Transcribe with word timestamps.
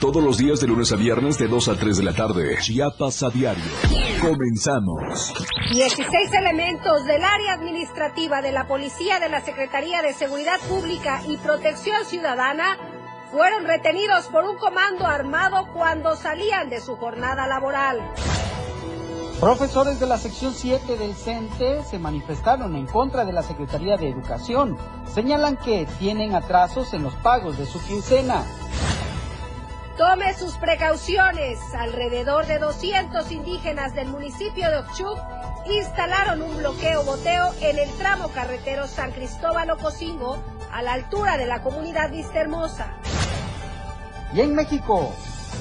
Todos 0.00 0.24
los 0.24 0.38
días 0.38 0.58
de 0.60 0.68
lunes 0.68 0.90
a 0.90 0.96
viernes 0.96 1.36
de 1.36 1.46
2 1.46 1.68
a 1.68 1.76
3 1.76 1.98
de 1.98 2.02
la 2.02 2.14
tarde. 2.14 2.56
Chiapas 2.62 3.22
a 3.22 3.28
diario. 3.28 3.62
Comenzamos. 4.22 5.34
16 5.70 6.32
elementos 6.32 7.04
del 7.04 7.22
área 7.22 7.52
administrativa 7.52 8.40
de 8.40 8.52
la 8.52 8.66
Policía 8.66 9.20
de 9.20 9.28
la 9.28 9.42
Secretaría 9.42 10.00
de 10.00 10.14
Seguridad 10.14 10.58
Pública 10.66 11.20
y 11.28 11.36
Protección 11.36 12.06
Ciudadana 12.06 12.78
fueron 13.30 13.66
retenidos 13.66 14.28
por 14.28 14.46
un 14.46 14.56
comando 14.56 15.06
armado 15.06 15.68
cuando 15.74 16.16
salían 16.16 16.70
de 16.70 16.80
su 16.80 16.96
jornada 16.96 17.46
laboral. 17.46 17.98
Profesores 19.40 20.00
de 20.00 20.06
la 20.06 20.16
sección 20.16 20.54
7 20.54 20.96
del 20.96 21.14
CENTE 21.14 21.84
se 21.84 21.98
manifestaron 21.98 22.76
en 22.76 22.86
contra 22.86 23.26
de 23.26 23.34
la 23.34 23.42
Secretaría 23.42 23.98
de 23.98 24.08
Educación. 24.08 24.78
Señalan 25.12 25.58
que 25.58 25.86
tienen 25.98 26.34
atrasos 26.34 26.94
en 26.94 27.02
los 27.02 27.12
pagos 27.16 27.58
de 27.58 27.66
su 27.66 27.78
quincena. 27.82 28.46
Tome 30.00 30.32
sus 30.32 30.56
precauciones. 30.56 31.58
Alrededor 31.78 32.46
de 32.46 32.58
200 32.58 33.30
indígenas 33.32 33.94
del 33.94 34.08
municipio 34.08 34.70
de 34.70 34.78
Ochuc 34.78 35.18
instalaron 35.66 36.40
un 36.40 36.56
bloqueo 36.56 37.04
boteo 37.04 37.52
en 37.60 37.78
el 37.78 37.90
tramo 37.98 38.28
carretero 38.28 38.86
San 38.86 39.12
Cristóbal 39.12 39.70
Ocosingo 39.70 40.42
a 40.72 40.80
la 40.80 40.94
altura 40.94 41.36
de 41.36 41.44
la 41.44 41.62
comunidad 41.62 42.10
Vista 42.10 42.40
Hermosa. 42.40 42.94
Y 44.32 44.40
en 44.40 44.54
México, 44.54 45.12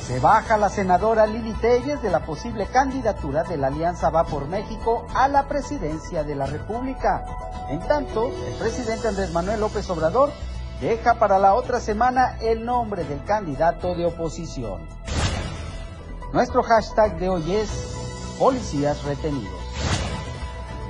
se 0.07 0.21
baja 0.21 0.55
la 0.55 0.69
senadora 0.69 1.27
Lili 1.27 1.52
Telles 1.55 2.02
de 2.02 2.09
la 2.09 2.21
posible 2.21 2.66
candidatura 2.67 3.44
de 3.44 3.58
la 3.58 3.67
Alianza 3.67 4.09
Va 4.09 4.23
por 4.23 4.47
México 4.47 5.05
a 5.13 5.27
la 5.27 5.49
presidencia 5.49 6.23
de 6.23 6.35
la 6.35 6.45
República. 6.45 7.25
En 7.67 7.81
tanto, 7.81 8.31
el 8.47 8.53
presidente 8.53 9.09
Andrés 9.09 9.33
Manuel 9.33 9.59
López 9.59 9.89
Obrador 9.89 10.31
deja 10.79 11.15
para 11.15 11.39
la 11.39 11.53
otra 11.55 11.79
semana 11.79 12.38
el 12.41 12.65
nombre 12.65 13.03
del 13.03 13.23
candidato 13.25 13.95
de 13.95 14.05
oposición. 14.05 14.81
Nuestro 16.33 16.63
hashtag 16.63 17.17
de 17.19 17.29
hoy 17.29 17.55
es 17.55 18.36
Policías 18.38 19.03
Retenidos. 19.03 19.59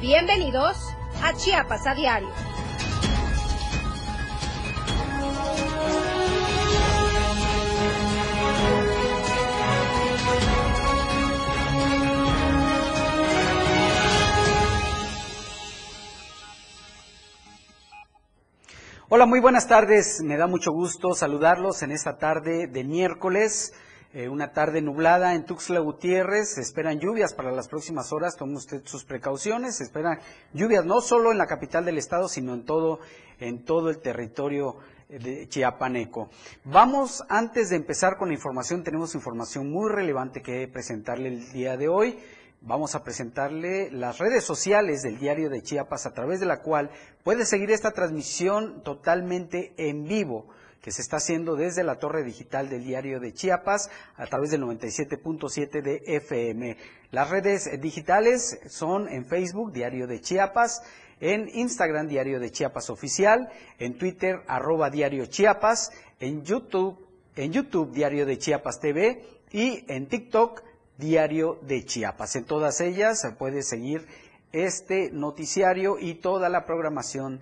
Bienvenidos 0.01 0.77
a 1.23 1.33
Chiapas 1.33 1.87
a 1.87 1.95
Diario. 1.95 2.48
Hola, 19.11 19.25
muy 19.25 19.39
buenas 19.39 19.67
tardes. 19.67 20.21
Me 20.21 20.37
da 20.37 20.45
mucho 20.45 20.71
gusto 20.71 21.15
saludarlos 21.15 21.81
en 21.81 21.89
esta 21.89 22.19
tarde 22.19 22.67
de 22.67 22.83
miércoles. 22.83 23.73
Eh, 24.13 24.29
una 24.29 24.51
tarde 24.51 24.83
nublada 24.83 25.33
en 25.33 25.45
Tuxtla 25.45 25.79
Gutiérrez. 25.79 26.53
Se 26.53 26.61
esperan 26.61 26.99
lluvias 26.99 27.33
para 27.33 27.51
las 27.51 27.67
próximas 27.67 28.13
horas. 28.13 28.37
Tome 28.37 28.57
usted 28.57 28.83
sus 28.85 29.05
precauciones. 29.05 29.77
Se 29.77 29.83
esperan 29.83 30.19
lluvias 30.53 30.85
no 30.85 31.01
solo 31.01 31.31
en 31.31 31.39
la 31.39 31.47
capital 31.47 31.85
del 31.85 31.97
estado, 31.97 32.27
sino 32.27 32.53
en 32.53 32.65
todo, 32.65 32.99
en 33.39 33.65
todo 33.65 33.89
el 33.89 33.97
territorio 33.97 34.75
eh, 35.09 35.17
de 35.17 35.49
Chiapaneco. 35.49 36.29
Vamos, 36.65 37.23
antes 37.29 37.71
de 37.71 37.77
empezar 37.77 38.15
con 38.15 38.27
la 38.27 38.35
información, 38.35 38.83
tenemos 38.83 39.15
información 39.15 39.71
muy 39.71 39.89
relevante 39.89 40.43
que 40.43 40.67
presentarle 40.67 41.29
el 41.29 41.51
día 41.51 41.77
de 41.77 41.87
hoy 41.87 42.19
vamos 42.61 42.95
a 42.95 43.03
presentarle 43.03 43.89
las 43.91 44.17
redes 44.17 44.43
sociales 44.43 45.01
del 45.01 45.17
diario 45.17 45.49
de 45.49 45.61
Chiapas 45.61 46.05
a 46.05 46.13
través 46.13 46.39
de 46.39 46.45
la 46.45 46.61
cual 46.61 46.91
puede 47.23 47.45
seguir 47.45 47.71
esta 47.71 47.91
transmisión 47.91 48.83
totalmente 48.83 49.73
en 49.77 50.05
vivo 50.05 50.47
que 50.81 50.91
se 50.91 51.01
está 51.01 51.17
haciendo 51.17 51.55
desde 51.55 51.83
la 51.83 51.99
torre 51.99 52.23
digital 52.23 52.69
del 52.69 52.83
diario 52.83 53.19
de 53.19 53.33
Chiapas 53.33 53.89
a 54.15 54.25
través 54.27 54.51
del 54.51 54.61
97.7 54.61 55.81
de 55.81 56.01
FM. 56.05 56.77
Las 57.11 57.29
redes 57.29 57.69
digitales 57.81 58.59
son 58.67 59.09
en 59.09 59.25
Facebook, 59.25 59.73
Diario 59.73 60.07
de 60.07 60.21
Chiapas, 60.21 60.81
en 61.19 61.49
Instagram, 61.53 62.07
Diario 62.07 62.39
de 62.39 62.51
Chiapas 62.51 62.89
Oficial, 62.89 63.49
en 63.77 63.97
Twitter, 63.97 64.41
arroba 64.47 64.89
Diario 64.89 65.25
Chiapas, 65.25 65.91
en 66.19 66.43
YouTube, 66.43 66.97
en 67.35 67.51
YouTube, 67.51 67.91
Diario 67.91 68.25
de 68.25 68.37
Chiapas 68.37 68.79
TV 68.79 69.21
y 69.51 69.83
en 69.91 70.07
TikTok, 70.07 70.63
Diario 70.99 71.57
de 71.61 71.85
Chiapas. 71.85 72.35
En 72.35 72.43
todas 72.43 72.81
ellas 72.81 73.21
se 73.21 73.31
puede 73.31 73.63
seguir 73.63 74.05
este 74.51 75.11
noticiario 75.11 75.97
y 75.97 76.15
toda 76.15 76.49
la 76.49 76.65
programación 76.65 77.39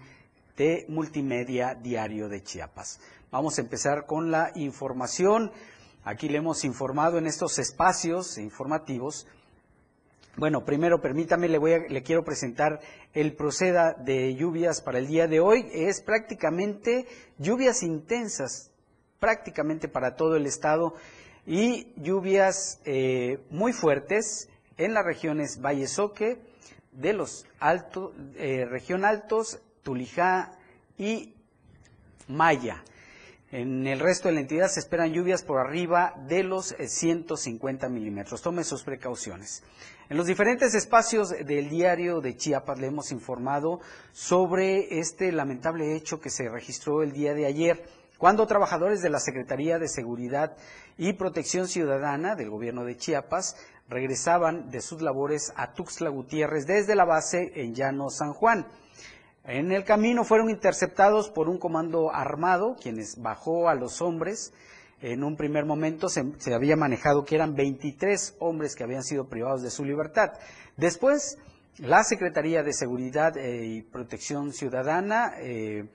de 0.56 0.86
Multimedia 0.88 1.74
Diario 1.74 2.30
de 2.30 2.44
Chiapas. 2.44 3.00
Vamos 3.32 3.58
a 3.58 3.62
empezar 3.62 4.06
con 4.06 4.30
la 4.30 4.52
información. 4.54 5.52
Aquí 6.04 6.30
le 6.30 6.38
hemos 6.38 6.64
informado 6.66 7.18
en 7.18 7.26
estos 7.26 7.58
espacios 7.58 8.38
informativos. 8.38 9.26
Bueno, 10.36 10.64
primero 10.64 11.02
permítame, 11.02 11.50
le, 11.50 11.58
voy 11.58 11.74
a, 11.74 11.80
le 11.80 12.04
quiero 12.04 12.24
presentar 12.24 12.80
el 13.16 13.36
proceda 13.36 13.94
de 13.94 14.36
lluvias 14.36 14.82
para 14.82 15.00
el 15.00 15.08
día 15.08 15.28
de 15.28 15.40
hoy. 15.40 15.68
Es 15.74 16.02
prácticamente 16.02 17.08
lluvias 17.40 17.82
intensas, 17.82 18.70
prácticamente 19.20 19.88
para 19.88 20.16
todo 20.16 20.36
el 20.36 20.46
estado 20.46 20.94
y 21.48 21.94
lluvias 21.96 22.82
eh, 22.84 23.40
muy 23.50 23.72
fuertes 23.72 24.50
en 24.78 24.94
las 24.94 25.06
regiones 25.06 25.62
Valle 25.62 25.88
Soque, 25.88 26.40
de 26.92 27.14
los 27.14 27.46
altos, 27.60 28.12
eh, 28.36 28.66
región 28.70 29.06
altos, 29.06 29.60
Tulijá 29.82 30.52
y 30.98 31.34
Maya. 32.28 32.84
En 33.50 33.88
el 33.88 34.02
resto 34.02 34.28
de 34.28 34.34
la 34.34 34.42
entidad 34.42 34.68
se 34.68 34.82
esperan 34.82 35.14
lluvias 35.14 35.42
por 35.42 35.60
arriba 35.60 36.14
de 36.28 36.44
los 36.44 36.76
150 36.78 37.88
milímetros. 37.88 38.42
Tome 38.42 38.66
sus 38.66 38.84
precauciones. 38.84 39.64
En 40.10 40.18
los 40.18 40.26
diferentes 40.26 40.74
espacios 40.74 41.30
del 41.30 41.70
diario 41.70 42.20
de 42.20 42.36
Chiapas 42.36 42.78
le 42.78 42.88
hemos 42.88 43.14
informado 43.14 43.80
sobre 44.12 45.00
este 45.00 45.32
lamentable 45.32 45.96
hecho 45.96 46.20
que 46.20 46.30
se 46.30 46.50
registró 46.50 47.04
el 47.04 47.14
día 47.14 47.34
de 47.34 47.46
ayer 47.46 47.86
cuando 48.18 48.48
trabajadores 48.48 49.02
de 49.02 49.10
la 49.10 49.20
Secretaría 49.20 49.80
de 49.80 49.88
Seguridad 49.88 50.58
y 50.98 51.14
Protección 51.14 51.68
Ciudadana 51.68 52.36
del 52.36 52.50
gobierno 52.50 52.84
de 52.84 52.98
Chiapas 52.98 53.56
regresaban 53.90 54.70
de 54.70 54.82
sus 54.82 55.02
labores 55.02 55.54
a 55.56 55.74
Tuxtla 55.74 56.10
Gutiérrez 56.10 56.66
desde 56.66 56.96
la 56.96 57.06
base 57.06 57.52
en 57.56 57.76
Llano 57.76 58.10
San 58.10 58.34
Juan. 58.34 58.68
En 59.46 59.72
el 59.72 59.86
camino 59.86 60.26
fueron 60.26 60.50
interceptados 60.50 61.30
por 61.30 61.48
un 61.48 61.58
comando 61.58 62.14
armado, 62.14 62.76
quienes 62.82 63.22
bajó 63.22 63.70
a 63.70 63.76
los 63.76 64.02
hombres. 64.02 64.52
En 65.00 65.24
un 65.24 65.38
primer 65.38 65.64
momento 65.64 66.10
se, 66.10 66.54
había 66.54 66.76
manejado 66.76 67.24
que 67.24 67.36
eran 67.36 67.56
23 67.56 68.36
hombres 68.40 68.76
que 68.76 68.84
habían 68.84 69.04
sido 69.04 69.30
privados 69.30 69.62
de 69.62 69.70
su 69.70 69.86
libertad. 69.86 70.34
Después, 70.76 71.38
la 71.78 72.04
Secretaría 72.04 72.64
de 72.64 72.74
Seguridad 72.74 73.38
eh, 73.38 73.66
y 73.66 73.82
Protección 73.84 74.52
Ciudadana 74.52 75.34
eh, 75.38 75.86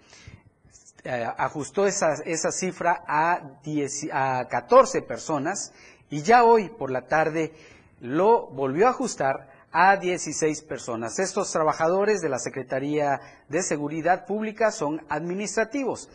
ajustó 1.05 1.87
esa, 1.87 2.15
esa 2.25 2.53
cifra 2.53 3.05
a, 3.07 3.59
10, 3.63 4.09
a 4.13 4.47
14 4.49 5.03
personas 5.03 5.73
y 6.11 6.23
ya 6.23 6.45
hoy 6.45 6.69
por 6.69 6.91
la 6.91 7.07
tarde 7.07 7.53
lo 8.01 8.47
volvió 8.49 8.87
a 8.87 8.91
ajustar 8.91 9.49
a 9.73 9.97
16 9.97 10.63
personas. 10.63 11.19
Estos 11.19 11.51
trabajadores 11.51 12.21
de 12.21 12.29
la 12.29 12.39
Secretaría 12.39 13.21
de 13.49 13.63
Seguridad 13.63 14.27
Pública 14.27 14.71
son 14.71 15.01
administrativos. 15.09 16.11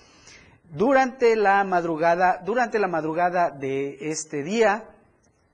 Durante 0.70 1.36
la 1.36 1.64
madrugada, 1.64 2.42
durante 2.46 2.78
la 2.78 2.88
madrugada 2.88 3.50
de 3.50 3.98
este 4.12 4.44
día, 4.44 4.86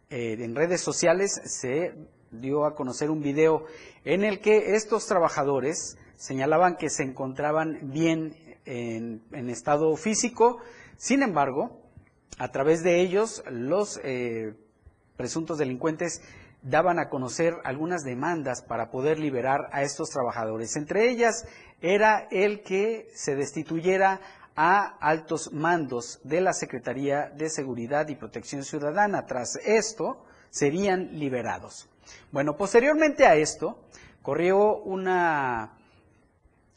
eh, 0.10 0.38
en 0.40 0.56
redes 0.56 0.82
sociales 0.82 1.40
se 1.46 1.96
dio 2.32 2.66
a 2.66 2.76
conocer 2.76 3.10
un 3.10 3.22
video 3.22 3.66
en 4.04 4.24
el 4.24 4.40
que 4.40 4.76
estos 4.76 5.06
trabajadores 5.06 5.98
señalaban 6.16 6.78
que 6.78 6.90
se 6.90 7.04
encontraban 7.04 7.80
bien 7.92 8.36
en, 8.66 9.50
estado 9.50 9.96
físico. 9.96 10.59
Sin 10.97 11.24
embargo, 11.24 11.81
a 12.38 12.50
través 12.51 12.84
de 12.84 13.01
ellos, 13.01 13.44
los 13.50 14.00
eh, 14.03 14.55
presuntos 15.17 15.58
delincuentes 15.58 16.22
daban 16.61 16.97
a 16.97 17.09
conocer 17.09 17.55
algunas 17.66 18.03
demandas 18.03 18.64
para 18.64 18.90
poder 18.90 19.20
liberar 19.20 19.70
a 19.72 19.84
estos 19.84 20.09
trabajadores. 20.09 20.76
Entre 20.76 21.09
ellas 21.09 21.46
era 21.82 22.28
el 22.32 22.64
que 22.64 23.09
se 23.14 23.35
destituyera 23.35 24.22
a 24.55 24.97
altos 24.99 25.52
mandos 25.52 26.20
de 26.23 26.40
la 26.41 26.53
Secretaría 26.53 27.29
de 27.35 27.49
Seguridad 27.49 28.08
y 28.08 28.16
Protección 28.16 28.64
Ciudadana. 28.64 29.26
Tras 29.26 29.58
esto, 29.66 30.23
serían 30.49 31.20
liberados. 31.20 31.90
Bueno, 32.32 32.55
posteriormente 32.55 33.26
a 33.26 33.35
esto, 33.35 33.79
corrió 34.22 34.78
una 34.78 35.78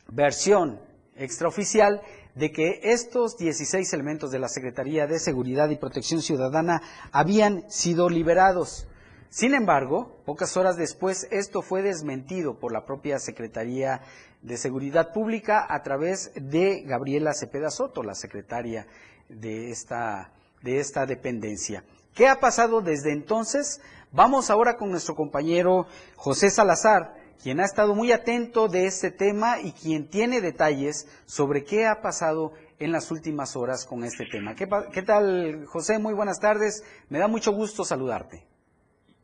versión 0.09 0.81
extraoficial 1.19 2.03
de 2.35 2.53
que 2.53 2.81
estos 2.83 3.37
16 3.37 3.93
elementos 3.93 4.31
de 4.31 4.39
la 4.39 4.49
Secretaría 4.49 5.07
de 5.07 5.19
Seguridad 5.19 5.71
y 5.71 5.77
Protección 5.77 6.23
Ciudadana 6.23 6.83
habían 7.13 7.71
sido 7.71 8.09
liberados. 8.09 8.87
Sin 9.31 9.55
embargo, 9.55 10.21
pocas 10.25 10.57
horas 10.57 10.77
después, 10.77 11.27
esto 11.31 11.63
fue 11.63 11.83
desmentido 11.83 12.59
por 12.59 12.73
la 12.73 12.85
propia 12.85 13.19
Secretaría 13.19 14.01
de 14.43 14.57
Seguridad 14.57 15.13
Pública 15.13 15.67
a 15.69 15.83
través 15.83 16.31
de 16.35 16.83
Gabriela 16.83 17.35
Cepeda 17.35 17.71
Soto, 17.71 18.03
la 18.03 18.15
secretaria 18.15 18.87
de 19.29 19.71
esta, 19.71 20.31
de 20.63 20.79
esta 20.79 21.07
dependencia. 21.07 21.85
¿Qué 22.15 22.29
ha 22.29 22.39
pasado 22.39 22.81
desde 22.81 23.13
entonces? 23.13 23.81
Vamos 24.13 24.49
ahora 24.51 24.77
con 24.77 24.91
nuestro 24.91 25.15
compañero 25.15 25.87
José 26.17 26.49
Salazar, 26.49 27.16
quien 27.43 27.61
ha 27.61 27.65
estado 27.65 27.95
muy 27.95 28.13
atento 28.13 28.69
de 28.69 28.87
este 28.87 29.11
tema 29.11 29.61
y 29.63 29.73
quien 29.73 30.09
tiene 30.09 30.41
detalles 30.41 31.07
sobre 31.27 31.65
qué 31.65 31.87
ha 31.87 32.01
pasado 32.03 32.53
en 32.79 32.93
las 32.93 33.11
últimas 33.11 33.57
horas 33.57 33.87
con 33.87 34.05
este 34.05 34.27
tema. 34.27 34.55
¿Qué, 34.55 35.03
tal, 35.03 35.65
José? 35.67 35.99
Muy 35.99 36.15
buenas 36.15 36.41
tardes. 36.41 36.85
Me 37.09 37.19
da 37.19 37.29
mucho 37.29 37.53
gusto 37.53 37.85
saludarte. 37.85 38.45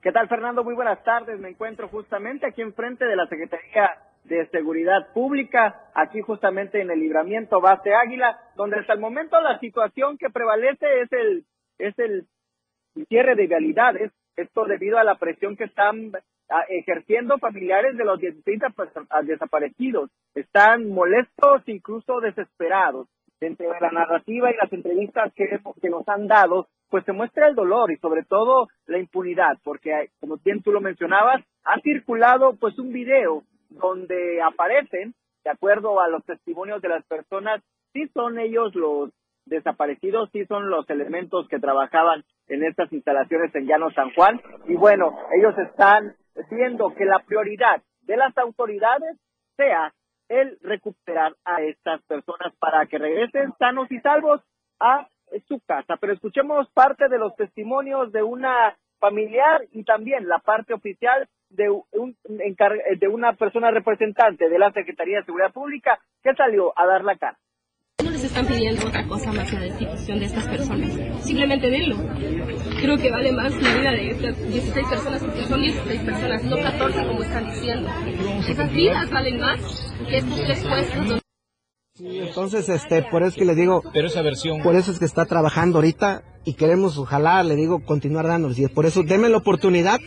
¿Qué 0.00 0.11
tal, 0.11 0.29
Fernando? 0.29 0.64
Muy 0.64 0.75
buenas 0.75 1.03
tardes. 1.05 1.38
Me 1.38 1.50
encuentro 1.50 1.88
justamente 1.88 2.47
aquí 2.47 2.62
enfrente 2.62 3.05
de 3.05 3.17
la 3.17 3.26
Secretaría 3.26 3.91
de 4.25 4.47
Seguridad 4.50 5.12
Pública, 5.12 5.91
aquí 5.94 6.20
justamente 6.20 6.81
en 6.81 6.91
el 6.91 7.00
libramiento 7.00 7.61
Base 7.61 7.93
Águila, 7.93 8.38
donde 8.56 8.79
hasta 8.79 8.93
el 8.93 9.00
momento 9.00 9.41
la 9.41 9.59
situación 9.59 10.17
que 10.17 10.31
prevalece 10.31 10.87
es 11.03 11.12
el, 11.12 11.44
es 11.79 11.99
el 11.99 12.26
cierre 13.09 13.35
de 13.35 13.47
vialidades. 13.47 14.12
Esto 14.37 14.64
debido 14.64 14.99
a 14.99 15.05
la 15.05 15.17
presión 15.17 15.56
que 15.56 15.64
están 15.64 16.12
ejerciendo 16.69 17.38
familiares 17.38 17.96
de 17.96 18.04
los 18.04 18.19
16 18.20 18.60
desaparecidos. 19.25 20.10
Están 20.34 20.88
molestos, 20.88 21.62
incluso 21.66 22.20
desesperados. 22.20 23.08
Dentro 23.40 23.72
de 23.72 23.81
la 23.81 23.90
narrativa 23.90 24.52
y 24.52 24.56
las 24.56 24.72
entrevistas 24.72 25.32
que, 25.34 25.49
nos 25.90 26.08
han 26.08 26.28
dado, 26.28 26.69
pues 26.88 27.04
se 27.04 27.12
muestra 27.12 27.49
el 27.49 27.56
dolor 27.56 27.90
y 27.90 27.96
sobre 27.96 28.22
todo 28.22 28.69
la 28.87 28.99
impunidad, 28.99 29.58
porque 29.64 30.10
como 30.20 30.37
bien 30.44 30.62
tú 30.62 30.70
lo 30.70 30.81
mencionabas, 30.81 31.43
ha 31.64 31.81
circulado 31.81 32.54
pues 32.54 32.78
un 32.78 32.93
video 32.93 33.43
donde 33.69 34.40
aparecen, 34.40 35.14
de 35.43 35.50
acuerdo 35.50 36.00
a 36.00 36.08
los 36.08 36.25
testimonios 36.25 36.81
de 36.82 36.90
las 36.90 37.04
personas, 37.06 37.60
sí 37.93 38.06
son 38.14 38.38
ellos 38.38 38.76
los 38.76 39.10
desaparecidos, 39.46 40.31
sí 40.32 40.44
son 40.46 40.70
los 40.70 40.88
elementos 40.88 41.49
que 41.49 41.58
trabajaban 41.58 42.22
en 42.46 42.62
estas 42.64 42.93
instalaciones 42.93 43.52
en 43.56 43.66
Llano 43.66 43.90
San 43.90 44.12
Juan. 44.14 44.40
Y 44.69 44.75
bueno, 44.75 45.16
ellos 45.37 45.58
están 45.58 46.14
viendo 46.50 46.94
que 46.94 47.05
la 47.05 47.20
prioridad 47.20 47.82
de 48.02 48.17
las 48.17 48.37
autoridades 48.38 49.17
sea 49.56 49.93
el 50.29 50.58
recuperar 50.62 51.34
a 51.44 51.62
estas 51.62 52.02
personas 52.02 52.55
para 52.58 52.87
que 52.87 52.99
regresen 52.99 53.52
sanos 53.58 53.90
y 53.90 54.00
salvos 54.00 54.40
a 54.81 55.08
su 55.49 55.61
casa. 55.61 55.96
Pero 56.00 56.12
escuchemos 56.12 56.69
parte 56.70 57.08
de 57.08 57.19
los 57.19 57.34
testimonios 57.37 58.12
de 58.12 58.23
una 58.23 58.76
familiar 58.99 59.62
y 59.73 59.84
también 59.84 60.29
la 60.29 60.38
parte 60.38 60.75
oficial 60.75 61.29
de, 61.50 61.69
un, 61.69 62.17
de 62.25 63.08
una 63.08 63.35
persona 63.35 63.70
representante 63.70 64.49
de 64.49 64.58
la 64.58 64.73
Secretaría 64.73 65.19
de 65.19 65.25
Seguridad 65.25 65.52
Pública 65.52 65.99
que 66.23 66.35
salió 66.35 66.73
a 66.76 66.87
dar 66.87 67.05
la 67.05 67.17
cara. 67.17 67.37
No 68.02 68.10
les 68.10 68.25
están 68.25 68.46
pidiendo 68.46 68.87
otra 68.87 69.06
cosa 69.06 69.32
más 69.32 69.50
que 69.50 69.58
la 69.58 69.66
destitución 69.66 70.19
de 70.19 70.25
estas 70.26 70.49
personas. 70.49 70.90
Simplemente 71.25 71.70
denlo. 71.70 71.96
Creo 72.81 72.99
que 72.99 73.10
vale 73.10 73.32
más 73.32 73.52
la 73.60 73.75
vida 73.75 73.90
de 73.93 74.10
estas 74.10 74.38
16 74.38 74.87
personas, 74.88 75.22
porque 75.22 75.44
son 75.44 75.62
16 75.62 76.00
personas, 76.02 76.44
no 76.44 76.56
14 76.56 77.06
como 77.06 77.22
están 77.22 77.50
diciendo. 77.50 77.88
Esas 78.49 78.72
vidas 78.72 79.10
valen 79.10 79.40
más 79.40 79.60
que 80.08 80.16
estos 80.19 80.43
tres 80.44 80.64
puestos 80.64 81.22
entonces, 82.04 82.69
este, 82.69 83.02
por 83.02 83.22
eso 83.22 83.31
es 83.31 83.34
que 83.37 83.44
le 83.44 83.54
digo, 83.54 83.82
pero 83.93 84.08
esa 84.08 84.22
versión, 84.22 84.62
por 84.62 84.75
eso 84.76 84.90
es 84.90 84.99
que 84.99 85.04
está 85.04 85.26
trabajando 85.26 85.78
ahorita 85.78 86.22
y 86.44 86.54
queremos, 86.54 86.96
ojalá, 86.96 87.43
le 87.43 87.54
digo, 87.54 87.84
continuar 87.84 88.26
dándonos. 88.26 88.58
Y 88.58 88.66
por 88.69 88.87
eso, 88.87 89.02
denme 89.02 89.28
la 89.28 89.37
oportunidad, 89.37 90.00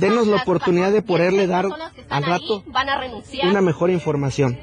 denos 0.00 0.26
la 0.26 0.36
oportunidad 0.36 0.92
de 0.92 1.02
poderle 1.02 1.46
dar 1.46 1.66
al 2.10 2.24
rato 2.24 2.64
una 3.44 3.60
mejor 3.60 3.90
información. 3.90 4.58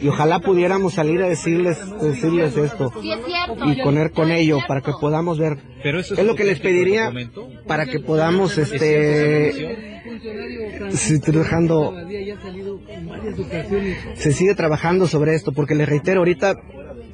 Y 0.00 0.08
ojalá 0.08 0.38
pudiéramos 0.38 0.94
salir 0.94 1.22
a 1.22 1.28
decirles, 1.28 1.78
decirles 2.00 2.56
esto 2.56 2.92
y 3.66 3.82
poner 3.82 4.12
con 4.12 4.30
ello 4.30 4.58
para 4.66 4.80
que 4.80 4.92
podamos 5.00 5.38
ver. 5.38 5.58
Pero 5.82 6.00
eso 6.00 6.14
es, 6.14 6.24
lo 6.24 6.34
que 6.34 6.44
les 6.44 6.60
pediría 6.60 7.12
para 7.66 7.86
que 7.86 8.00
podamos, 8.00 8.56
este, 8.56 9.52
se 10.90 11.18
trabajando, 11.20 11.94
se 14.14 14.32
sigue 14.32 14.54
trabajando 14.54 15.06
sobre 15.06 15.34
esto, 15.34 15.52
porque 15.52 15.74
les 15.74 15.88
reitero 15.88 16.20
ahorita, 16.20 16.54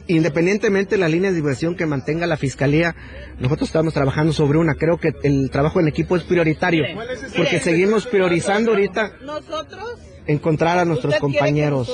independientemente 0.06 0.96
de 0.96 1.00
las 1.00 1.10
líneas 1.10 1.32
de 1.32 1.40
diversión 1.40 1.76
que 1.76 1.86
mantenga 1.86 2.26
la 2.26 2.36
fiscalía, 2.36 2.94
nosotros 3.38 3.68
estamos 3.68 3.94
trabajando 3.94 4.32
sobre 4.32 4.58
una. 4.58 4.74
Creo 4.74 4.98
que 4.98 5.12
el 5.22 5.50
trabajo 5.50 5.80
en 5.80 5.88
equipo 5.88 6.16
es 6.16 6.24
prioritario, 6.24 6.84
porque 7.36 7.58
seguimos 7.58 8.06
priorizando 8.06 8.72
ahorita 8.72 9.12
encontrar 10.26 10.78
a 10.78 10.84
nuestros 10.84 11.16
compañeros. 11.16 11.90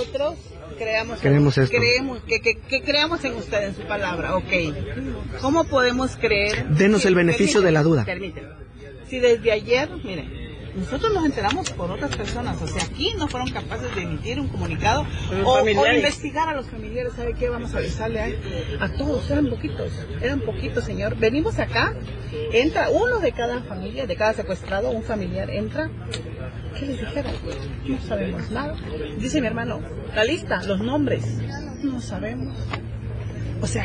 Creamos, 0.79 1.21
Creemos 1.21 1.59
esto. 1.59 1.77
Creemos, 1.77 2.21
que, 2.25 2.41
que, 2.41 2.83
creamos 2.83 3.25
en 3.25 3.35
usted, 3.35 3.69
en 3.69 3.75
su 3.75 3.83
palabra, 3.83 4.37
ok. 4.37 4.53
¿Cómo 5.41 5.65
podemos 5.65 6.17
creer? 6.17 6.69
Denos 6.69 7.05
el 7.05 7.15
beneficio 7.15 7.61
de 7.61 7.73
la 7.73 7.83
duda. 7.83 8.07
Si 9.09 9.19
desde 9.19 9.53
ayer, 9.53 9.89
mire, 10.05 10.47
nosotros 10.77 11.13
nos 11.15 11.25
enteramos 11.25 11.71
por 11.71 11.91
otras 11.91 12.15
personas, 12.15 12.61
o 12.61 12.67
sea, 12.67 12.83
aquí 12.83 13.15
no 13.17 13.29
fueron 13.29 13.51
capaces 13.51 13.95
de 13.95 14.03
emitir 14.03 14.39
un 14.39 14.49
comunicado 14.49 15.07
o, 15.45 15.67
investigar 15.67 16.51
a 16.51 16.55
los 16.55 16.67
familiares, 16.67 17.15
¿sabe 17.17 17.35
qué? 17.35 17.49
Vamos 17.49 17.75
a 17.75 17.79
avisarle 17.79 18.21
a, 18.21 18.85
a, 18.85 18.93
todos, 18.93 19.31
eran 19.31 19.49
poquitos, 19.49 19.93
eran 20.21 20.41
poquitos, 20.41 20.85
señor. 20.85 21.17
Venimos 21.17 21.59
acá, 21.59 21.95
entra 22.53 22.91
uno 22.91 23.21
de 23.21 23.33
cada 23.33 23.63
familia, 23.63 24.07
de 24.07 24.17
cada 24.17 24.35
secuestrado, 24.35 24.91
un 24.91 25.03
familiar 25.03 25.51
entra. 25.51 25.91
¿Qué 26.79 26.87
les 26.87 27.01
dijeron? 27.01 27.33
No 27.89 27.99
sabemos 27.99 28.51
nada. 28.51 28.75
Dice 29.19 29.41
mi 29.41 29.47
hermano, 29.47 29.81
la 30.15 30.25
lista, 30.25 30.63
los 30.67 30.81
nombres, 30.81 31.25
no 31.83 32.01
sabemos. 32.01 32.55
O 33.63 33.67
sea, 33.67 33.85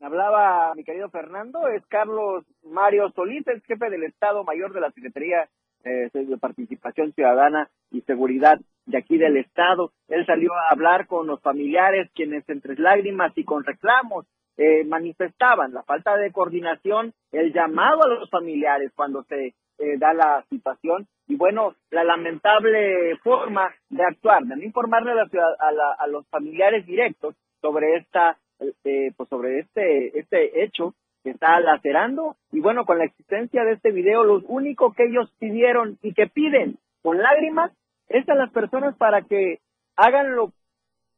hablaba 0.00 0.74
mi 0.74 0.84
querido 0.84 1.10
Fernando 1.10 1.68
es 1.68 1.84
Carlos 1.86 2.44
Mario 2.64 3.10
Solís, 3.14 3.46
el 3.48 3.60
jefe 3.62 3.90
del 3.90 4.04
Estado 4.04 4.42
Mayor 4.44 4.72
de 4.72 4.80
la 4.80 4.90
Secretaría 4.92 5.48
eh, 5.84 6.08
de 6.12 6.38
Participación 6.38 7.12
Ciudadana 7.12 7.68
y 7.90 8.00
Seguridad 8.02 8.58
de 8.86 8.98
aquí 8.98 9.18
del 9.18 9.36
Estado. 9.36 9.92
Él 10.08 10.24
salió 10.26 10.54
a 10.54 10.72
hablar 10.72 11.06
con 11.06 11.26
los 11.26 11.40
familiares, 11.42 12.10
quienes 12.14 12.48
entre 12.48 12.76
lágrimas 12.76 13.32
y 13.36 13.44
con 13.44 13.64
reclamos 13.64 14.26
eh, 14.56 14.84
manifestaban 14.84 15.72
la 15.72 15.82
falta 15.82 16.16
de 16.16 16.32
coordinación, 16.32 17.12
el 17.32 17.52
llamado 17.52 18.02
a 18.04 18.08
los 18.08 18.30
familiares 18.30 18.92
cuando 18.94 19.22
se 19.24 19.54
eh, 19.80 19.96
da 19.98 20.12
la 20.12 20.44
situación. 20.48 21.06
Y 21.26 21.36
bueno, 21.36 21.74
la 21.90 22.04
lamentable 22.04 23.16
forma 23.18 23.74
de 23.88 24.04
actuar, 24.04 24.44
de 24.44 24.56
no 24.56 24.62
informarle 24.62 25.12
a, 25.12 25.72
la, 25.72 25.92
a 25.98 26.06
los 26.06 26.26
familiares 26.28 26.86
directos 26.86 27.34
sobre 27.60 27.96
esta 27.96 28.36
eh, 28.84 29.12
pues 29.16 29.28
sobre 29.30 29.60
este, 29.60 30.18
este 30.18 30.62
hecho 30.62 30.94
que 31.22 31.30
está 31.30 31.58
lacerando. 31.60 32.36
Y 32.52 32.60
bueno, 32.60 32.84
con 32.84 32.98
la 32.98 33.04
existencia 33.04 33.64
de 33.64 33.72
este 33.72 33.90
video, 33.90 34.24
lo 34.24 34.40
único 34.46 34.92
que 34.92 35.04
ellos 35.04 35.32
pidieron 35.38 35.98
y 36.02 36.12
que 36.12 36.26
piden 36.26 36.76
con 37.02 37.18
lágrimas 37.18 37.72
es 38.08 38.28
a 38.28 38.34
las 38.34 38.50
personas 38.50 38.96
para 38.96 39.22
que 39.22 39.60
hagan 39.96 40.36
lo 40.36 40.52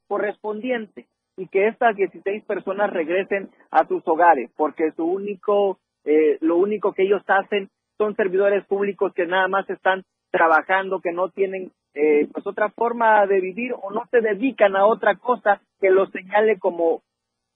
correspondiente 0.07 1.07
y 1.37 1.49
que 1.49 1.67
estas 1.67 1.97
16 1.97 2.45
personas 2.45 2.91
regresen 2.91 3.51
a 3.71 3.87
sus 3.87 4.07
hogares, 4.07 4.51
porque 4.57 4.93
su 4.93 5.05
único, 5.05 5.79
eh, 6.05 6.39
lo 6.41 6.57
único 6.57 6.93
que 6.93 7.05
ellos 7.05 7.23
hacen 7.27 7.71
son 8.03 8.17
servidores 8.17 8.65
públicos 8.65 9.13
que 9.15 9.27
nada 9.27 9.47
más 9.47 9.71
están 9.71 10.03
trabajando, 10.33 11.01
que 11.01 11.13
no 11.13 11.29
tienen 11.29 11.71
eh, 11.95 12.27
pues 12.33 12.45
otra 12.49 12.69
forma 12.71 13.25
de 13.29 13.41
vivir 13.41 13.75
o 13.81 13.93
no 13.93 14.07
se 14.11 14.21
dedican 14.21 14.75
a 14.75 14.87
otra 14.87 15.15
cosa 15.15 15.61
que 15.81 15.91
los 15.91 16.11
señale 16.11 16.59
como 16.59 17.03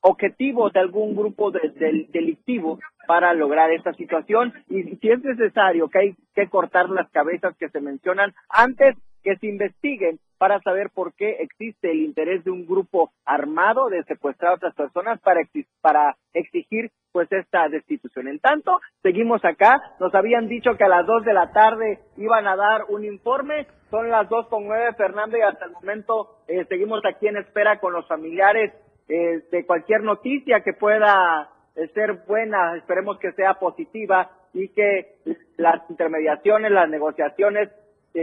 objetivos 0.03 0.73
de 0.73 0.79
algún 0.79 1.17
grupo 1.17 1.51
delictivo 1.51 2.79
para 3.09 3.35
lograr 3.35 3.73
esta 3.73 3.93
situación. 3.95 4.53
Y 4.69 4.85
si 4.85 5.11
es 5.11 5.21
necesario 5.25 5.89
que 5.89 5.99
hay 5.99 6.17
que 6.33 6.49
cortar 6.49 6.91
las 6.91 7.11
cabezas 7.11 7.57
que 7.57 7.69
se 7.69 7.81
mencionan 7.81 8.33
antes 8.49 8.95
que 9.25 9.37
se 9.39 9.49
investiguen 9.49 10.21
para 10.39 10.61
saber 10.61 10.91
por 10.95 11.13
qué 11.15 11.39
existe 11.41 11.91
el 11.91 12.03
interés 12.03 12.45
de 12.45 12.53
un 12.53 12.67
grupo 12.67 13.11
armado 13.25 13.89
de 13.89 14.05
secuestrar 14.05 14.53
a 14.53 14.55
otras 14.55 14.75
personas 14.77 15.21
para, 15.23 15.41
para 15.81 16.17
exigir 16.35 16.93
pues 17.17 17.33
esta 17.33 17.67
destitución. 17.71 18.29
En 18.29 18.39
tanto, 18.41 18.79
seguimos 19.03 19.43
acá, 19.43 19.81
nos 20.01 20.15
habían 20.15 20.49
dicho 20.49 20.77
que 20.77 20.85
a 20.85 20.89
las 20.89 21.07
dos 21.07 21.25
de 21.25 21.33
la 21.33 21.51
tarde 21.51 22.01
iban 22.19 22.47
a 22.47 22.57
dar 22.57 22.85
un 22.91 23.07
informe, 23.07 23.67
son 23.91 24.11
las 24.11 24.29
dos 24.29 24.47
con 24.49 24.67
nueve, 24.67 24.93
Fernando, 24.99 25.39
y 25.39 25.41
hasta 25.41 25.65
el 25.65 25.71
momento 25.71 26.41
eh, 26.47 26.67
seguimos 26.69 27.01
aquí 27.07 27.27
en 27.27 27.39
espera 27.39 27.81
con 27.81 27.95
los 27.95 28.07
familiares 28.07 28.71
eh, 29.09 29.45
de 29.51 29.65
cualquier 29.65 30.03
noticia 30.03 30.61
que 30.61 30.75
pueda 30.75 31.49
eh, 31.75 31.89
ser 31.95 32.23
buena, 32.29 32.77
esperemos 32.77 33.19
que 33.19 33.33
sea 33.33 33.55
positiva 33.55 34.31
y 34.53 34.69
que 34.69 35.15
las 35.57 35.89
intermediaciones, 35.89 36.71
las 36.71 36.91
negociaciones 36.91 37.71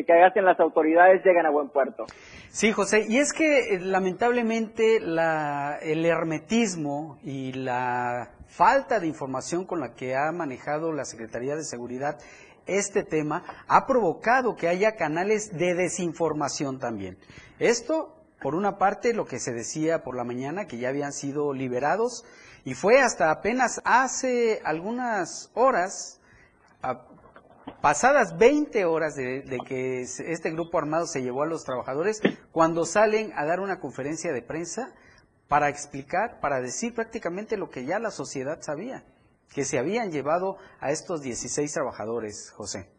que 0.05 0.13
hacen 0.23 0.45
las 0.45 0.59
autoridades 0.59 1.23
lleguen 1.23 1.45
a 1.45 1.51
buen 1.51 1.69
puerto. 1.69 2.05
Sí, 2.49 2.71
José, 2.71 3.05
y 3.07 3.19
es 3.19 3.33
que 3.33 3.79
lamentablemente 3.81 4.99
la, 4.99 5.77
el 5.81 6.05
hermetismo 6.05 7.19
y 7.23 7.53
la 7.53 8.31
falta 8.47 8.99
de 8.99 9.07
información 9.07 9.65
con 9.65 9.79
la 9.79 9.93
que 9.93 10.15
ha 10.15 10.31
manejado 10.31 10.91
la 10.91 11.05
Secretaría 11.05 11.55
de 11.55 11.63
Seguridad 11.63 12.17
este 12.65 13.03
tema 13.03 13.43
ha 13.67 13.85
provocado 13.85 14.55
que 14.55 14.67
haya 14.67 14.95
canales 14.95 15.57
de 15.57 15.75
desinformación 15.75 16.79
también. 16.79 17.17
Esto 17.59 18.23
por 18.43 18.55
una 18.55 18.77
parte, 18.77 19.13
lo 19.13 19.25
que 19.25 19.39
se 19.39 19.53
decía 19.53 20.03
por 20.03 20.17
la 20.17 20.25
mañana, 20.25 20.67
que 20.67 20.77
ya 20.77 20.89
habían 20.89 21.13
sido 21.13 21.53
liberados, 21.53 22.25
Y 22.65 22.75
fue 22.75 23.01
hasta 23.01 23.29
apenas 23.29 23.81
hace 23.83 24.61
algunas 24.63 25.51
horas, 25.53 26.21
pasadas 27.81 28.37
20 28.37 28.85
horas 28.85 29.15
de, 29.15 29.43
que 29.67 30.01
este 30.01 30.51
grupo 30.51 30.77
armado 30.77 31.05
se 31.05 31.21
llevó 31.21 31.43
a 31.43 31.47
los 31.47 31.63
trabajadores, 31.63 32.21
cuando 32.51 32.85
salen 32.85 33.31
a 33.35 33.45
dar 33.45 33.59
una 33.59 33.79
conferencia 33.79 34.31
de 34.31 34.41
prensa 34.41 34.93
para 35.47 35.69
explicar, 35.69 36.39
para 36.41 36.61
decir 36.61 36.93
prácticamente 36.93 37.57
lo 37.57 37.69
que 37.69 37.85
ya 37.85 37.99
la 37.99 38.11
sociedad 38.11 38.61
sabía, 38.61 39.03
que 39.53 39.63
se 39.63 39.77
habían 39.77 40.11
llevado 40.11 40.57
a 40.79 40.91
estos 40.91 41.21
16 41.21 41.71
trabajadores, 41.73 42.51
José. 42.55 42.89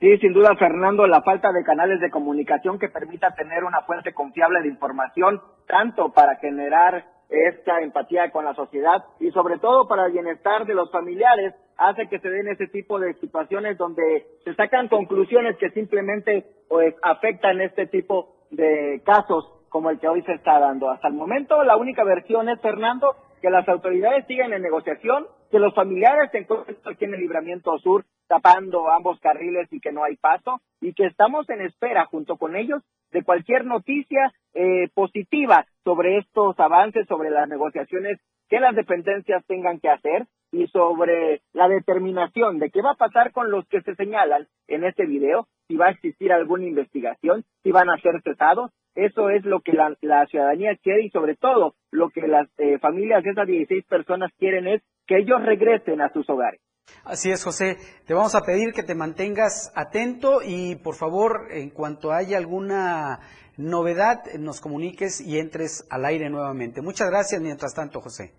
Sí, 0.00 0.18
sin 0.18 0.32
duda, 0.32 0.56
Fernando, 0.56 1.06
la 1.06 1.22
falta 1.22 1.52
de 1.52 1.62
canales 1.62 2.00
de 2.00 2.10
comunicación 2.10 2.76
que 2.76 2.88
permita 2.88 3.36
tener 3.36 3.62
una 3.62 3.82
fuente 3.82 4.12
confiable 4.12 4.60
de 4.60 4.68
información, 4.68 5.40
tanto 5.68 6.12
para 6.12 6.34
generar 6.36 7.11
esta 7.32 7.80
empatía 7.80 8.30
con 8.30 8.44
la 8.44 8.54
sociedad 8.54 9.04
y 9.18 9.30
sobre 9.30 9.58
todo 9.58 9.88
para 9.88 10.06
el 10.06 10.12
bienestar 10.12 10.66
de 10.66 10.74
los 10.74 10.90
familiares, 10.90 11.54
hace 11.76 12.08
que 12.08 12.18
se 12.18 12.28
den 12.28 12.48
ese 12.48 12.66
tipo 12.68 12.98
de 12.98 13.14
situaciones 13.14 13.78
donde 13.78 14.26
se 14.44 14.54
sacan 14.54 14.88
conclusiones 14.88 15.56
que 15.56 15.70
simplemente 15.70 16.44
pues 16.68 16.94
afectan 17.02 17.60
este 17.60 17.86
tipo 17.86 18.34
de 18.50 19.02
casos 19.04 19.50
como 19.68 19.90
el 19.90 19.98
que 19.98 20.08
hoy 20.08 20.22
se 20.22 20.34
está 20.34 20.58
dando. 20.58 20.90
Hasta 20.90 21.08
el 21.08 21.14
momento 21.14 21.62
la 21.64 21.76
única 21.76 22.04
versión 22.04 22.48
es, 22.48 22.60
Fernando, 22.60 23.16
que 23.40 23.50
las 23.50 23.66
autoridades 23.68 24.26
siguen 24.26 24.52
en 24.52 24.62
negociación, 24.62 25.26
que 25.50 25.58
los 25.58 25.74
familiares 25.74 26.30
se 26.30 26.38
encuentran 26.38 26.76
aquí 26.84 27.04
en 27.06 27.14
el 27.14 27.20
libramiento 27.20 27.78
sur 27.78 28.04
tapando 28.28 28.90
ambos 28.90 29.18
carriles 29.20 29.70
y 29.72 29.80
que 29.80 29.92
no 29.92 30.04
hay 30.04 30.16
paso 30.16 30.60
y 30.80 30.94
que 30.94 31.06
estamos 31.06 31.48
en 31.50 31.62
espera 31.62 32.06
junto 32.06 32.36
con 32.36 32.56
ellos 32.56 32.82
de 33.12 33.22
cualquier 33.22 33.64
noticia 33.64 34.32
eh, 34.54 34.88
positiva 34.94 35.66
sobre 35.84 36.18
estos 36.18 36.58
avances, 36.58 37.06
sobre 37.06 37.30
las 37.30 37.48
negociaciones 37.48 38.18
que 38.48 38.60
las 38.60 38.74
dependencias 38.74 39.44
tengan 39.46 39.80
que 39.80 39.88
hacer 39.88 40.26
y 40.52 40.66
sobre 40.66 41.40
la 41.54 41.68
determinación 41.68 42.58
de 42.58 42.70
qué 42.70 42.82
va 42.82 42.92
a 42.92 42.96
pasar 42.96 43.32
con 43.32 43.50
los 43.50 43.66
que 43.68 43.80
se 43.80 43.94
señalan 43.94 44.46
en 44.68 44.84
este 44.84 45.06
video, 45.06 45.48
si 45.66 45.76
va 45.76 45.86
a 45.86 45.90
existir 45.92 46.32
alguna 46.32 46.66
investigación, 46.66 47.44
si 47.62 47.72
van 47.72 47.88
a 47.88 47.96
ser 47.98 48.20
cesados. 48.22 48.70
Eso 48.94 49.30
es 49.30 49.46
lo 49.46 49.60
que 49.60 49.72
la, 49.72 50.26
ciudadanía 50.26 50.76
quiere 50.76 51.06
y 51.06 51.10
sobre 51.10 51.34
todo 51.34 51.74
lo 51.90 52.10
que 52.10 52.28
las 52.28 52.46
eh, 52.58 52.78
familias 52.78 53.24
de 53.24 53.30
esas 53.30 53.46
16 53.46 53.86
personas 53.86 54.30
quieren 54.38 54.66
es 54.66 54.82
que 55.06 55.18
ellos 55.18 55.42
regresen 55.44 56.00
a 56.00 56.12
sus 56.12 56.28
hogares. 56.28 56.60
Así 57.04 57.30
es, 57.30 57.42
José. 57.44 57.76
Te 58.06 58.14
vamos 58.14 58.34
a 58.34 58.42
pedir 58.42 58.72
que 58.72 58.82
te 58.82 58.94
mantengas 58.94 59.72
atento 59.74 60.40
y 60.44 60.76
por 60.76 60.94
favor, 60.94 61.48
en 61.50 61.70
cuanto 61.70 62.12
haya 62.12 62.38
alguna 62.38 63.20
novedad, 63.56 64.24
nos 64.38 64.60
comuniques 64.60 65.20
y 65.20 65.38
entres 65.38 65.86
al 65.90 66.04
aire 66.04 66.30
nuevamente. 66.30 66.82
Muchas 66.82 67.10
gracias 67.10 67.40
mientras 67.40 67.74
tanto, 67.74 68.00
José. 68.00 68.32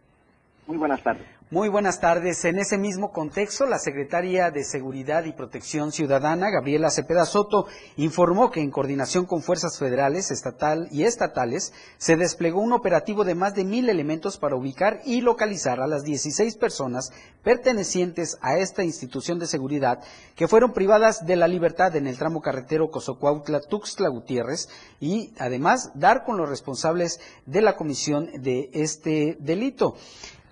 Muy 0.65 0.77
buenas 0.77 1.03
tardes. 1.03 1.27
Muy 1.53 1.69
buenas 1.69 1.99
tardes. 1.99 2.45
En 2.45 2.57
ese 2.57 2.79
mismo 2.79 3.11
contexto, 3.11 3.67
la 3.67 3.77
secretaria 3.77 4.49
de 4.49 4.63
Seguridad 4.63 5.25
y 5.25 5.33
Protección 5.33 5.91
Ciudadana, 5.91 6.49
Gabriela 6.49 6.89
Cepeda 6.89 7.25
Soto, 7.25 7.67
informó 7.95 8.49
que 8.49 8.61
en 8.61 8.71
coordinación 8.71 9.25
con 9.25 9.43
fuerzas 9.43 9.77
federales, 9.77 10.31
estatal 10.31 10.87
y 10.89 11.03
estatales, 11.03 11.71
se 11.97 12.15
desplegó 12.15 12.59
un 12.59 12.73
operativo 12.73 13.23
de 13.23 13.35
más 13.35 13.53
de 13.53 13.65
mil 13.65 13.87
elementos 13.89 14.37
para 14.37 14.55
ubicar 14.55 15.01
y 15.05 15.21
localizar 15.21 15.79
a 15.79 15.85
las 15.85 16.03
16 16.03 16.55
personas 16.55 17.11
pertenecientes 17.43 18.37
a 18.41 18.57
esta 18.57 18.83
institución 18.83 19.37
de 19.37 19.45
seguridad 19.45 19.99
que 20.35 20.47
fueron 20.47 20.73
privadas 20.73 21.25
de 21.25 21.35
la 21.35 21.47
libertad 21.47 21.95
en 21.95 22.07
el 22.07 22.17
tramo 22.17 22.41
carretero 22.41 22.89
Cozocuautla-Tuxtla 22.89 24.09
Gutiérrez 24.09 24.69
y 24.99 25.33
además 25.37 25.91
dar 25.93 26.23
con 26.23 26.37
los 26.37 26.49
responsables 26.49 27.19
de 27.45 27.61
la 27.61 27.75
comisión 27.75 28.31
de 28.41 28.71
este 28.73 29.37
delito. 29.39 29.97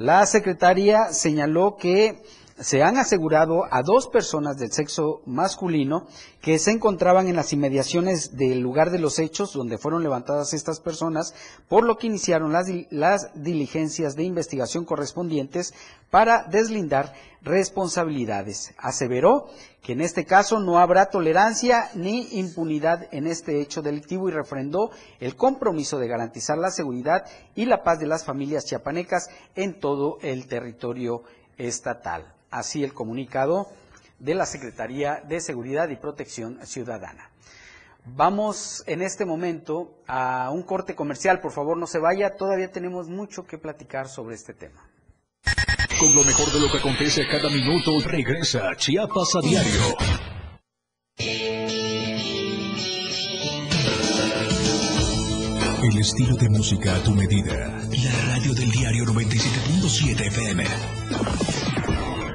La 0.02 0.26
secretaria 0.26 1.14
señaló 1.14 1.78
que 1.78 2.24
se 2.62 2.84
han 2.84 2.98
asegurado 2.98 3.64
a 3.72 3.82
dos 3.82 4.08
personas 4.08 4.58
del 4.58 4.72
sexo 4.72 5.22
masculino 5.26 6.06
que 6.42 6.60
se 6.60 6.72
encontraban 6.72 7.28
en 7.28 7.36
las 7.36 7.54
inmediaciones 7.54 8.38
del 8.38 8.60
lugar 8.60 8.92
de 8.92 9.00
los 9.00 9.18
hechos 9.18 9.54
donde 9.54 9.80
fueron 9.80 10.04
levantadas 10.04 10.54
estas 10.54 10.80
personas, 10.80 11.34
por 11.68 11.84
lo 11.84 11.98
que 11.98 12.08
iniciaron 12.08 12.54
las, 12.54 13.34
diligencias 13.34 14.16
de 14.16 14.24
investigación 14.24 14.86
correspondientes 14.86 15.74
para 16.12 16.44
deslindar 16.44 17.14
responsabilidades. 17.42 18.74
Aseveró 18.78 19.48
que 19.82 19.94
en 19.94 20.02
este 20.02 20.26
caso 20.26 20.60
no 20.60 20.78
habrá 20.78 21.08
tolerancia 21.08 21.90
ni 21.96 22.28
impunidad 22.38 23.08
en 23.12 23.26
este 23.26 23.60
hecho 23.60 23.82
delictivo 23.82 24.30
y 24.30 24.34
refrendó 24.34 24.92
el 25.20 25.36
compromiso 25.36 25.98
de 25.98 26.08
garantizar 26.08 26.60
la 26.60 26.70
seguridad 26.70 27.26
y 27.56 27.66
la 27.66 27.82
paz 27.82 28.00
de 28.00 28.08
las 28.08 28.24
familias 28.24 28.66
chiapanecas 28.66 29.30
en 29.56 29.80
todo 29.80 30.20
el 30.22 30.48
territorio 30.48 31.24
estatal. 31.58 32.36
Así 32.52 32.84
el 32.84 32.94
comunicado 32.94 33.68
de 34.20 34.36
la 34.36 34.46
Secretaría 34.46 35.24
de 35.28 35.42
Seguridad 35.42 35.90
y 35.90 35.96
Protección 35.96 36.60
Ciudadana. 36.66 37.32
Vamos 38.06 38.84
en 38.88 39.02
este 39.02 39.26
momento 39.26 39.96
a 40.08 40.50
un 40.52 40.64
corte 40.64 40.96
comercial. 40.96 41.40
Por 41.40 41.52
favor, 41.52 41.78
no 41.78 41.88
se 41.88 42.00
vaya. 42.00 42.36
Todavía 42.36 42.72
tenemos 42.72 43.08
mucho 43.08 43.44
que 43.44 43.58
platicar 43.58 44.08
sobre 44.08 44.36
este 44.36 44.54
tema. 44.54 44.88
Con 46.00 46.16
lo 46.16 46.24
mejor 46.24 46.52
de 46.52 46.60
lo 46.60 46.72
que 46.72 46.78
acontece 46.80 47.28
cada 47.28 47.50
minuto, 47.50 47.92
regresa 48.06 48.76
Chiapas 48.76 49.36
a 49.36 49.42
diario. 49.42 49.82
El 55.84 55.98
estilo 56.00 56.36
de 56.36 56.50
música 56.50 56.96
a 56.96 57.04
tu 57.04 57.12
medida. 57.12 57.54
La 57.54 58.34
radio 58.34 58.54
del 58.54 58.72
diario 58.72 59.06
97.7 59.06 60.28
FM. 60.28 60.64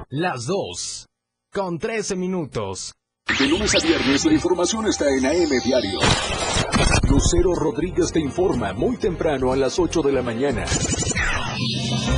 Las 0.09 0.47
2. 0.47 1.07
Con 1.53 1.81
13 1.81 2.15
minutos. 2.15 2.95
De 3.41 3.49
lunes 3.49 3.75
a 3.75 3.85
viernes 3.85 4.25
la 4.25 4.35
información 4.35 4.87
está 4.87 5.05
en 5.11 5.27
AM 5.27 5.51
Diario. 5.65 5.99
Lucero 7.09 7.53
Rodríguez 7.57 8.13
te 8.13 8.21
informa 8.21 8.73
muy 8.73 8.99
temprano 8.99 9.51
a 9.51 9.57
las 9.57 9.81
8 9.81 10.03
de 10.03 10.13
la 10.13 10.23
mañana. 10.23 10.65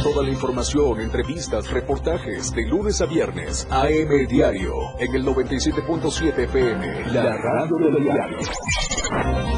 Toda 0.03 0.23
la 0.23 0.29
información, 0.29 1.01
entrevistas, 1.01 1.71
reportajes 1.71 2.53
de 2.53 2.67
lunes 2.67 3.01
a 3.01 3.07
viernes. 3.07 3.67
AM 3.71 4.27
Diario 4.29 4.75
en 4.99 5.15
el 5.15 5.25
97.7 5.25 6.45
FM. 6.45 7.07
La 7.11 7.39
radio 7.39 7.91
del 7.91 8.03
diario. 8.03 9.58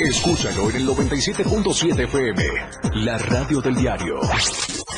Escúchalo 0.00 0.70
en 0.70 0.76
el 0.76 0.88
97.7 0.88 2.04
FM, 2.04 2.42
la 3.04 3.18
radio 3.18 3.60
del 3.60 3.74
diario. 3.74 4.18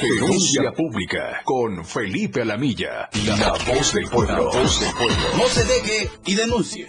Denuncia 0.00 0.72
pública 0.72 1.40
con 1.44 1.84
Felipe 1.84 2.42
Alamilla, 2.42 3.08
la 3.26 3.52
voz 3.66 3.92
del 3.94 4.08
pueblo. 4.08 4.52
No 4.52 5.48
se 5.48 5.64
deje 5.64 6.10
y 6.24 6.34
denuncie. 6.36 6.88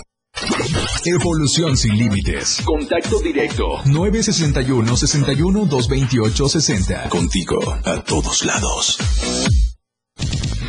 Evolución 1.05 1.75
sin 1.75 1.97
límites. 1.97 2.61
Contacto 2.63 3.19
directo. 3.21 3.81
961 3.85 4.97
61 4.97 5.65
228 5.65 6.49
60. 6.49 7.09
Contigo 7.09 7.59
a 7.83 8.03
todos 8.03 8.45
lados. 8.45 8.97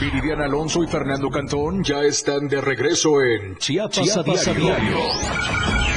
Viridiana 0.00 0.46
Alonso 0.46 0.82
y 0.82 0.88
Fernando 0.88 1.28
Cantón 1.28 1.84
ya 1.84 2.00
están 2.02 2.48
de 2.48 2.60
regreso 2.60 3.22
en 3.22 3.56
Chiapas, 3.58 4.16
a 4.16 4.54
diario. 4.54 4.96
Estamos 4.98 5.91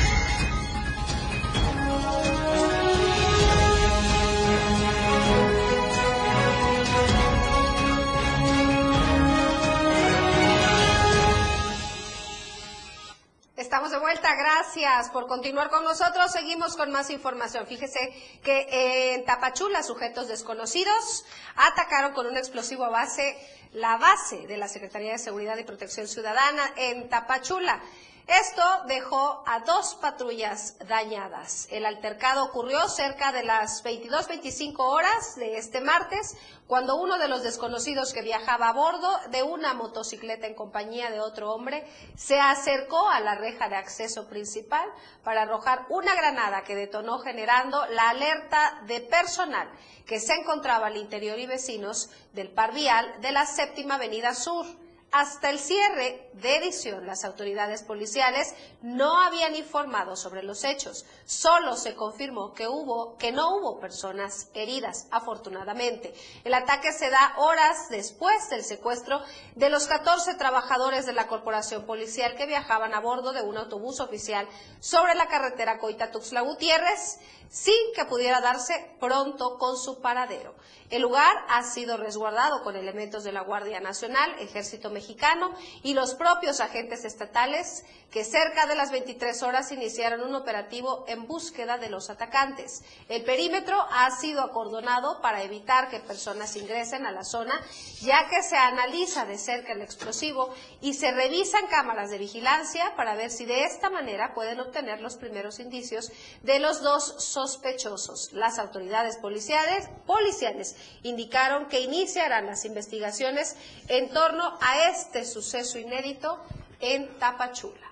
por 15.12 15.28
continuar 15.28 15.70
con 15.70 15.84
nosotros. 15.84 16.32
Seguimos 16.32 16.76
con 16.76 16.92
más 16.92 17.10
información. 17.10 17.68
Fíjese 17.68 18.00
que 18.44 19.14
en 19.14 19.26
Tapachula, 19.26 19.84
sujetos 19.84 20.28
desconocidos 20.28 21.26
atacaron 21.56 22.14
con 22.14 22.28
un 22.28 22.38
explosivo 22.38 22.90
base 22.90 23.38
la 23.74 23.98
base 23.98 24.48
de 24.48 24.56
la 24.56 24.70
Secretaría 24.70 25.12
de 25.12 25.18
Seguridad 25.18 25.58
y 25.58 25.66
Protección 25.66 26.08
Ciudadana 26.08 26.64
en 26.78 27.10
Tapachula. 27.10 27.82
Esto 28.28 28.64
dejó 28.88 29.44
a 29.46 29.60
dos 29.60 29.94
patrullas 30.02 30.78
dañadas. 30.88 31.68
El 31.70 31.86
altercado 31.86 32.46
ocurrió 32.46 32.90
cerca 32.90 33.32
de 33.32 33.44
las 33.44 33.84
22-25 33.84 34.80
horas 34.80 35.36
de 35.36 35.58
este 35.58 35.80
martes, 35.80 36.36
cuando 36.66 36.96
uno 36.96 37.20
de 37.20 37.28
los 37.28 37.44
desconocidos 37.44 38.14
que 38.14 38.24
viajaba 38.24 38.70
a 38.70 38.74
bordo 38.74 39.20
de 39.30 39.44
una 39.44 39.76
motocicleta 39.76 40.48
en 40.48 40.56
compañía 40.56 41.12
de 41.12 41.20
otro 41.20 41.54
hombre 41.54 41.88
se 42.18 42.40
acercó 42.40 43.08
a 43.10 43.20
la 43.20 43.36
reja 43.36 43.70
de 43.70 43.76
acceso 43.76 44.28
principal 44.28 44.90
para 45.24 45.44
arrojar 45.44 45.86
una 45.90 46.16
granada 46.16 46.64
que 46.64 46.76
detonó 46.76 47.20
generando 47.20 47.86
la 47.88 48.10
alerta 48.10 48.82
de 48.88 49.02
personal 49.02 49.70
que 50.08 50.20
se 50.20 50.34
encontraba 50.34 50.88
al 50.88 50.98
interior 50.98 51.38
y 51.38 51.46
vecinos 51.46 52.10
del 52.34 52.50
par 52.50 52.74
vial 52.74 53.22
de 53.22 53.32
la 53.32 53.46
séptima 53.46 53.96
avenida 53.96 54.34
sur. 54.34 54.66
Hasta 55.12 55.50
el 55.50 55.60
cierre 55.60 56.30
de 56.34 56.58
edición, 56.58 57.06
las 57.06 57.24
autoridades 57.24 57.84
policiales 57.84 58.54
no 58.82 59.22
habían 59.22 59.56
informado 59.56 60.18
sobre 60.18 60.44
los 60.44 60.66
hechos. 60.66 61.06
Solo 61.26 61.78
se 61.78 61.96
confirmó 61.96 62.54
que 62.54 63.32
no 63.32 63.56
hubo 63.56 63.80
personas 63.80 64.50
heridas, 64.54 65.08
afortunadamente. 65.12 66.14
El 66.44 66.54
ataque 66.54 66.92
se 66.92 67.10
da 67.10 67.34
horas 67.38 67.88
después 67.90 68.50
del 68.50 68.66
secuestro 68.66 69.22
de 69.56 69.70
los 69.70 69.88
14 69.88 70.34
trabajadores 70.34 71.06
de 71.06 71.14
la 71.14 71.28
corporación 71.28 71.86
policial 71.86 72.36
que 72.36 72.46
viajaban 72.46 72.94
a 72.94 73.00
bordo 73.00 73.32
de 73.32 73.42
un 73.42 73.56
autobús 73.56 74.02
oficial 74.02 74.48
sobre 74.82 75.16
la 75.16 75.28
carretera 75.28 75.80
Coita-Tuxtla 75.80 76.42
Gutiérrez 76.42 77.20
sin 77.50 77.94
que 77.96 78.06
pudiera 78.06 78.42
darse 78.42 78.74
pronto 79.00 79.58
con 79.58 79.78
su 79.78 80.02
paradero. 80.02 80.56
El 80.90 81.02
lugar 81.02 81.34
ha 81.50 81.64
sido 81.64 81.98
resguardado 81.98 82.64
con 82.64 82.76
elementos 82.76 83.24
de 83.24 83.32
la 83.32 83.42
Guardia 83.42 83.80
Nacional, 83.80 84.36
Ejército 84.40 84.90
Mexicano 84.96 85.54
y 85.84 85.94
los 85.94 86.16
propios 86.16 86.60
agentes 86.60 87.06
estatales 87.06 87.84
que 88.16 88.24
cerca 88.24 88.66
de 88.66 88.76
las 88.76 88.92
23 88.92 89.44
horas 89.44 89.74
iniciaron 89.74 90.22
un 90.22 90.36
operativo 90.36 91.04
en 91.10 91.28
búsqueda 91.28 91.78
de 91.78 91.90
los 91.90 92.10
atacantes. 92.10 92.82
El 93.10 93.26
perímetro 93.26 93.78
ha 93.92 94.10
sido 94.12 94.42
acordonado 94.42 95.22
para 95.22 95.44
evitar 95.44 95.90
que 95.90 96.00
personas 96.00 96.56
ingresen 96.56 97.06
a 97.06 97.12
la 97.12 97.26
zona, 97.26 97.54
ya 98.00 98.30
que 98.30 98.42
se 98.42 98.56
analiza 98.56 99.26
de 99.26 99.38
cerca 99.38 99.74
el 99.74 99.82
explosivo 99.82 100.54
y 100.80 100.94
se 100.94 101.12
revisan 101.12 101.68
cámaras 101.68 102.10
de 102.10 102.18
vigilancia 102.18 102.96
para 102.96 103.16
ver 103.16 103.32
si 103.32 103.46
de 103.46 103.66
esta 103.66 103.90
manera 103.90 104.34
pueden 104.34 104.62
obtener 104.62 105.02
los 105.02 105.18
primeros 105.18 105.60
indicios 105.60 106.10
de 106.42 106.60
los 106.60 106.82
dos 106.82 107.16
sospechosos. 107.18 108.32
Las 108.32 108.60
autoridades 108.60 109.18
policiales, 109.18 109.90
policiales 110.06 110.78
indicaron 111.04 111.66
que 111.68 111.82
iniciarán 111.82 112.46
las 112.46 112.64
investigaciones 112.64 113.58
en 113.90 114.10
torno 114.12 114.58
a 114.62 114.85
este 114.90 115.26
suceso 115.26 115.80
inédito 115.80 116.40
en 116.80 117.08
Tapachula. 117.20 117.92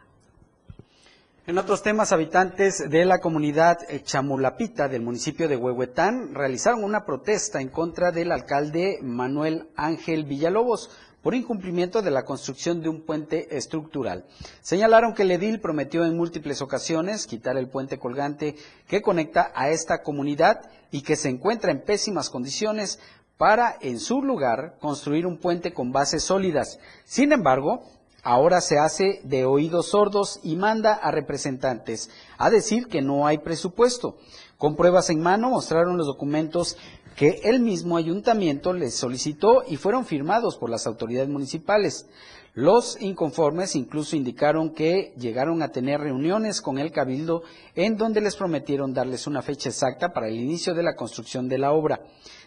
En 1.46 1.58
otros 1.58 1.84
temas, 1.84 2.14
habitantes 2.14 2.90
de 2.90 3.04
la 3.04 3.20
comunidad 3.20 3.80
Chamulapita 4.04 4.88
del 4.88 5.02
municipio 5.02 5.50
de 5.50 5.58
Huehuetán 5.58 6.34
realizaron 6.34 6.86
una 6.86 7.06
protesta 7.06 7.60
en 7.60 7.68
contra 7.68 8.12
del 8.14 8.32
alcalde 8.32 9.00
Manuel 9.02 9.68
Ángel 9.76 10.24
Villalobos 10.24 10.90
por 11.22 11.36
incumplimiento 11.36 12.02
de 12.02 12.12
la 12.12 12.24
construcción 12.24 12.82
de 12.82 12.90
un 12.90 13.02
puente 13.02 13.58
estructural. 13.58 14.26
Señalaron 14.62 15.14
que 15.14 15.24
el 15.24 15.32
edil 15.32 15.60
prometió 15.60 16.06
en 16.06 16.16
múltiples 16.16 16.62
ocasiones 16.62 17.28
quitar 17.28 17.58
el 17.58 17.70
puente 17.70 17.98
colgante 17.98 18.56
que 18.88 19.02
conecta 19.02 19.52
a 19.56 19.70
esta 19.70 20.02
comunidad 20.02 20.70
y 20.92 21.02
que 21.02 21.16
se 21.16 21.30
encuentra 21.30 21.72
en 21.72 21.82
pésimas 21.82 22.30
condiciones 22.30 23.00
para, 23.38 23.78
en 23.82 24.00
su 24.00 24.22
lugar, 24.22 24.78
construir 24.80 25.26
un 25.26 25.38
puente 25.38 25.74
con 25.74 25.92
bases 25.92 26.24
sólidas. 26.24 26.80
Sin 27.04 27.32
embargo, 27.32 27.84
ahora 28.24 28.62
se 28.62 28.80
hace 28.80 29.22
de 29.24 29.46
oídos 29.46 29.90
sordos 29.90 30.40
y 30.44 30.56
manda 30.56 30.94
a 30.94 31.12
representantes 31.12 32.10
a 32.38 32.50
decir 32.50 32.88
que 32.88 33.02
no 33.02 33.28
hay 33.28 33.40
presupuesto. 33.40 34.18
Con 34.58 34.76
pruebas 34.76 35.10
en 35.10 35.22
mano 35.22 35.50
mostraron 35.50 35.98
los 35.98 36.08
documentos 36.08 36.78
que 37.16 37.42
el 37.44 37.60
mismo 37.60 37.98
ayuntamiento 37.98 38.74
les 38.74 38.96
solicitó 38.96 39.64
y 39.68 39.76
fueron 39.76 40.06
firmados 40.06 40.58
por 40.58 40.70
las 40.70 40.88
autoridades 40.88 41.30
municipales. 41.30 42.08
Los 42.56 43.02
inconformes 43.02 43.76
incluso 43.76 44.16
indicaron 44.16 44.74
que 44.74 45.14
llegaron 45.18 45.64
a 45.64 45.70
tener 45.70 46.00
reuniones 46.00 46.62
con 46.62 46.78
el 46.78 46.92
cabildo 46.92 47.42
en 47.76 47.98
donde 47.98 48.22
les 48.22 48.36
prometieron 48.36 48.94
darles 48.94 49.26
una 49.26 49.42
fecha 49.42 49.70
exacta 49.70 50.14
para 50.14 50.28
el 50.28 50.36
inicio 50.36 50.76
de 50.76 50.84
la 50.84 50.96
construcción 50.96 51.50
de 51.50 51.58
la 51.58 51.72
obra. 51.72 52.02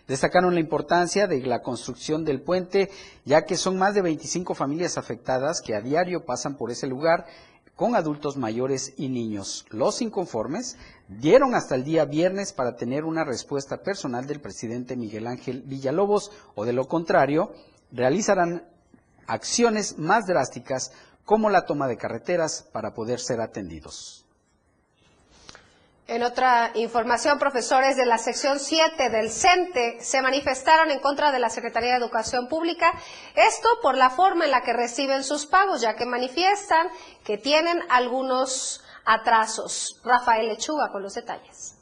Destacaron 0.08 0.54
la 0.54 0.60
importancia 0.60 1.26
de 1.26 1.40
la 1.42 1.62
construcción 1.62 2.24
del 2.24 2.40
puente, 2.40 2.90
ya 3.24 3.42
que 3.44 3.56
son 3.56 3.76
más 3.76 3.94
de 3.94 4.02
25 4.02 4.54
familias 4.54 4.98
afectadas 4.98 5.60
que 5.60 5.74
a 5.74 5.80
diario 5.80 6.24
pasan 6.24 6.56
por 6.56 6.70
ese 6.70 6.86
lugar 6.86 7.26
con 7.74 7.94
adultos 7.94 8.36
mayores 8.36 8.94
y 8.96 9.08
niños. 9.08 9.66
Los 9.70 10.00
inconformes 10.00 10.76
dieron 11.08 11.54
hasta 11.54 11.74
el 11.74 11.84
día 11.84 12.04
viernes 12.06 12.52
para 12.52 12.76
tener 12.76 13.04
una 13.04 13.24
respuesta 13.24 13.82
personal 13.82 14.26
del 14.26 14.40
presidente 14.40 14.96
Miguel 14.96 15.26
Ángel 15.26 15.62
Villalobos 15.62 16.30
o 16.54 16.64
de 16.64 16.72
lo 16.72 16.88
contrario, 16.88 17.52
realizarán 17.92 18.64
acciones 19.26 19.98
más 19.98 20.26
drásticas 20.26 20.92
como 21.24 21.50
la 21.50 21.66
toma 21.66 21.88
de 21.88 21.98
carreteras 21.98 22.66
para 22.72 22.94
poder 22.94 23.20
ser 23.20 23.40
atendidos. 23.40 24.25
En 26.08 26.22
otra 26.22 26.70
información, 26.74 27.36
profesores 27.36 27.96
de 27.96 28.06
la 28.06 28.16
sección 28.18 28.60
7 28.60 29.10
del 29.10 29.28
CENTE 29.28 29.98
se 30.00 30.22
manifestaron 30.22 30.92
en 30.92 31.00
contra 31.00 31.32
de 31.32 31.40
la 31.40 31.50
Secretaría 31.50 31.90
de 31.90 31.96
Educación 31.96 32.46
Pública, 32.46 32.92
esto 33.34 33.68
por 33.82 33.96
la 33.96 34.10
forma 34.10 34.44
en 34.44 34.52
la 34.52 34.62
que 34.62 34.72
reciben 34.72 35.24
sus 35.24 35.46
pagos, 35.46 35.80
ya 35.80 35.96
que 35.96 36.06
manifiestan 36.06 36.88
que 37.24 37.38
tienen 37.38 37.82
algunos 37.88 38.84
atrasos. 39.04 40.00
Rafael 40.04 40.46
Lechuga 40.46 40.92
con 40.92 41.02
los 41.02 41.14
detalles. 41.14 41.75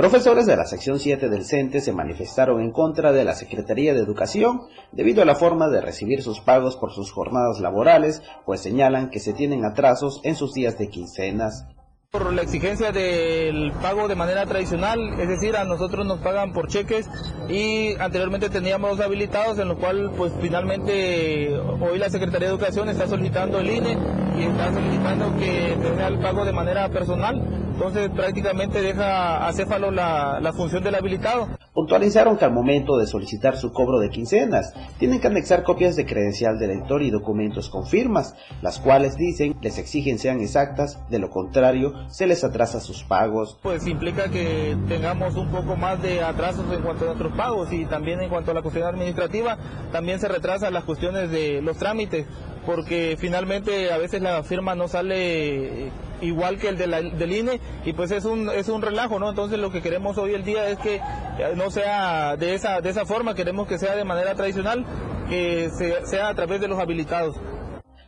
Profesores 0.00 0.46
de 0.46 0.56
la 0.56 0.64
sección 0.64 0.98
7 0.98 1.28
del 1.28 1.44
CENTE 1.44 1.82
se 1.82 1.92
manifestaron 1.92 2.62
en 2.62 2.72
contra 2.72 3.12
de 3.12 3.22
la 3.22 3.34
Secretaría 3.34 3.92
de 3.92 4.00
Educación 4.00 4.62
debido 4.92 5.20
a 5.20 5.26
la 5.26 5.34
forma 5.34 5.68
de 5.68 5.82
recibir 5.82 6.22
sus 6.22 6.40
pagos 6.40 6.76
por 6.76 6.90
sus 6.90 7.12
jornadas 7.12 7.60
laborales, 7.60 8.22
pues 8.46 8.62
señalan 8.62 9.10
que 9.10 9.20
se 9.20 9.34
tienen 9.34 9.66
atrasos 9.66 10.22
en 10.24 10.36
sus 10.36 10.54
días 10.54 10.78
de 10.78 10.88
quincenas. 10.88 11.66
Por 12.10 12.32
la 12.32 12.40
exigencia 12.40 12.92
del 12.92 13.72
pago 13.82 14.08
de 14.08 14.14
manera 14.14 14.46
tradicional, 14.46 15.20
es 15.20 15.28
decir, 15.28 15.54
a 15.54 15.64
nosotros 15.64 16.06
nos 16.06 16.20
pagan 16.20 16.54
por 16.54 16.68
cheques 16.68 17.06
y 17.50 17.94
anteriormente 18.00 18.48
teníamos 18.48 19.00
habilitados 19.00 19.58
en 19.58 19.68
lo 19.68 19.76
cual 19.76 20.12
pues 20.16 20.32
finalmente 20.40 21.54
hoy 21.78 21.98
la 21.98 22.08
Secretaría 22.08 22.48
de 22.48 22.54
Educación 22.54 22.88
está 22.88 23.06
solicitando 23.06 23.58
el 23.58 23.68
INE 23.68 23.98
y 24.40 24.44
está 24.44 24.72
solicitando 24.72 25.36
que 25.36 25.76
tenga 25.82 26.06
el 26.06 26.18
pago 26.18 26.44
de 26.44 26.52
manera 26.52 26.88
personal, 26.88 27.42
entonces 27.74 28.10
prácticamente 28.10 28.80
deja 28.80 29.46
a 29.46 29.52
Céfalo 29.52 29.90
la, 29.90 30.40
la 30.40 30.52
función 30.52 30.82
del 30.82 30.94
habilitado. 30.94 31.48
puntualizaron 31.74 32.36
que 32.36 32.44
al 32.44 32.52
momento 32.52 32.96
de 32.96 33.06
solicitar 33.06 33.56
su 33.56 33.72
cobro 33.72 33.98
de 34.00 34.10
quincenas, 34.10 34.72
tienen 34.98 35.20
que 35.20 35.26
anexar 35.26 35.62
copias 35.62 35.96
de 35.96 36.06
credencial 36.06 36.58
de 36.58 36.68
lector 36.68 37.02
y 37.02 37.10
documentos 37.10 37.68
con 37.70 37.86
firmas, 37.86 38.34
las 38.62 38.78
cuales 38.78 39.16
dicen 39.16 39.56
les 39.60 39.78
exigen 39.78 40.18
sean 40.18 40.40
exactas, 40.40 40.98
de 41.10 41.18
lo 41.18 41.30
contrario 41.30 41.92
se 42.08 42.26
les 42.26 42.42
atrasa 42.42 42.80
sus 42.80 43.04
pagos. 43.04 43.58
Pues 43.62 43.86
implica 43.86 44.30
que 44.30 44.76
tengamos 44.88 45.36
un 45.36 45.48
poco 45.48 45.76
más 45.76 46.02
de 46.02 46.22
atrasos 46.22 46.64
en 46.72 46.82
cuanto 46.82 47.04
a 47.04 47.06
nuestros 47.08 47.32
pagos 47.34 47.72
y 47.72 47.84
también 47.86 48.20
en 48.20 48.30
cuanto 48.30 48.50
a 48.50 48.54
la 48.54 48.62
cuestión 48.62 48.86
administrativa, 48.86 49.58
también 49.92 50.18
se 50.18 50.28
retrasan 50.28 50.72
las 50.72 50.84
cuestiones 50.84 51.30
de 51.30 51.62
los 51.62 51.76
trámites, 51.76 52.26
porque 52.70 53.16
finalmente 53.18 53.92
a 53.92 53.98
veces 53.98 54.22
la 54.22 54.44
firma 54.44 54.76
no 54.76 54.86
sale 54.86 55.90
igual 56.20 56.56
que 56.56 56.68
el 56.68 56.78
de 56.78 56.86
del 56.86 57.32
INE 57.32 57.60
y 57.84 57.92
pues 57.94 58.12
es 58.12 58.24
un, 58.24 58.48
es 58.48 58.68
un 58.68 58.80
relajo, 58.80 59.18
¿no? 59.18 59.30
Entonces 59.30 59.58
lo 59.58 59.72
que 59.72 59.82
queremos 59.82 60.18
hoy 60.18 60.34
el 60.34 60.44
día 60.44 60.68
es 60.68 60.78
que 60.78 60.96
eh, 60.96 61.54
no 61.56 61.72
sea 61.72 62.36
de 62.36 62.54
esa, 62.54 62.80
de 62.80 62.90
esa 62.90 63.06
forma, 63.06 63.34
queremos 63.34 63.66
que 63.66 63.76
sea 63.76 63.96
de 63.96 64.04
manera 64.04 64.36
tradicional, 64.36 64.86
que 65.28 65.68
sea 66.04 66.28
a 66.28 66.34
través 66.34 66.60
de 66.60 66.68
los 66.68 66.78
habilitados. 66.78 67.34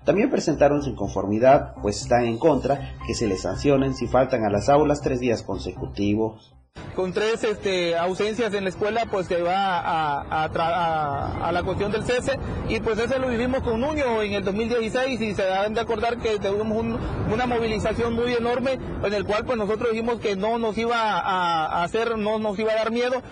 También 0.05 0.31
presentaron 0.31 0.81
su 0.81 0.90
inconformidad, 0.90 1.75
pues 1.83 2.01
están 2.01 2.25
en 2.25 2.38
contra 2.38 2.94
que 3.05 3.14
se 3.14 3.27
les 3.27 3.42
sancionen 3.42 3.94
si 3.94 4.07
faltan 4.07 4.44
a 4.44 4.51
las 4.51 4.68
aulas 4.68 5.01
tres 5.01 5.18
días 5.18 5.42
consecutivos 5.42 6.55
con 6.94 7.12
tres 7.12 7.42
este, 7.44 7.96
ausencias 7.96 8.52
en 8.54 8.64
la 8.64 8.70
escuela, 8.70 9.06
pues 9.11 9.26
se 9.26 9.42
va 9.42 9.78
a, 9.78 10.44
a, 10.44 11.52
la 11.52 11.62
cuestión 11.62 11.90
del 11.92 12.04
cese 12.04 12.38
y 12.68 12.80
pues 12.80 12.98
eso 12.98 13.18
lo 13.18 13.28
vivimos 13.28 13.62
con 13.62 13.80
Nuño 13.80 14.22
en 14.22 14.35
el 14.35 14.44
2016 14.44 15.20
y 15.20 15.35
se 15.35 15.44
dan 15.44 15.74
de 15.74 15.80
acordar 15.80 16.18
que 16.18 16.38
tuvimos 16.38 17.00
una 17.32 17.46
movilización 17.46 18.14
muy 18.14 18.32
enorme 18.35 18.78
en 19.02 19.14
el 19.14 19.24
cual 19.24 19.44
pues 19.44 19.58
nosotros 19.58 19.90
dijimos 19.90 20.20
que 20.20 20.37
no 20.37 20.58
nos 20.58 20.76
iba 20.78 21.18
a 21.18 21.82
hacer, 21.82 22.18
no 22.18 22.38
nos 22.38 22.58
iba 22.58 22.72
a 22.72 22.76
dar 22.76 22.90
miedo. 22.90 23.22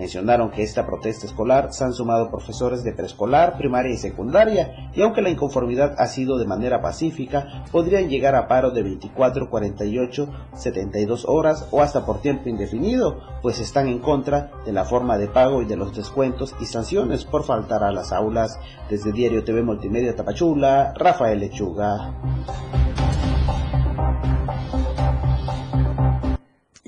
Mencionaron 0.00 0.50
que 0.50 0.62
esta 0.62 0.86
protesta 0.86 1.26
escolar 1.26 1.74
se 1.74 1.84
han 1.84 1.92
sumado 1.92 2.30
profesores 2.30 2.82
de 2.82 2.94
preescolar, 2.94 3.58
primaria 3.58 3.92
y 3.92 3.98
secundaria, 3.98 4.90
y 4.94 5.02
aunque 5.02 5.20
la 5.20 5.28
inconformidad 5.28 5.94
ha 5.98 6.06
sido 6.06 6.38
de 6.38 6.46
manera 6.46 6.80
pacífica, 6.80 7.64
podrían 7.70 8.08
llegar 8.08 8.34
a 8.34 8.48
paro 8.48 8.70
de 8.70 8.82
24, 8.82 9.50
48, 9.50 10.28
72 10.54 11.26
horas 11.28 11.68
o 11.70 11.82
hasta 11.82 12.06
por 12.06 12.22
tiempo 12.22 12.48
indefinido, 12.48 13.20
pues 13.42 13.60
están 13.60 13.88
en 13.88 13.98
contra 13.98 14.50
de 14.64 14.72
la 14.72 14.86
forma 14.86 15.18
de 15.18 15.28
pago 15.28 15.60
y 15.60 15.66
de 15.66 15.76
los 15.76 15.94
descuentos 15.94 16.56
y 16.62 16.64
sanciones 16.64 17.26
por 17.26 17.44
faltar 17.44 17.84
a 17.84 17.92
las 17.92 18.10
aulas. 18.10 18.58
Desde 18.88 19.12
Diario 19.12 19.44
TV 19.44 19.62
Multimedia 19.62 20.16
Tapachula, 20.16 20.94
Rafael 20.96 21.40
Lechuga. 21.40 22.14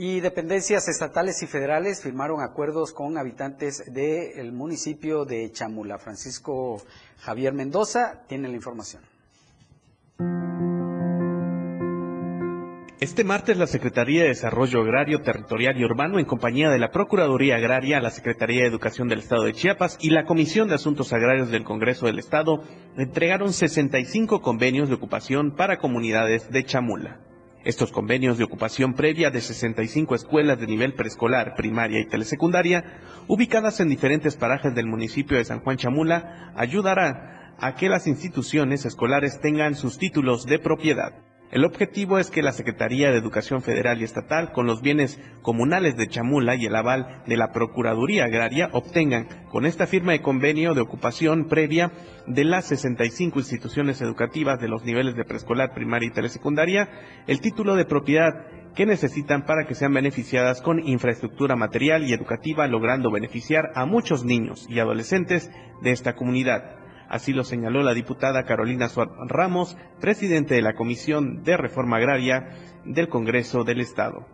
Y 0.04 0.18
dependencias 0.18 0.88
estatales 0.88 1.44
y 1.44 1.46
federales 1.46 2.02
firmaron 2.02 2.42
acuerdos 2.42 2.92
con 2.92 3.16
habitantes 3.16 3.84
del 3.86 4.50
municipio 4.50 5.24
de 5.24 5.52
Chamula. 5.52 5.96
Francisco 5.96 6.82
Javier 7.20 7.52
Mendoza 7.52 8.24
tiene 8.26 8.48
la 8.48 8.56
información. 8.56 9.04
Este 12.98 13.22
martes 13.22 13.56
la 13.56 13.68
Secretaría 13.68 14.22
de 14.22 14.30
Desarrollo 14.30 14.80
Agrario, 14.80 15.22
Territorial 15.22 15.78
y 15.78 15.84
Urbano, 15.84 16.18
en 16.18 16.24
compañía 16.24 16.68
de 16.68 16.80
la 16.80 16.90
Procuraduría 16.90 17.54
Agraria, 17.54 18.00
la 18.00 18.10
Secretaría 18.10 18.62
de 18.62 18.68
Educación 18.70 19.06
del 19.06 19.20
Estado 19.20 19.44
de 19.44 19.52
Chiapas 19.52 19.98
y 20.00 20.10
la 20.10 20.24
Comisión 20.24 20.66
de 20.66 20.74
Asuntos 20.74 21.12
Agrarios 21.12 21.52
del 21.52 21.62
Congreso 21.62 22.06
del 22.06 22.18
Estado, 22.18 22.64
entregaron 22.96 23.52
65 23.52 24.42
convenios 24.42 24.88
de 24.88 24.96
ocupación 24.96 25.54
para 25.54 25.78
comunidades 25.78 26.50
de 26.50 26.64
Chamula. 26.64 27.20
Estos 27.64 27.92
convenios 27.92 28.38
de 28.38 28.44
ocupación 28.44 28.94
previa 28.94 29.30
de 29.30 29.40
65 29.40 30.16
escuelas 30.16 30.58
de 30.58 30.66
nivel 30.66 30.94
preescolar, 30.94 31.54
primaria 31.54 32.00
y 32.00 32.08
telesecundaria, 32.08 32.84
ubicadas 33.28 33.78
en 33.78 33.88
diferentes 33.88 34.36
parajes 34.36 34.74
del 34.74 34.86
municipio 34.86 35.36
de 35.36 35.44
San 35.44 35.60
Juan 35.60 35.76
Chamula, 35.76 36.52
ayudarán 36.56 37.54
a 37.58 37.76
que 37.76 37.88
las 37.88 38.08
instituciones 38.08 38.84
escolares 38.84 39.40
tengan 39.40 39.76
sus 39.76 39.96
títulos 39.96 40.44
de 40.44 40.58
propiedad. 40.58 41.12
El 41.52 41.66
objetivo 41.66 42.18
es 42.18 42.30
que 42.30 42.40
la 42.40 42.52
Secretaría 42.52 43.10
de 43.10 43.18
Educación 43.18 43.60
Federal 43.60 44.00
y 44.00 44.04
Estatal, 44.04 44.52
con 44.52 44.66
los 44.66 44.80
bienes 44.80 45.20
comunales 45.42 45.98
de 45.98 46.08
Chamula 46.08 46.56
y 46.56 46.64
el 46.64 46.74
aval 46.74 47.22
de 47.26 47.36
la 47.36 47.52
Procuraduría 47.52 48.24
Agraria, 48.24 48.70
obtengan 48.72 49.28
con 49.50 49.66
esta 49.66 49.86
firma 49.86 50.12
de 50.12 50.22
convenio 50.22 50.72
de 50.72 50.80
ocupación 50.80 51.48
previa 51.48 51.92
de 52.26 52.44
las 52.44 52.64
65 52.68 53.38
instituciones 53.38 54.00
educativas 54.00 54.60
de 54.62 54.68
los 54.68 54.82
niveles 54.84 55.14
de 55.14 55.26
preescolar, 55.26 55.74
primaria 55.74 56.08
y 56.08 56.14
telesecundaria, 56.14 56.88
el 57.26 57.42
título 57.42 57.76
de 57.76 57.84
propiedad 57.84 58.32
que 58.74 58.86
necesitan 58.86 59.44
para 59.44 59.66
que 59.66 59.74
sean 59.74 59.92
beneficiadas 59.92 60.62
con 60.62 60.80
infraestructura 60.88 61.54
material 61.54 62.04
y 62.04 62.14
educativa, 62.14 62.66
logrando 62.66 63.10
beneficiar 63.10 63.72
a 63.74 63.84
muchos 63.84 64.24
niños 64.24 64.66
y 64.70 64.78
adolescentes 64.78 65.50
de 65.82 65.90
esta 65.90 66.14
comunidad. 66.14 66.81
Así 67.12 67.34
lo 67.34 67.44
señaló 67.44 67.82
la 67.82 67.92
diputada 67.92 68.44
Carolina 68.44 68.88
Suárez 68.88 69.12
Ramos, 69.28 69.76
presidente 70.00 70.54
de 70.54 70.62
la 70.62 70.72
Comisión 70.72 71.42
de 71.42 71.58
Reforma 71.58 71.98
Agraria 71.98 72.48
del 72.86 73.10
Congreso 73.10 73.64
del 73.64 73.82
Estado. 73.82 74.26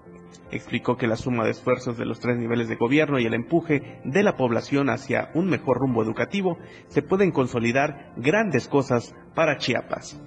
Explicó 0.52 0.96
que 0.96 1.08
la 1.08 1.16
suma 1.16 1.42
de 1.42 1.50
esfuerzos 1.50 1.98
de 1.98 2.06
los 2.06 2.20
tres 2.20 2.38
niveles 2.38 2.68
de 2.68 2.76
gobierno 2.76 3.18
y 3.18 3.26
el 3.26 3.34
empuje 3.34 3.98
de 4.04 4.22
la 4.22 4.36
población 4.36 4.90
hacia 4.90 5.32
un 5.34 5.46
mejor 5.46 5.78
rumbo 5.78 6.04
educativo 6.04 6.56
se 6.86 7.02
pueden 7.02 7.32
consolidar 7.32 8.12
grandes 8.16 8.68
cosas 8.68 9.12
para 9.34 9.56
Chiapas. 9.56 10.22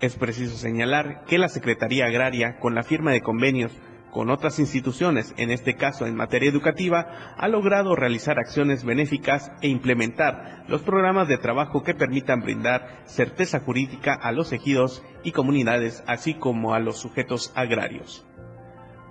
Es 0.00 0.16
preciso 0.16 0.56
señalar 0.56 1.24
que 1.26 1.38
la 1.38 1.48
Secretaría 1.48 2.06
Agraria, 2.06 2.58
con 2.58 2.74
la 2.74 2.82
firma 2.82 3.12
de 3.12 3.20
convenios 3.20 3.80
con 4.10 4.30
otras 4.30 4.58
instituciones, 4.58 5.34
en 5.36 5.50
este 5.50 5.76
caso 5.76 6.06
en 6.06 6.16
materia 6.16 6.50
educativa, 6.50 7.34
ha 7.36 7.48
logrado 7.48 7.94
realizar 7.94 8.38
acciones 8.38 8.84
benéficas 8.84 9.52
e 9.62 9.68
implementar 9.68 10.64
los 10.68 10.82
programas 10.82 11.28
de 11.28 11.38
trabajo 11.38 11.82
que 11.82 11.94
permitan 11.94 12.40
brindar 12.40 13.02
certeza 13.06 13.60
jurídica 13.60 14.14
a 14.14 14.32
los 14.32 14.52
ejidos 14.52 15.02
y 15.22 15.32
comunidades, 15.32 16.02
así 16.06 16.34
como 16.34 16.74
a 16.74 16.80
los 16.80 16.98
sujetos 16.98 17.52
agrarios. 17.54 18.26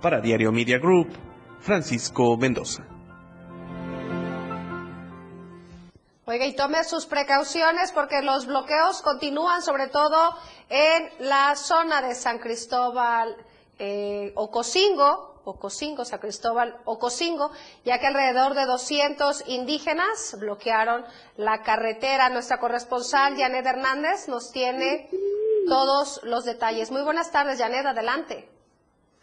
Para 0.02 0.20
Diario 0.20 0.52
Media 0.52 0.78
Group, 0.78 1.08
Francisco 1.60 2.36
Mendoza. 2.36 2.84
Oiga, 6.26 6.46
y 6.46 6.54
tome 6.54 6.84
sus 6.84 7.06
precauciones 7.06 7.90
porque 7.90 8.22
los 8.22 8.46
bloqueos 8.46 9.02
continúan, 9.02 9.62
sobre 9.62 9.88
todo 9.88 10.36
en 10.68 11.08
la 11.18 11.56
zona 11.56 12.02
de 12.02 12.14
San 12.14 12.38
Cristóbal 12.38 13.36
eh, 13.80 14.32
Ocosingo, 14.36 15.40
Ocosingo, 15.44 16.04
San 16.04 16.20
Cristóbal, 16.20 16.76
Ocosingo, 16.84 17.50
ya 17.84 17.98
que 17.98 18.06
alrededor 18.06 18.54
de 18.54 18.66
200 18.66 19.48
indígenas 19.48 20.36
bloquearon 20.38 21.02
la 21.36 21.62
carretera. 21.62 22.28
Nuestra 22.28 22.58
corresponsal, 22.58 23.36
Janet 23.36 23.64
Hernández, 23.64 24.28
nos 24.28 24.52
tiene 24.52 25.08
todos 25.66 26.20
los 26.24 26.44
detalles. 26.44 26.92
Muy 26.92 27.02
buenas 27.02 27.32
tardes, 27.32 27.58
Janet, 27.58 27.86
adelante. 27.86 28.46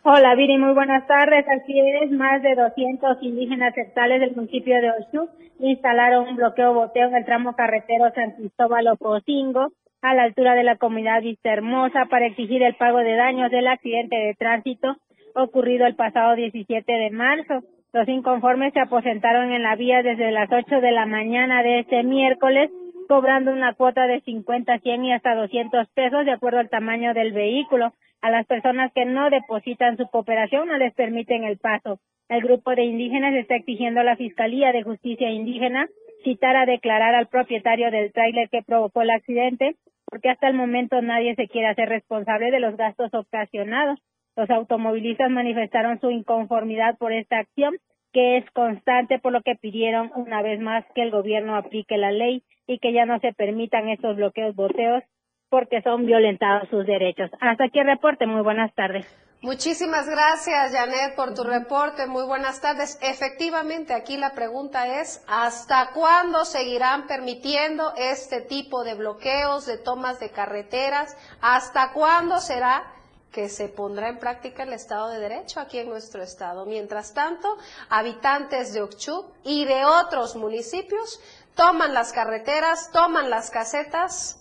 Hola, 0.04 0.36
Viri, 0.36 0.58
muy 0.58 0.74
buenas 0.74 1.06
tardes. 1.06 1.46
Así 1.48 1.80
es, 1.80 2.12
más 2.12 2.41
de 2.41 2.56
200 2.56 3.22
indígenas 3.22 3.76
sectales 3.76 4.20
del 4.22 4.36
municipio 4.36 4.76
de 4.82 4.91
Oshú 4.91 5.30
instalaron 5.60 6.28
un 6.28 6.36
bloqueo 6.36 6.74
boteo 6.74 7.08
en 7.08 7.15
el 7.15 7.26
tramo 7.26 7.56
carretero 7.56 8.12
San 8.13 8.32
Cristóbal 8.34 8.88
Ocosingo 8.89 9.72
a 10.01 10.13
la 10.13 10.23
altura 10.23 10.55
de 10.55 10.63
la 10.63 10.77
comunidad 10.77 11.21
Vista 11.21 11.51
Hermosa 11.51 12.05
para 12.05 12.27
exigir 12.27 12.62
el 12.63 12.75
pago 12.75 12.99
de 12.99 13.15
daños 13.15 13.51
del 13.51 13.67
accidente 13.67 14.15
de 14.15 14.36
tránsito 14.36 14.97
ocurrido 15.36 15.86
el 15.86 15.95
pasado 15.95 16.36
17 16.36 16.91
de 16.91 17.10
marzo. 17.12 17.63
Los 17.93 18.07
inconformes 18.07 18.73
se 18.73 18.79
aposentaron 18.79 19.51
en 19.51 19.63
la 19.63 19.75
vía 19.75 20.03
desde 20.03 20.31
las 20.31 20.51
8 20.51 20.81
de 20.81 20.91
la 20.91 21.05
mañana 21.05 21.63
de 21.63 21.79
este 21.79 22.03
miércoles, 22.03 22.69
cobrando 23.07 23.51
una 23.51 23.73
cuota 23.73 24.07
de 24.07 24.21
50, 24.21 24.79
100 24.79 25.05
y 25.05 25.13
hasta 25.13 25.36
200 25.36 25.88
pesos 25.89 26.25
de 26.25 26.31
acuerdo 26.31 26.60
al 26.60 26.69
tamaño 26.69 27.13
del 27.13 27.31
vehículo. 27.31 27.93
A 28.21 28.31
las 28.31 28.45
personas 28.47 28.91
que 28.93 29.05
no 29.05 29.29
depositan 29.29 29.95
su 29.95 30.07
cooperación 30.07 30.67
no 30.67 30.77
les 30.77 30.93
permiten 30.93 31.43
el 31.43 31.57
paso. 31.57 31.99
El 32.29 32.41
grupo 32.41 32.75
de 32.75 32.83
indígenas 32.83 33.33
está 33.36 33.55
exigiendo 33.55 34.01
a 34.01 34.03
la 34.03 34.17
Fiscalía 34.17 34.71
de 34.71 34.83
Justicia 34.83 35.29
Indígena 35.29 35.88
citar 36.23 36.56
a 36.56 36.65
declarar 36.65 37.15
al 37.15 37.27
propietario 37.27 37.91
del 37.91 38.12
tráiler 38.12 38.49
que 38.49 38.63
provocó 38.63 39.01
el 39.01 39.10
accidente, 39.10 39.75
porque 40.06 40.30
hasta 40.30 40.47
el 40.47 40.53
momento 40.53 41.01
nadie 41.01 41.36
se 41.36 41.47
quiere 41.47 41.67
hacer 41.67 41.89
responsable 41.89 42.51
de 42.51 42.60
los 42.60 42.77
gastos 42.77 43.13
ocasionados. 43.13 43.99
Los 44.36 44.49
automovilistas 44.49 45.30
manifestaron 45.30 45.99
su 45.99 46.12
inconformidad 46.12 46.97
por 46.97 47.12
esta 47.12 47.39
acción, 47.39 47.75
que 48.13 48.38
es 48.38 48.49
constante, 48.51 49.19
por 49.19 49.32
lo 49.32 49.41
que 49.41 49.56
pidieron 49.56 50.12
una 50.15 50.41
vez 50.41 50.60
más 50.60 50.86
que 50.95 51.01
el 51.01 51.12
gobierno 51.12 51.56
aplique 51.56 51.97
la 51.97 52.12
ley 52.12 52.43
y 52.67 52.80
que 52.80 52.93
ya 52.93 53.06
no 53.06 53.19
se 53.19 53.34
permitan 53.34 53.89
estos 53.89 54.15
bloqueos 54.15 54.56
boteos 54.56 55.03
porque 55.49 55.82
son 55.82 56.06
violentados 56.06 56.69
sus 56.69 56.86
derechos. 56.86 57.32
Hasta 57.39 57.65
aquí 57.65 57.80
el 57.80 57.88
reporte. 57.88 58.27
Muy 58.27 58.41
buenas 58.41 58.73
tardes. 58.75 59.06
Muchísimas 59.41 60.08
gracias, 60.08 60.71
Janet, 60.71 61.15
por 61.15 61.36
tu 61.36 61.43
reporte. 61.43 62.08
Muy 62.08 62.26
buenas 62.26 62.60
tardes. 62.60 62.97
Efectivamente, 63.02 63.93
aquí 63.93 64.17
la 64.17 64.34
pregunta 64.34 65.00
es, 65.00 65.21
¿hasta 65.28 65.91
cuándo 65.91 66.43
seguirán 66.43 67.06
permitiendo 67.06 67.93
este 67.95 68.41
tipo 68.41 68.84
de 68.84 68.95
bloqueos, 68.95 69.67
de 69.67 69.78
tomas 69.78 70.19
de 70.19 70.32
carreteras? 70.32 71.15
¿Hasta 71.39 71.93
cuándo 71.93 72.39
será 72.39 72.91
que 73.32 73.50
se 73.50 73.67
pondrá 73.67 74.10
en 74.10 74.17
práctica 74.17 74.63
el 74.63 74.73
Estado 74.73 75.10
de 75.10 75.19
Derecho 75.19 75.60
aquí 75.60 75.78
en 75.78 75.89
nuestro 75.89 76.23
Estado. 76.23 76.65
Mientras 76.65 77.13
tanto, 77.13 77.58
habitantes 77.88 78.73
de 78.73 78.82
Occhup 78.82 79.32
y 79.43 79.65
de 79.65 79.86
otros 79.86 80.36
municipios 80.36 81.19
toman 81.54 81.93
las 81.93 82.13
carreteras, 82.13 82.89
toman 82.91 83.30
las 83.30 83.52
casetas 83.52 84.39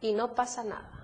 y 0.00 0.12
no 0.12 0.36
pasa 0.36 0.62
nada. 0.62 0.97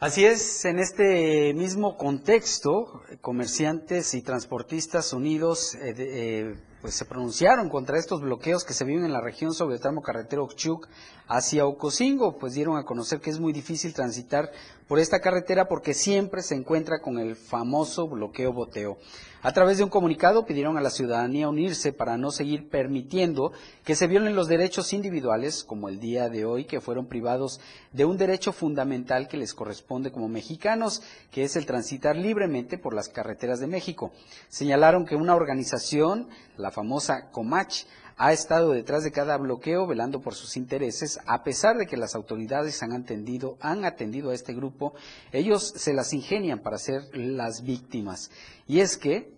Así 0.00 0.24
es, 0.24 0.64
en 0.64 0.78
este 0.78 1.52
mismo 1.54 1.96
contexto, 1.96 3.02
comerciantes 3.20 4.14
y 4.14 4.22
transportistas 4.22 5.12
unidos 5.12 5.74
eh, 5.74 5.92
eh, 5.98 6.56
pues 6.80 6.94
se 6.94 7.04
pronunciaron 7.04 7.68
contra 7.68 7.98
estos 7.98 8.20
bloqueos 8.20 8.62
que 8.62 8.74
se 8.74 8.84
viven 8.84 9.04
en 9.04 9.12
la 9.12 9.20
región 9.20 9.52
sobre 9.52 9.74
el 9.74 9.80
tramo 9.80 10.00
carretero 10.00 10.44
Ochuc 10.44 10.86
hacia 11.26 11.66
Ocosingo, 11.66 12.38
pues 12.38 12.54
dieron 12.54 12.76
a 12.76 12.84
conocer 12.84 13.20
que 13.20 13.30
es 13.30 13.40
muy 13.40 13.52
difícil 13.52 13.92
transitar 13.92 14.52
por 14.88 14.98
esta 14.98 15.20
carretera 15.20 15.68
porque 15.68 15.94
siempre 15.94 16.42
se 16.42 16.54
encuentra 16.54 17.00
con 17.00 17.18
el 17.18 17.36
famoso 17.36 18.08
bloqueo 18.08 18.52
boteo. 18.52 18.98
A 19.42 19.52
través 19.52 19.78
de 19.78 19.84
un 19.84 19.90
comunicado 19.90 20.46
pidieron 20.46 20.76
a 20.76 20.80
la 20.80 20.90
ciudadanía 20.90 21.48
unirse 21.48 21.92
para 21.92 22.16
no 22.16 22.32
seguir 22.32 22.68
permitiendo 22.68 23.52
que 23.84 23.94
se 23.94 24.08
violen 24.08 24.34
los 24.34 24.48
derechos 24.48 24.92
individuales, 24.92 25.62
como 25.62 25.88
el 25.88 26.00
día 26.00 26.28
de 26.28 26.44
hoy, 26.44 26.64
que 26.64 26.80
fueron 26.80 27.06
privados 27.06 27.60
de 27.92 28.04
un 28.04 28.16
derecho 28.16 28.52
fundamental 28.52 29.28
que 29.28 29.36
les 29.36 29.54
corresponde 29.54 30.10
como 30.10 30.28
mexicanos, 30.28 31.02
que 31.30 31.44
es 31.44 31.54
el 31.54 31.66
transitar 31.66 32.16
libremente 32.16 32.78
por 32.78 32.94
las 32.94 33.08
carreteras 33.08 33.60
de 33.60 33.68
México. 33.68 34.10
Señalaron 34.48 35.04
que 35.06 35.14
una 35.14 35.36
organización, 35.36 36.28
la 36.56 36.72
famosa 36.72 37.30
Comach, 37.30 37.84
ha 38.18 38.32
estado 38.32 38.72
detrás 38.72 39.04
de 39.04 39.12
cada 39.12 39.36
bloqueo 39.36 39.86
velando 39.86 40.20
por 40.20 40.34
sus 40.34 40.56
intereses, 40.56 41.20
a 41.24 41.44
pesar 41.44 41.78
de 41.78 41.86
que 41.86 41.96
las 41.96 42.16
autoridades 42.16 42.82
han 42.82 42.92
atendido, 42.92 43.56
han 43.60 43.84
atendido 43.84 44.30
a 44.30 44.34
este 44.34 44.52
grupo, 44.52 44.92
ellos 45.32 45.72
se 45.76 45.94
las 45.94 46.12
ingenian 46.12 46.58
para 46.58 46.78
ser 46.78 47.16
las 47.16 47.62
víctimas. 47.62 48.32
Y 48.66 48.80
es 48.80 48.96
que, 48.96 49.32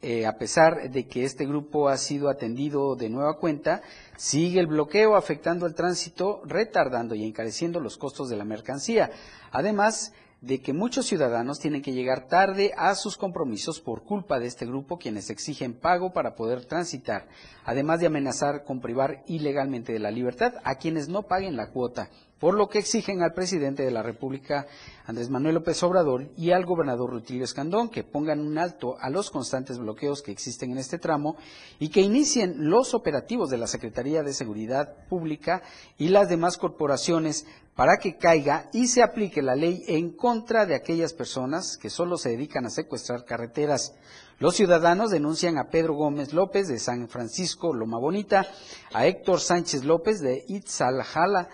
eh, 0.00 0.26
a 0.26 0.38
pesar 0.38 0.90
de 0.90 1.06
que 1.06 1.24
este 1.24 1.44
grupo 1.44 1.90
ha 1.90 1.98
sido 1.98 2.30
atendido 2.30 2.96
de 2.96 3.10
nueva 3.10 3.36
cuenta, 3.36 3.82
sigue 4.16 4.58
el 4.58 4.68
bloqueo 4.68 5.14
afectando 5.14 5.66
el 5.66 5.74
tránsito, 5.74 6.40
retardando 6.46 7.14
y 7.14 7.24
encareciendo 7.24 7.78
los 7.78 7.98
costos 7.98 8.30
de 8.30 8.36
la 8.36 8.44
mercancía. 8.44 9.10
Además, 9.52 10.14
de 10.40 10.60
que 10.60 10.72
muchos 10.72 11.06
ciudadanos 11.06 11.58
tienen 11.58 11.82
que 11.82 11.92
llegar 11.92 12.28
tarde 12.28 12.72
a 12.76 12.94
sus 12.94 13.16
compromisos 13.16 13.80
por 13.80 14.04
culpa 14.04 14.38
de 14.38 14.46
este 14.46 14.66
grupo 14.66 14.98
quienes 14.98 15.30
exigen 15.30 15.74
pago 15.74 16.12
para 16.12 16.36
poder 16.36 16.64
transitar, 16.64 17.26
además 17.64 18.00
de 18.00 18.06
amenazar 18.06 18.64
con 18.64 18.80
privar 18.80 19.24
ilegalmente 19.26 19.92
de 19.92 19.98
la 19.98 20.12
libertad 20.12 20.54
a 20.62 20.76
quienes 20.76 21.08
no 21.08 21.24
paguen 21.24 21.56
la 21.56 21.70
cuota, 21.70 22.08
por 22.38 22.54
lo 22.54 22.68
que 22.68 22.78
exigen 22.78 23.22
al 23.22 23.32
presidente 23.32 23.82
de 23.82 23.90
la 23.90 24.02
República, 24.02 24.66
Andrés 25.06 25.28
Manuel 25.28 25.56
López 25.56 25.82
Obrador, 25.82 26.28
y 26.36 26.52
al 26.52 26.66
gobernador 26.66 27.10
Rutilio 27.10 27.44
Escandón 27.44 27.88
que 27.88 28.04
pongan 28.04 28.40
un 28.40 28.58
alto 28.58 28.96
a 29.00 29.10
los 29.10 29.30
constantes 29.30 29.78
bloqueos 29.78 30.22
que 30.22 30.30
existen 30.30 30.72
en 30.72 30.78
este 30.78 30.98
tramo 30.98 31.36
y 31.78 31.88
que 31.88 32.00
inicien 32.00 32.70
los 32.70 32.94
operativos 32.94 33.50
de 33.50 33.58
la 33.58 33.66
Secretaría 33.66 34.22
de 34.22 34.32
Seguridad 34.32 35.06
Pública 35.08 35.62
y 35.96 36.08
las 36.08 36.28
demás 36.28 36.56
corporaciones 36.56 37.46
para 37.74 37.98
que 37.98 38.16
caiga 38.16 38.68
y 38.72 38.88
se 38.88 39.02
aplique 39.02 39.40
la 39.40 39.54
ley 39.54 39.84
en 39.86 40.10
contra 40.10 40.66
de 40.66 40.74
aquellas 40.74 41.12
personas 41.12 41.76
que 41.76 41.90
solo 41.90 42.18
se 42.18 42.30
dedican 42.30 42.66
a 42.66 42.70
secuestrar 42.70 43.24
carreteras. 43.24 43.94
Los 44.40 44.56
ciudadanos 44.56 45.10
denuncian 45.10 45.58
a 45.58 45.68
Pedro 45.68 45.94
Gómez 45.94 46.32
López 46.32 46.68
de 46.68 46.78
San 46.78 47.08
Francisco 47.08 47.72
Loma 47.74 47.98
Bonita, 47.98 48.46
a 48.92 49.06
Héctor 49.06 49.40
Sánchez 49.40 49.84
López 49.84 50.20
de 50.20 50.44
Itzalajala 50.48 51.48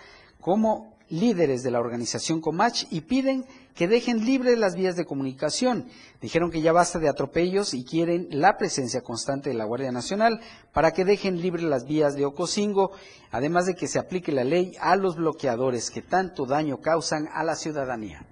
como 0.44 0.92
líderes 1.09 1.62
de 1.62 1.70
la 1.70 1.80
organización 1.80 2.42
Comach 2.42 2.85
y 2.90 3.00
piden 3.00 3.46
que 3.74 3.88
dejen 3.88 4.26
libres 4.26 4.59
las 4.59 4.74
vías 4.74 4.94
de 4.94 5.07
comunicación. 5.07 5.87
Dijeron 6.20 6.50
que 6.50 6.61
ya 6.61 6.70
basta 6.70 6.98
de 6.98 7.09
atropellos 7.09 7.72
y 7.72 7.83
quieren 7.83 8.28
la 8.30 8.59
presencia 8.59 9.00
constante 9.00 9.48
de 9.48 9.54
la 9.54 9.64
Guardia 9.64 9.90
Nacional 9.90 10.40
para 10.74 10.90
que 10.92 11.07
dejen 11.07 11.40
libres 11.40 11.64
las 11.64 11.87
vías 11.87 12.14
de 12.14 12.26
Ocosingo, 12.26 12.92
además 13.30 13.64
de 13.64 13.74
que 13.74 13.88
se 13.88 13.98
aplique 13.98 14.33
la 14.33 14.44
ley 14.44 14.76
a 14.80 14.96
los 14.96 15.16
bloqueadores 15.16 15.90
que 15.90 16.02
tanto 16.02 16.44
daño 16.44 16.78
causan 16.83 17.26
a 17.33 17.42
la 17.42 17.57
ciudadanía. 17.57 18.26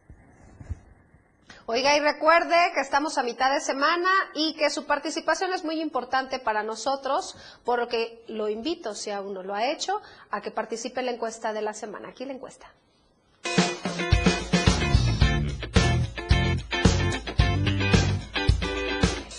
Oiga, 1.73 1.97
y 1.97 2.01
recuerde 2.01 2.55
que 2.75 2.83
estamos 2.83 3.17
a 3.17 3.23
mitad 3.23 3.51
de 3.51 3.59
semana 3.59 4.11
y 4.35 4.55
que 4.57 4.69
su 4.69 4.85
participación 4.85 5.55
es 5.55 5.65
muy 5.65 5.81
importante 5.81 6.39
para 6.39 6.63
nosotros, 6.63 7.35
por 7.65 7.79
lo 7.79 7.89
que 7.89 8.23
lo 8.29 8.51
invito, 8.51 8.95
si 8.95 9.11
aún 9.11 9.33
no 9.33 9.43
lo 9.43 9.55
ha 9.55 9.65
hecho, 9.65 10.03
a 10.31 10.43
que 10.43 10.51
participe 10.51 11.01
en 11.01 11.07
la 11.07 11.13
encuesta 11.13 11.55
de 11.55 11.63
la 11.63 11.73
semana. 11.73 12.11
Aquí 12.11 12.27
la 12.27 12.35
encuesta. 12.35 12.71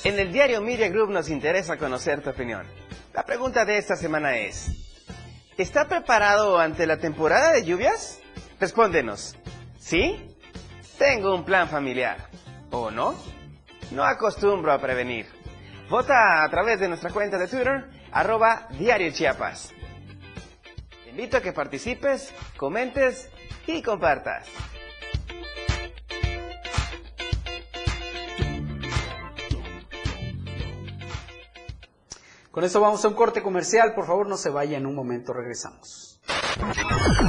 En 0.03 0.17
el 0.17 0.31
diario 0.31 0.59
Media 0.59 0.89
Group 0.89 1.11
nos 1.11 1.29
interesa 1.29 1.77
conocer 1.77 2.23
tu 2.23 2.31
opinión. 2.31 2.65
La 3.13 3.23
pregunta 3.27 3.63
de 3.63 3.77
esta 3.77 3.95
semana 3.95 4.37
es, 4.37 4.71
¿está 5.55 5.87
preparado 5.87 6.57
ante 6.57 6.87
la 6.87 6.97
temporada 6.97 7.51
de 7.51 7.63
lluvias? 7.63 8.19
Respóndenos, 8.59 9.35
¿sí? 9.77 10.32
Tengo 11.03 11.35
un 11.35 11.43
plan 11.43 11.67
familiar. 11.67 12.29
¿O 12.71 12.89
no? 12.89 13.13
No 13.91 14.05
acostumbro 14.05 14.71
a 14.71 14.79
prevenir. 14.79 15.25
Vota 15.89 16.45
a 16.45 16.49
través 16.49 16.79
de 16.79 16.87
nuestra 16.87 17.11
cuenta 17.11 17.37
de 17.37 17.49
Twitter, 17.49 17.89
arroba 18.13 18.69
Diario. 18.79 19.11
Te 19.11 21.09
invito 21.09 21.35
a 21.35 21.41
que 21.41 21.51
participes, 21.51 22.33
comentes 22.55 23.29
y 23.67 23.81
compartas. 23.81 24.47
Con 32.49 32.63
esto 32.63 32.79
vamos 32.79 33.03
a 33.03 33.09
un 33.09 33.13
corte 33.13 33.43
comercial. 33.43 33.93
Por 33.93 34.07
favor, 34.07 34.25
no 34.25 34.37
se 34.37 34.49
vaya. 34.49 34.77
En 34.77 34.85
un 34.85 34.95
momento 34.95 35.33
regresamos. 35.33 36.02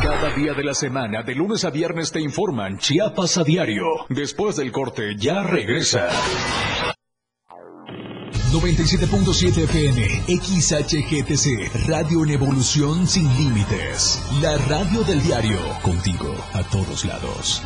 Cada 0.03 0.35
día 0.35 0.53
de 0.53 0.65
la 0.65 0.75
semana, 0.75 1.23
de 1.23 1.35
lunes 1.35 1.65
a 1.65 1.71
viernes, 1.71 2.13
te 2.13 2.21
informan 2.21 2.79
Chiapas 2.79 3.39
a 3.39 3.45
diario. 3.45 3.85
Después 4.09 4.57
del 4.57 4.71
corte, 4.73 5.17
ya 5.17 5.43
regresa. 5.43 6.09
97.7 8.53 9.65
FM, 9.65 10.07
XHGTC, 10.29 11.89
Radio 11.89 12.23
en 12.25 12.31
Evolución 12.31 13.07
Sin 13.09 13.27
Límites. 13.37 14.23
La 14.41 14.57
radio 14.59 15.03
del 15.03 15.21
diario, 15.23 15.59
contigo 15.83 16.33
a 16.53 16.63
todos 16.63 17.05
lados. 17.05 17.63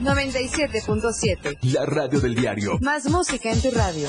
97.7. 0.00 1.58
La 1.72 1.86
radio 1.86 2.20
del 2.20 2.34
diario. 2.34 2.78
Más 2.80 3.08
música 3.08 3.50
en 3.52 3.60
tu 3.60 3.70
radio. 3.70 4.08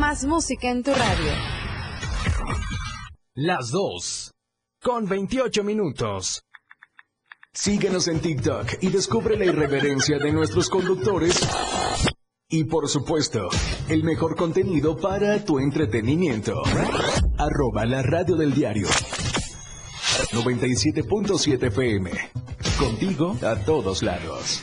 Más 0.00 0.24
música 0.24 0.70
en 0.70 0.82
tu 0.82 0.92
radio. 0.94 1.30
Las 3.34 3.70
2. 3.70 4.30
Con 4.82 5.06
28 5.06 5.62
minutos. 5.62 6.42
Síguenos 7.52 8.08
en 8.08 8.20
TikTok 8.20 8.78
y 8.80 8.88
descubre 8.88 9.36
la 9.36 9.44
irreverencia 9.44 10.18
de 10.18 10.32
nuestros 10.32 10.70
conductores. 10.70 11.46
Y 12.48 12.64
por 12.64 12.88
supuesto, 12.88 13.50
el 13.90 14.02
mejor 14.02 14.36
contenido 14.36 14.96
para 14.96 15.44
tu 15.44 15.58
entretenimiento. 15.58 16.62
Arroba 17.36 17.84
la 17.84 18.00
radio 18.00 18.36
del 18.36 18.54
diario. 18.54 18.88
97.7 20.32 21.66
FM. 21.66 22.10
Contigo 22.78 23.36
a 23.42 23.54
todos 23.66 24.02
lados. 24.02 24.62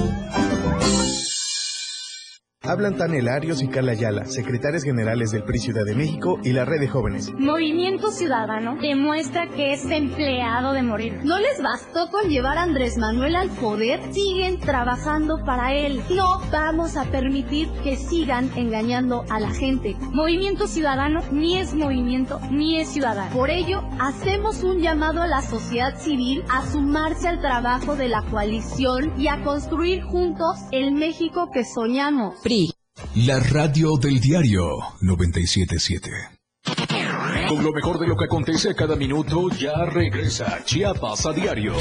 Hablan 2.71 2.95
Tanel 2.95 3.27
Arios 3.27 3.61
y 3.61 3.67
Carla 3.67 3.91
Ayala, 3.91 4.23
secretarias 4.23 4.83
generales 4.83 5.31
del 5.31 5.43
PRI 5.43 5.59
Ciudad 5.59 5.83
de 5.83 5.93
México 5.93 6.39
y 6.41 6.53
la 6.53 6.63
Red 6.63 6.79
de 6.79 6.87
Jóvenes. 6.87 7.29
Movimiento 7.37 8.11
Ciudadano 8.11 8.77
demuestra 8.81 9.49
que 9.49 9.73
es 9.73 9.83
empleado 9.83 10.71
de 10.71 10.81
morir. 10.81 11.19
No 11.25 11.37
les 11.37 11.61
bastó 11.61 12.09
con 12.09 12.29
llevar 12.29 12.57
a 12.57 12.63
Andrés 12.63 12.97
Manuel 12.97 13.35
al 13.35 13.49
poder, 13.49 13.99
siguen 14.13 14.57
trabajando 14.61 15.43
para 15.45 15.73
él. 15.73 16.01
No 16.15 16.39
vamos 16.49 16.95
a 16.95 17.03
permitir 17.11 17.67
que 17.83 17.97
sigan 17.97 18.49
engañando 18.55 19.25
a 19.29 19.41
la 19.41 19.49
gente. 19.49 19.97
Movimiento 20.13 20.65
Ciudadano 20.65 21.19
ni 21.33 21.57
es 21.57 21.73
movimiento 21.73 22.39
ni 22.51 22.79
es 22.79 22.87
ciudadano. 22.87 23.35
Por 23.35 23.49
ello, 23.49 23.83
hacemos 23.99 24.63
un 24.63 24.79
llamado 24.79 25.21
a 25.21 25.27
la 25.27 25.41
sociedad 25.41 25.99
civil 25.99 26.41
a 26.49 26.65
sumarse 26.71 27.27
al 27.27 27.41
trabajo 27.41 27.97
de 27.97 28.07
la 28.07 28.21
coalición 28.21 29.11
y 29.19 29.27
a 29.27 29.43
construir 29.43 30.03
juntos 30.03 30.55
el 30.71 30.93
México 30.93 31.49
que 31.51 31.65
soñamos. 31.65 32.41
La 33.15 33.39
radio 33.39 33.97
del 33.97 34.19
diario 34.19 34.63
977. 35.01 36.09
Con 37.47 37.63
lo 37.63 37.71
mejor 37.71 37.99
de 37.99 38.07
lo 38.07 38.17
que 38.17 38.25
acontece 38.25 38.75
cada 38.75 38.95
minuto, 38.95 39.49
ya 39.49 39.85
regresa 39.85 40.63
Chiapas 40.65 41.25
a 41.25 41.31
diario. 41.31 41.73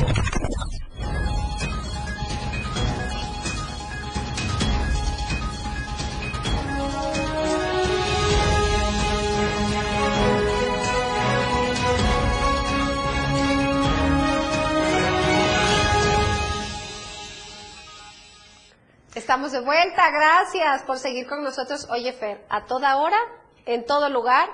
Estamos 19.31 19.53
de 19.53 19.61
vuelta, 19.61 20.11
gracias 20.11 20.83
por 20.83 20.99
seguir 20.99 21.29
con 21.29 21.45
nosotros. 21.45 21.87
Oye, 21.89 22.13
Fer, 22.13 22.45
a 22.49 22.67
toda 22.67 22.97
hora, 22.97 23.17
en 23.65 23.87
todo 23.87 24.09
lugar, 24.09 24.49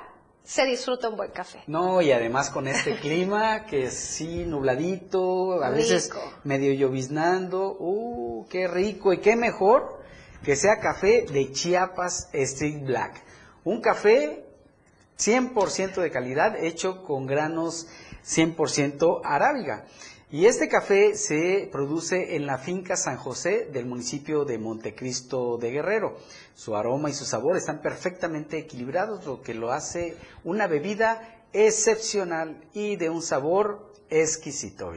se 0.44 0.66
disfruta 0.66 1.08
un 1.08 1.16
buen 1.16 1.30
café. 1.30 1.62
No, 1.66 2.02
y 2.02 2.12
además 2.12 2.50
con 2.50 2.68
este 2.68 2.94
clima 3.00 3.64
que 3.64 3.90
sí 3.90 4.44
nubladito, 4.44 5.64
a 5.64 5.70
veces 5.70 6.10
medio 6.44 6.74
lloviznando, 6.74 7.74
uh, 7.78 8.46
qué 8.50 8.68
rico 8.68 9.14
y 9.14 9.20
qué 9.20 9.34
mejor 9.34 9.98
que 10.44 10.56
sea 10.56 10.78
café 10.78 11.22
de 11.22 11.52
Chiapas 11.52 12.28
Street 12.34 12.84
Black. 12.84 13.24
Un 13.64 13.80
café 13.80 14.44
100% 15.18 16.02
de 16.02 16.10
calidad 16.10 16.54
hecho 16.54 17.02
con 17.02 17.24
granos 17.24 17.86
100% 18.26 19.22
arábiga. 19.24 19.86
Y 20.28 20.46
este 20.46 20.68
café 20.68 21.14
se 21.14 21.68
produce 21.70 22.34
en 22.34 22.46
la 22.46 22.58
finca 22.58 22.96
San 22.96 23.16
José 23.16 23.66
del 23.66 23.86
municipio 23.86 24.44
de 24.44 24.58
Montecristo 24.58 25.56
de 25.56 25.70
Guerrero. 25.70 26.16
Su 26.56 26.74
aroma 26.74 27.10
y 27.10 27.12
su 27.12 27.24
sabor 27.24 27.56
están 27.56 27.80
perfectamente 27.80 28.58
equilibrados, 28.58 29.24
lo 29.24 29.40
que 29.40 29.54
lo 29.54 29.70
hace 29.70 30.16
una 30.42 30.66
bebida 30.66 31.44
excepcional 31.52 32.60
y 32.72 32.96
de 32.96 33.08
un 33.08 33.22
sabor 33.22 33.92
exquisito. 34.10 34.90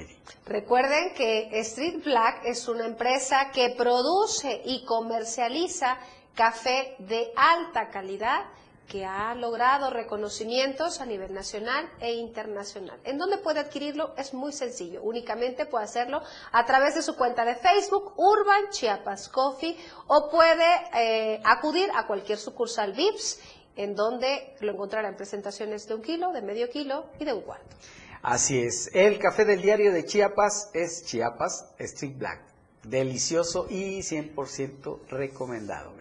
Recuerden 0.48 1.14
que 1.14 1.60
Street 1.60 2.04
Black 2.04 2.42
es 2.46 2.68
una 2.68 2.88
empresa 2.88 3.52
que 3.54 3.76
produce 3.78 4.64
y 4.66 4.84
comercializa 4.84 6.00
café 6.34 6.96
de 6.98 7.32
alta 7.36 7.90
calidad 7.90 8.46
que 8.90 9.06
ha 9.06 9.36
logrado 9.36 9.92
reconocimientos 9.92 11.00
a 11.00 11.06
nivel 11.06 11.32
nacional 11.32 11.88
e 12.02 12.14
internacional. 12.14 13.00
¿En 13.04 13.20
dónde 13.20 13.38
puede 13.38 13.60
adquirirlo? 13.60 14.14
Es 14.18 14.34
muy 14.34 14.52
sencillo. 14.52 15.04
Únicamente 15.04 15.68
puede 15.68 15.86
hacerlo 15.86 16.22
a 16.52 16.66
través 16.66 16.96
de 16.96 17.04
su 17.04 17.16
cuenta 17.16 17.46
de 17.46 17.56
Facebook, 17.56 18.14
Urban 18.18 18.72
Chiapas 18.72 19.30
Coffee, 19.30 19.78
o 20.08 20.30
puede 20.32 20.66
eh, 20.96 21.40
acudir 21.46 21.90
a 21.96 22.08
cualquier 22.08 22.40
sucursal 22.40 22.94
VIPS, 22.94 23.40
en 23.76 23.96
donde 23.96 24.56
lo 24.60 24.74
encontrará 24.74 25.08
en 25.08 25.16
presentaciones 25.16 25.88
de 25.88 25.94
un 25.94 26.02
kilo, 26.02 26.34
de 26.34 26.42
medio 26.42 26.70
kilo 26.70 27.06
y 27.20 27.26
de 27.26 27.34
un 27.34 27.42
cuarto. 27.42 27.76
Así 28.24 28.60
es. 28.60 28.90
El 28.94 29.20
café 29.20 29.46
del 29.46 29.62
diario 29.62 29.94
de 29.94 30.04
Chiapas 30.04 30.72
es 30.74 31.06
Chiapas 31.06 31.70
Street 31.78 32.18
Black. 32.18 32.42
Delicioso 32.84 33.68
y 33.70 34.00
100% 34.00 35.08
recomendado. 35.10 35.94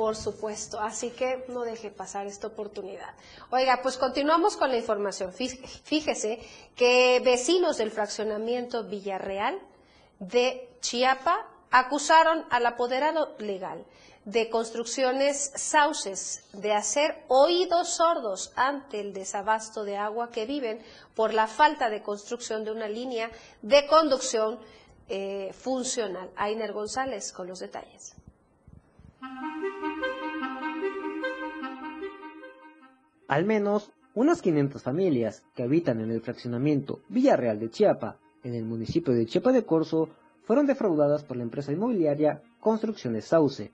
Por 0.00 0.16
supuesto, 0.16 0.80
así 0.80 1.10
que 1.10 1.44
no 1.48 1.60
deje 1.60 1.90
pasar 1.90 2.26
esta 2.26 2.46
oportunidad. 2.46 3.10
Oiga, 3.50 3.80
pues 3.82 3.98
continuamos 3.98 4.56
con 4.56 4.70
la 4.70 4.78
información. 4.78 5.30
Fíjese 5.30 6.40
que 6.74 7.20
vecinos 7.22 7.76
del 7.76 7.90
fraccionamiento 7.90 8.84
Villarreal 8.84 9.60
de 10.18 10.70
Chiapa 10.80 11.46
acusaron 11.70 12.46
al 12.48 12.64
apoderado 12.64 13.36
legal 13.40 13.84
de 14.24 14.48
construcciones 14.48 15.52
sauces 15.54 16.44
de 16.54 16.72
hacer 16.72 17.22
oídos 17.28 17.90
sordos 17.90 18.54
ante 18.56 19.00
el 19.00 19.12
desabasto 19.12 19.84
de 19.84 19.98
agua 19.98 20.30
que 20.30 20.46
viven 20.46 20.82
por 21.14 21.34
la 21.34 21.46
falta 21.46 21.90
de 21.90 22.02
construcción 22.02 22.64
de 22.64 22.72
una 22.72 22.88
línea 22.88 23.30
de 23.60 23.86
conducción 23.86 24.60
eh, 25.10 25.52
funcional. 25.52 26.30
Ainer 26.36 26.72
González 26.72 27.32
con 27.32 27.48
los 27.48 27.58
detalles. 27.58 28.14
Al 33.28 33.44
menos 33.44 33.92
unas 34.14 34.42
500 34.42 34.82
familias 34.82 35.44
que 35.54 35.62
habitan 35.62 36.00
en 36.00 36.10
el 36.10 36.20
fraccionamiento 36.20 37.00
Villarreal 37.08 37.60
de 37.60 37.70
Chiapa, 37.70 38.18
en 38.42 38.54
el 38.54 38.64
municipio 38.64 39.12
de 39.12 39.24
Chiapa 39.26 39.52
de 39.52 39.64
Corzo, 39.64 40.08
fueron 40.42 40.66
defraudadas 40.66 41.22
por 41.22 41.36
la 41.36 41.44
empresa 41.44 41.70
inmobiliaria 41.70 42.42
Construcciones 42.58 43.26
Sauce. 43.26 43.72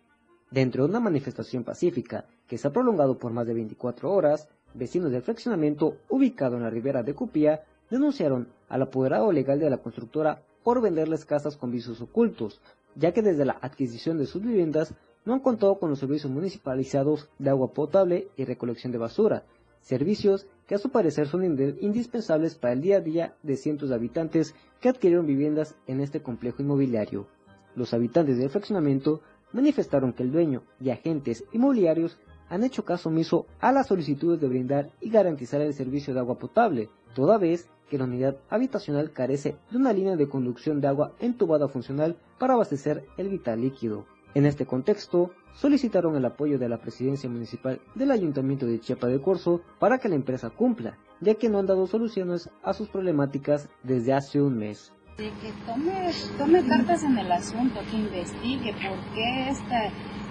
Dentro 0.50 0.84
de 0.84 0.90
una 0.90 1.00
manifestación 1.00 1.64
pacífica 1.64 2.26
que 2.46 2.58
se 2.58 2.68
ha 2.68 2.72
prolongado 2.72 3.16
por 3.16 3.32
más 3.32 3.46
de 3.46 3.54
24 3.54 4.12
horas, 4.12 4.48
vecinos 4.74 5.10
del 5.10 5.22
fraccionamiento 5.22 5.96
ubicado 6.10 6.56
en 6.56 6.64
la 6.64 6.70
ribera 6.70 7.02
de 7.02 7.14
Cupía 7.14 7.64
denunciaron 7.88 8.48
al 8.68 8.82
apoderado 8.82 9.32
legal 9.32 9.58
de 9.58 9.70
la 9.70 9.78
constructora 9.78 10.42
por 10.62 10.82
venderles 10.82 11.24
casas 11.24 11.56
con 11.56 11.70
visos 11.70 12.02
ocultos, 12.02 12.60
ya 12.94 13.12
que 13.12 13.22
desde 13.22 13.44
la 13.44 13.58
adquisición 13.62 14.18
de 14.18 14.26
sus 14.26 14.42
viviendas 14.42 14.92
no 15.26 15.34
han 15.34 15.40
contado 15.40 15.78
con 15.78 15.90
los 15.90 15.98
servicios 15.98 16.32
municipalizados 16.32 17.28
de 17.38 17.50
agua 17.50 17.72
potable 17.74 18.28
y 18.36 18.44
recolección 18.44 18.92
de 18.92 18.98
basura, 18.98 19.44
servicios 19.80 20.46
que 20.66 20.76
a 20.76 20.78
su 20.78 20.90
parecer 20.90 21.26
son 21.26 21.44
indispensables 21.44 22.54
para 22.54 22.72
el 22.72 22.80
día 22.80 22.96
a 22.96 23.00
día 23.00 23.36
de 23.42 23.56
cientos 23.56 23.88
de 23.88 23.96
habitantes 23.96 24.54
que 24.80 24.88
adquirieron 24.88 25.26
viviendas 25.26 25.74
en 25.86 26.00
este 26.00 26.22
complejo 26.22 26.62
inmobiliario. 26.62 27.26
Los 27.74 27.92
habitantes 27.92 28.38
del 28.38 28.50
fraccionamiento 28.50 29.20
manifestaron 29.52 30.12
que 30.12 30.22
el 30.22 30.32
dueño 30.32 30.62
y 30.80 30.90
agentes 30.90 31.44
inmobiliarios 31.52 32.18
han 32.48 32.62
hecho 32.62 32.84
caso 32.84 33.08
omiso 33.08 33.46
a 33.60 33.72
las 33.72 33.88
solicitudes 33.88 34.40
de 34.40 34.48
brindar 34.48 34.90
y 35.00 35.10
garantizar 35.10 35.60
el 35.60 35.74
servicio 35.74 36.14
de 36.14 36.20
agua 36.20 36.38
potable, 36.38 36.88
toda 37.14 37.38
vez 37.38 37.68
que 37.90 37.98
la 37.98 38.04
unidad 38.04 38.36
habitacional 38.48 39.12
carece 39.12 39.56
de 39.70 39.76
una 39.76 39.92
línea 39.92 40.16
de 40.16 40.28
conducción 40.28 40.80
de 40.80 40.88
agua 40.88 41.12
entubada 41.18 41.68
funcional 41.68 42.16
para 42.38 42.54
abastecer 42.54 43.04
el 43.16 43.28
vital 43.28 43.60
líquido. 43.60 44.06
En 44.36 44.44
este 44.44 44.66
contexto, 44.66 45.30
solicitaron 45.54 46.14
el 46.14 46.26
apoyo 46.26 46.58
de 46.58 46.68
la 46.68 46.76
presidencia 46.76 47.26
municipal 47.26 47.80
del 47.94 48.10
Ayuntamiento 48.10 48.66
de 48.66 48.78
Chiapa 48.78 49.06
de 49.06 49.18
Corzo 49.18 49.62
para 49.78 49.96
que 49.96 50.10
la 50.10 50.14
empresa 50.14 50.50
cumpla, 50.50 50.98
ya 51.22 51.36
que 51.36 51.48
no 51.48 51.58
han 51.58 51.64
dado 51.64 51.86
soluciones 51.86 52.50
a 52.62 52.74
sus 52.74 52.90
problemáticas 52.90 53.70
desde 53.82 54.12
hace 54.12 54.42
un 54.42 54.58
mes. 54.58 54.92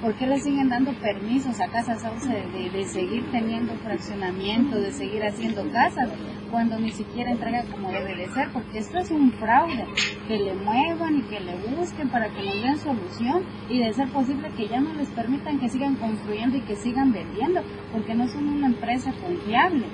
¿Por 0.02 0.14
qué 0.16 0.28
le 0.28 0.40
siguen 0.40 0.70
dando 0.70 0.92
permisos 0.94 1.60
a 1.62 1.68
Casa 1.68 1.96
Sauce 1.96 2.28
de, 2.30 2.86
seguir 2.86 3.32
teniendo 3.32 3.74
fraccionamiento, 3.76 4.76
de 4.76 4.92
seguir 4.92 5.24
haciendo 5.24 5.64
casas, 5.72 6.10
cuando 6.52 6.78
ni 6.78 6.92
siquiera 6.92 7.32
entrega 7.32 7.64
como 7.72 7.90
debe 7.90 8.16
de 8.16 8.28
ser? 8.28 8.50
Porque 8.52 8.80
esto 8.80 9.00
es 9.00 9.10
un 9.10 9.32
fraude. 9.32 9.86
Que 10.28 10.38
le 10.38 10.54
muevan 10.54 11.18
y 11.18 11.22
que 11.24 11.40
le 11.40 11.56
busquen 11.76 12.10
para 12.10 12.30
que 12.30 12.44
nos 12.44 12.62
den 12.62 12.78
solución 12.78 13.44
y 13.70 13.80
de 13.80 13.94
ser 13.94 14.10
posible 14.10 14.50
que 14.58 14.68
ya 14.68 14.82
no 14.82 14.94
les 14.94 15.10
permitan 15.10 15.60
que 15.60 15.70
sigan 15.70 15.96
construyendo 15.96 16.58
y 16.58 16.62
que 16.62 16.76
sigan 16.76 17.14
vendiendo, 17.14 17.62
porque 17.92 18.16
no 18.16 18.28
son 18.28 18.50
una 18.50 18.68
empresa 18.68 19.14
confiable. 19.14 19.86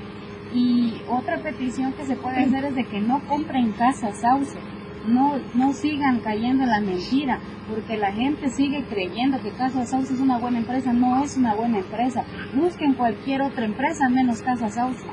Y 0.53 1.01
otra 1.09 1.37
petición 1.37 1.93
que 1.93 2.05
se 2.05 2.15
puede 2.15 2.43
hacer 2.43 2.65
es 2.65 2.75
de 2.75 2.85
que 2.85 2.99
no 2.99 3.21
compren 3.27 3.71
Casa 3.73 4.11
Sauce 4.13 4.57
no, 5.05 5.39
no 5.55 5.73
sigan 5.73 6.19
cayendo 6.19 6.63
en 6.63 6.69
la 6.69 6.81
mentira, 6.81 7.39
porque 7.69 7.97
la 7.97 8.11
gente 8.11 8.49
sigue 8.49 8.85
creyendo 8.87 9.41
que 9.41 9.51
Casa 9.51 9.85
Sauce 9.85 10.13
es 10.13 10.19
una 10.19 10.39
buena 10.39 10.59
empresa, 10.59 10.93
no 10.93 11.23
es 11.23 11.37
una 11.37 11.55
buena 11.55 11.79
empresa. 11.79 12.25
Busquen 12.53 12.93
cualquier 12.93 13.41
otra 13.41 13.65
empresa 13.65 14.09
menos 14.09 14.41
Casa 14.41 14.69
Sauce. 14.69 15.03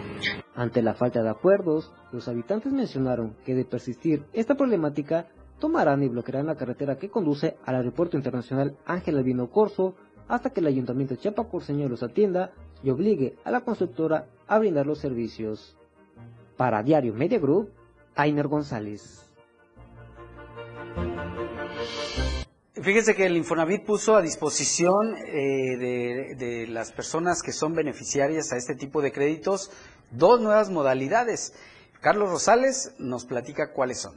Ante 0.55 0.83
la 0.83 0.95
falta 0.95 1.23
de 1.23 1.31
acuerdos, 1.31 1.93
los 2.13 2.29
habitantes 2.29 2.73
mencionaron 2.73 3.37
que 3.45 3.55
de 3.55 3.65
persistir 3.65 4.25
esta 4.33 4.57
problemática, 4.57 5.27
tomarán 5.59 6.03
y 6.03 6.09
bloquearán 6.09 6.47
la 6.47 6.57
carretera 6.57 6.99
que 6.99 7.11
conduce 7.11 7.57
al 7.65 7.77
Aeropuerto 7.77 8.17
Internacional 8.17 8.77
Ángel 8.87 9.19
Albino 9.19 9.51
Corso 9.51 9.95
hasta 10.29 10.51
que 10.51 10.61
el 10.61 10.67
Ayuntamiento 10.67 11.15
de 11.15 11.21
Chiapacorseño 11.21 11.89
los 11.89 12.03
atienda 12.03 12.53
y 12.83 12.91
obligue 12.91 13.37
a 13.45 13.51
la 13.51 13.63
constructora 13.63 14.27
a 14.47 14.59
brindar 14.59 14.87
los 14.87 14.99
servicios. 14.99 15.77
Para 16.57 16.83
Diario 16.83 17.15
Media 17.15 17.39
Group, 17.39 17.71
Ainer 18.15 18.47
González. 18.47 19.28
Fíjese 22.83 23.15
que 23.15 23.27
el 23.27 23.37
Infonavit 23.37 23.85
puso 23.85 24.15
a 24.15 24.23
disposición 24.23 25.17
eh, 25.17 25.77
de, 25.77 26.35
de, 26.37 26.67
las 26.69 26.93
personas 26.93 27.43
que 27.43 27.53
son 27.53 27.75
beneficiarias 27.75 28.53
a 28.53 28.57
este 28.57 28.77
tipo 28.77 29.03
de 29.03 29.11
créditos 29.11 29.71
dos 30.11 30.41
nuevas 30.41 30.71
modalidades. 30.71 31.55
Carlos 32.01 32.31
Rosales 32.31 32.95
nos 32.99 33.25
platica 33.25 33.73
cuáles 33.73 34.01
son. 34.01 34.17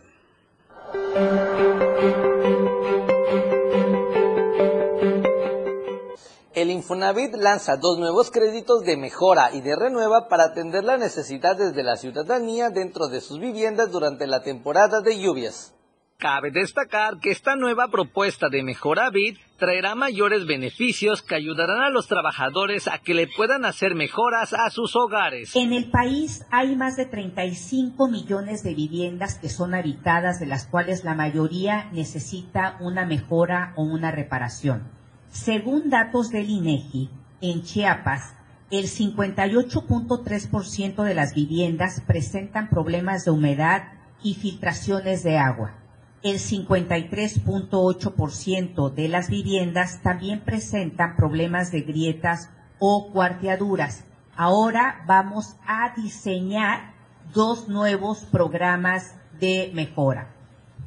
El 6.53 6.69
Infonavit 6.69 7.33
lanza 7.33 7.77
dos 7.77 7.97
nuevos 7.97 8.29
créditos 8.29 8.83
de 8.83 8.95
mejora 8.95 9.51
y 9.51 9.61
de 9.61 9.75
renueva 9.75 10.27
para 10.27 10.43
atender 10.43 10.83
las 10.83 10.99
necesidades 10.99 11.73
de 11.73 11.83
la 11.83 11.95
ciudadanía 11.95 12.69
dentro 12.69 13.07
de 13.07 13.21
sus 13.21 13.39
viviendas 13.39 13.89
durante 13.89 14.27
la 14.27 14.43
temporada 14.43 15.01
de 15.01 15.19
lluvias. 15.19 15.73
Cabe 16.21 16.51
destacar 16.51 17.19
que 17.19 17.31
esta 17.31 17.55
nueva 17.55 17.87
propuesta 17.87 18.49
de 18.49 18.61
Mejora 18.61 19.09
Bit 19.09 19.39
traerá 19.57 19.95
mayores 19.95 20.45
beneficios 20.45 21.23
que 21.23 21.33
ayudarán 21.33 21.81
a 21.81 21.89
los 21.89 22.07
trabajadores 22.07 22.87
a 22.87 22.99
que 22.99 23.15
le 23.15 23.25
puedan 23.25 23.65
hacer 23.65 23.95
mejoras 23.95 24.53
a 24.53 24.69
sus 24.69 24.95
hogares. 24.95 25.55
En 25.55 25.73
el 25.73 25.89
país 25.89 26.45
hay 26.51 26.75
más 26.75 26.95
de 26.95 27.07
35 27.07 28.07
millones 28.07 28.61
de 28.61 28.75
viviendas 28.75 29.39
que 29.39 29.49
son 29.49 29.73
habitadas, 29.73 30.39
de 30.39 30.45
las 30.45 30.67
cuales 30.67 31.03
la 31.03 31.15
mayoría 31.15 31.89
necesita 31.91 32.77
una 32.81 33.07
mejora 33.07 33.73
o 33.75 33.81
una 33.81 34.11
reparación. 34.11 34.91
Según 35.31 35.89
datos 35.89 36.29
del 36.29 36.51
INEGI, 36.51 37.09
en 37.41 37.63
Chiapas, 37.63 38.35
el 38.69 38.85
58.3% 38.85 41.03
de 41.03 41.15
las 41.15 41.33
viviendas 41.33 42.03
presentan 42.05 42.69
problemas 42.69 43.25
de 43.25 43.31
humedad 43.31 43.93
y 44.21 44.35
filtraciones 44.35 45.23
de 45.23 45.39
agua 45.39 45.80
el 46.23 46.37
53.8% 46.37 48.93
de 48.93 49.07
las 49.07 49.29
viviendas 49.29 50.01
también 50.03 50.41
presentan 50.41 51.15
problemas 51.15 51.71
de 51.71 51.81
grietas 51.81 52.51
o 52.79 53.11
cuarteaduras. 53.11 54.03
Ahora 54.35 55.03
vamos 55.07 55.55
a 55.65 55.95
diseñar 55.95 56.93
dos 57.33 57.67
nuevos 57.67 58.19
programas 58.25 59.15
de 59.39 59.71
mejora. 59.73 60.35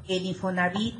El 0.06 0.26
Infonavit 0.26 0.94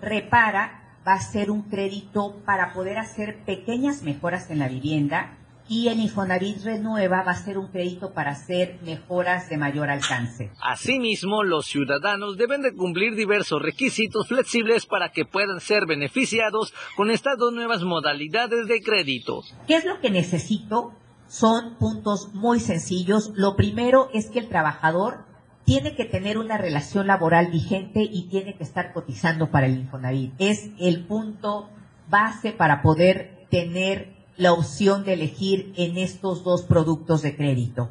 repara 0.00 0.80
va 1.06 1.12
a 1.14 1.20
ser 1.20 1.50
un 1.50 1.62
crédito 1.62 2.36
para 2.46 2.72
poder 2.72 2.98
hacer 2.98 3.44
pequeñas 3.44 4.02
mejoras 4.02 4.48
en 4.50 4.60
la 4.60 4.68
vivienda 4.68 5.36
y 5.68 5.88
el 5.88 6.00
Infonavit 6.00 6.62
Renueva 6.62 7.22
va 7.22 7.32
a 7.32 7.36
ser 7.36 7.56
un 7.58 7.68
crédito 7.68 8.12
para 8.12 8.32
hacer 8.32 8.78
mejoras 8.82 9.48
de 9.48 9.56
mayor 9.56 9.90
alcance. 9.90 10.50
Asimismo, 10.60 11.42
los 11.42 11.66
ciudadanos 11.66 12.36
deben 12.36 12.62
de 12.62 12.74
cumplir 12.74 13.14
diversos 13.14 13.62
requisitos 13.62 14.28
flexibles 14.28 14.86
para 14.86 15.10
que 15.10 15.24
puedan 15.24 15.60
ser 15.60 15.86
beneficiados 15.86 16.74
con 16.96 17.10
estas 17.10 17.38
dos 17.38 17.52
nuevas 17.52 17.82
modalidades 17.82 18.66
de 18.68 18.80
crédito. 18.80 19.42
¿Qué 19.66 19.76
es 19.76 19.84
lo 19.84 20.00
que 20.00 20.10
necesito? 20.10 20.92
Son 21.28 21.76
puntos 21.76 22.34
muy 22.34 22.60
sencillos. 22.60 23.32
Lo 23.34 23.56
primero 23.56 24.10
es 24.12 24.30
que 24.30 24.40
el 24.40 24.48
trabajador 24.48 25.24
tiene 25.64 25.94
que 25.96 26.04
tener 26.04 26.36
una 26.36 26.58
relación 26.58 27.06
laboral 27.06 27.50
vigente 27.50 28.02
y 28.02 28.28
tiene 28.28 28.54
que 28.54 28.64
estar 28.64 28.92
cotizando 28.92 29.50
para 29.50 29.66
el 29.66 29.78
Infonavit. 29.78 30.34
Es 30.38 30.70
el 30.78 31.06
punto 31.06 31.70
base 32.08 32.52
para 32.52 32.82
poder 32.82 33.46
tener 33.50 34.13
la 34.36 34.52
opción 34.52 35.04
de 35.04 35.14
elegir 35.14 35.72
en 35.76 35.96
estos 35.96 36.42
dos 36.44 36.62
productos 36.62 37.22
de 37.22 37.36
crédito. 37.36 37.90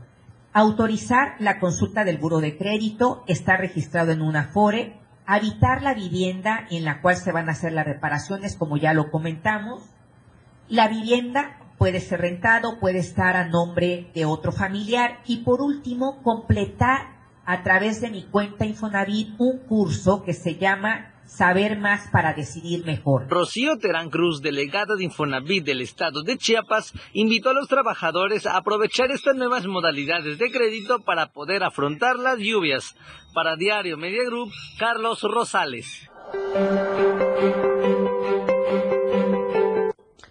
Autorizar 0.51 1.35
la 1.39 1.59
consulta 1.59 2.03
del 2.03 2.17
buro 2.17 2.39
de 2.39 2.57
crédito, 2.57 3.23
está 3.27 3.57
registrado 3.57 4.11
en 4.11 4.21
una 4.21 4.45
FORE, 4.45 4.99
habitar 5.25 5.81
la 5.81 5.93
vivienda 5.93 6.67
en 6.69 6.85
la 6.85 7.01
cual 7.01 7.15
se 7.15 7.31
van 7.31 7.49
a 7.49 7.53
hacer 7.53 7.71
las 7.71 7.85
reparaciones, 7.85 8.55
como 8.55 8.77
ya 8.77 8.93
lo 8.93 9.09
comentamos. 9.09 9.83
La 10.67 10.87
vivienda 10.87 11.57
puede 11.77 12.01
ser 12.01 12.21
rentado, 12.21 12.79
puede 12.79 12.99
estar 12.99 13.35
a 13.35 13.47
nombre 13.47 14.11
de 14.13 14.25
otro 14.25 14.51
familiar 14.51 15.19
y 15.25 15.37
por 15.37 15.61
último, 15.61 16.21
completar 16.23 17.13
a 17.45 17.63
través 17.63 17.99
de 18.01 18.09
mi 18.09 18.23
cuenta 18.23 18.65
Infonavit 18.65 19.35
un 19.37 19.59
curso 19.59 20.23
que 20.23 20.33
se 20.33 20.55
llama 20.55 21.12
saber 21.35 21.77
más 21.77 22.09
para 22.11 22.33
decidir 22.33 22.85
mejor. 22.85 23.27
Rocío 23.27 23.77
Terán 23.77 24.09
Cruz, 24.09 24.41
delegada 24.41 24.95
de 24.95 25.03
Infonavit 25.03 25.65
del 25.65 25.81
estado 25.81 26.21
de 26.21 26.37
Chiapas, 26.37 26.93
invitó 27.13 27.49
a 27.49 27.53
los 27.53 27.67
trabajadores 27.67 28.45
a 28.45 28.57
aprovechar 28.57 29.11
estas 29.11 29.35
nuevas 29.35 29.65
modalidades 29.65 30.37
de 30.37 30.51
crédito 30.51 30.99
para 30.99 31.31
poder 31.31 31.63
afrontar 31.63 32.17
las 32.17 32.37
lluvias. 32.37 32.95
Para 33.33 33.55
Diario 33.55 33.97
Media 33.97 34.23
Group, 34.25 34.51
Carlos 34.77 35.21
Rosales. 35.23 36.07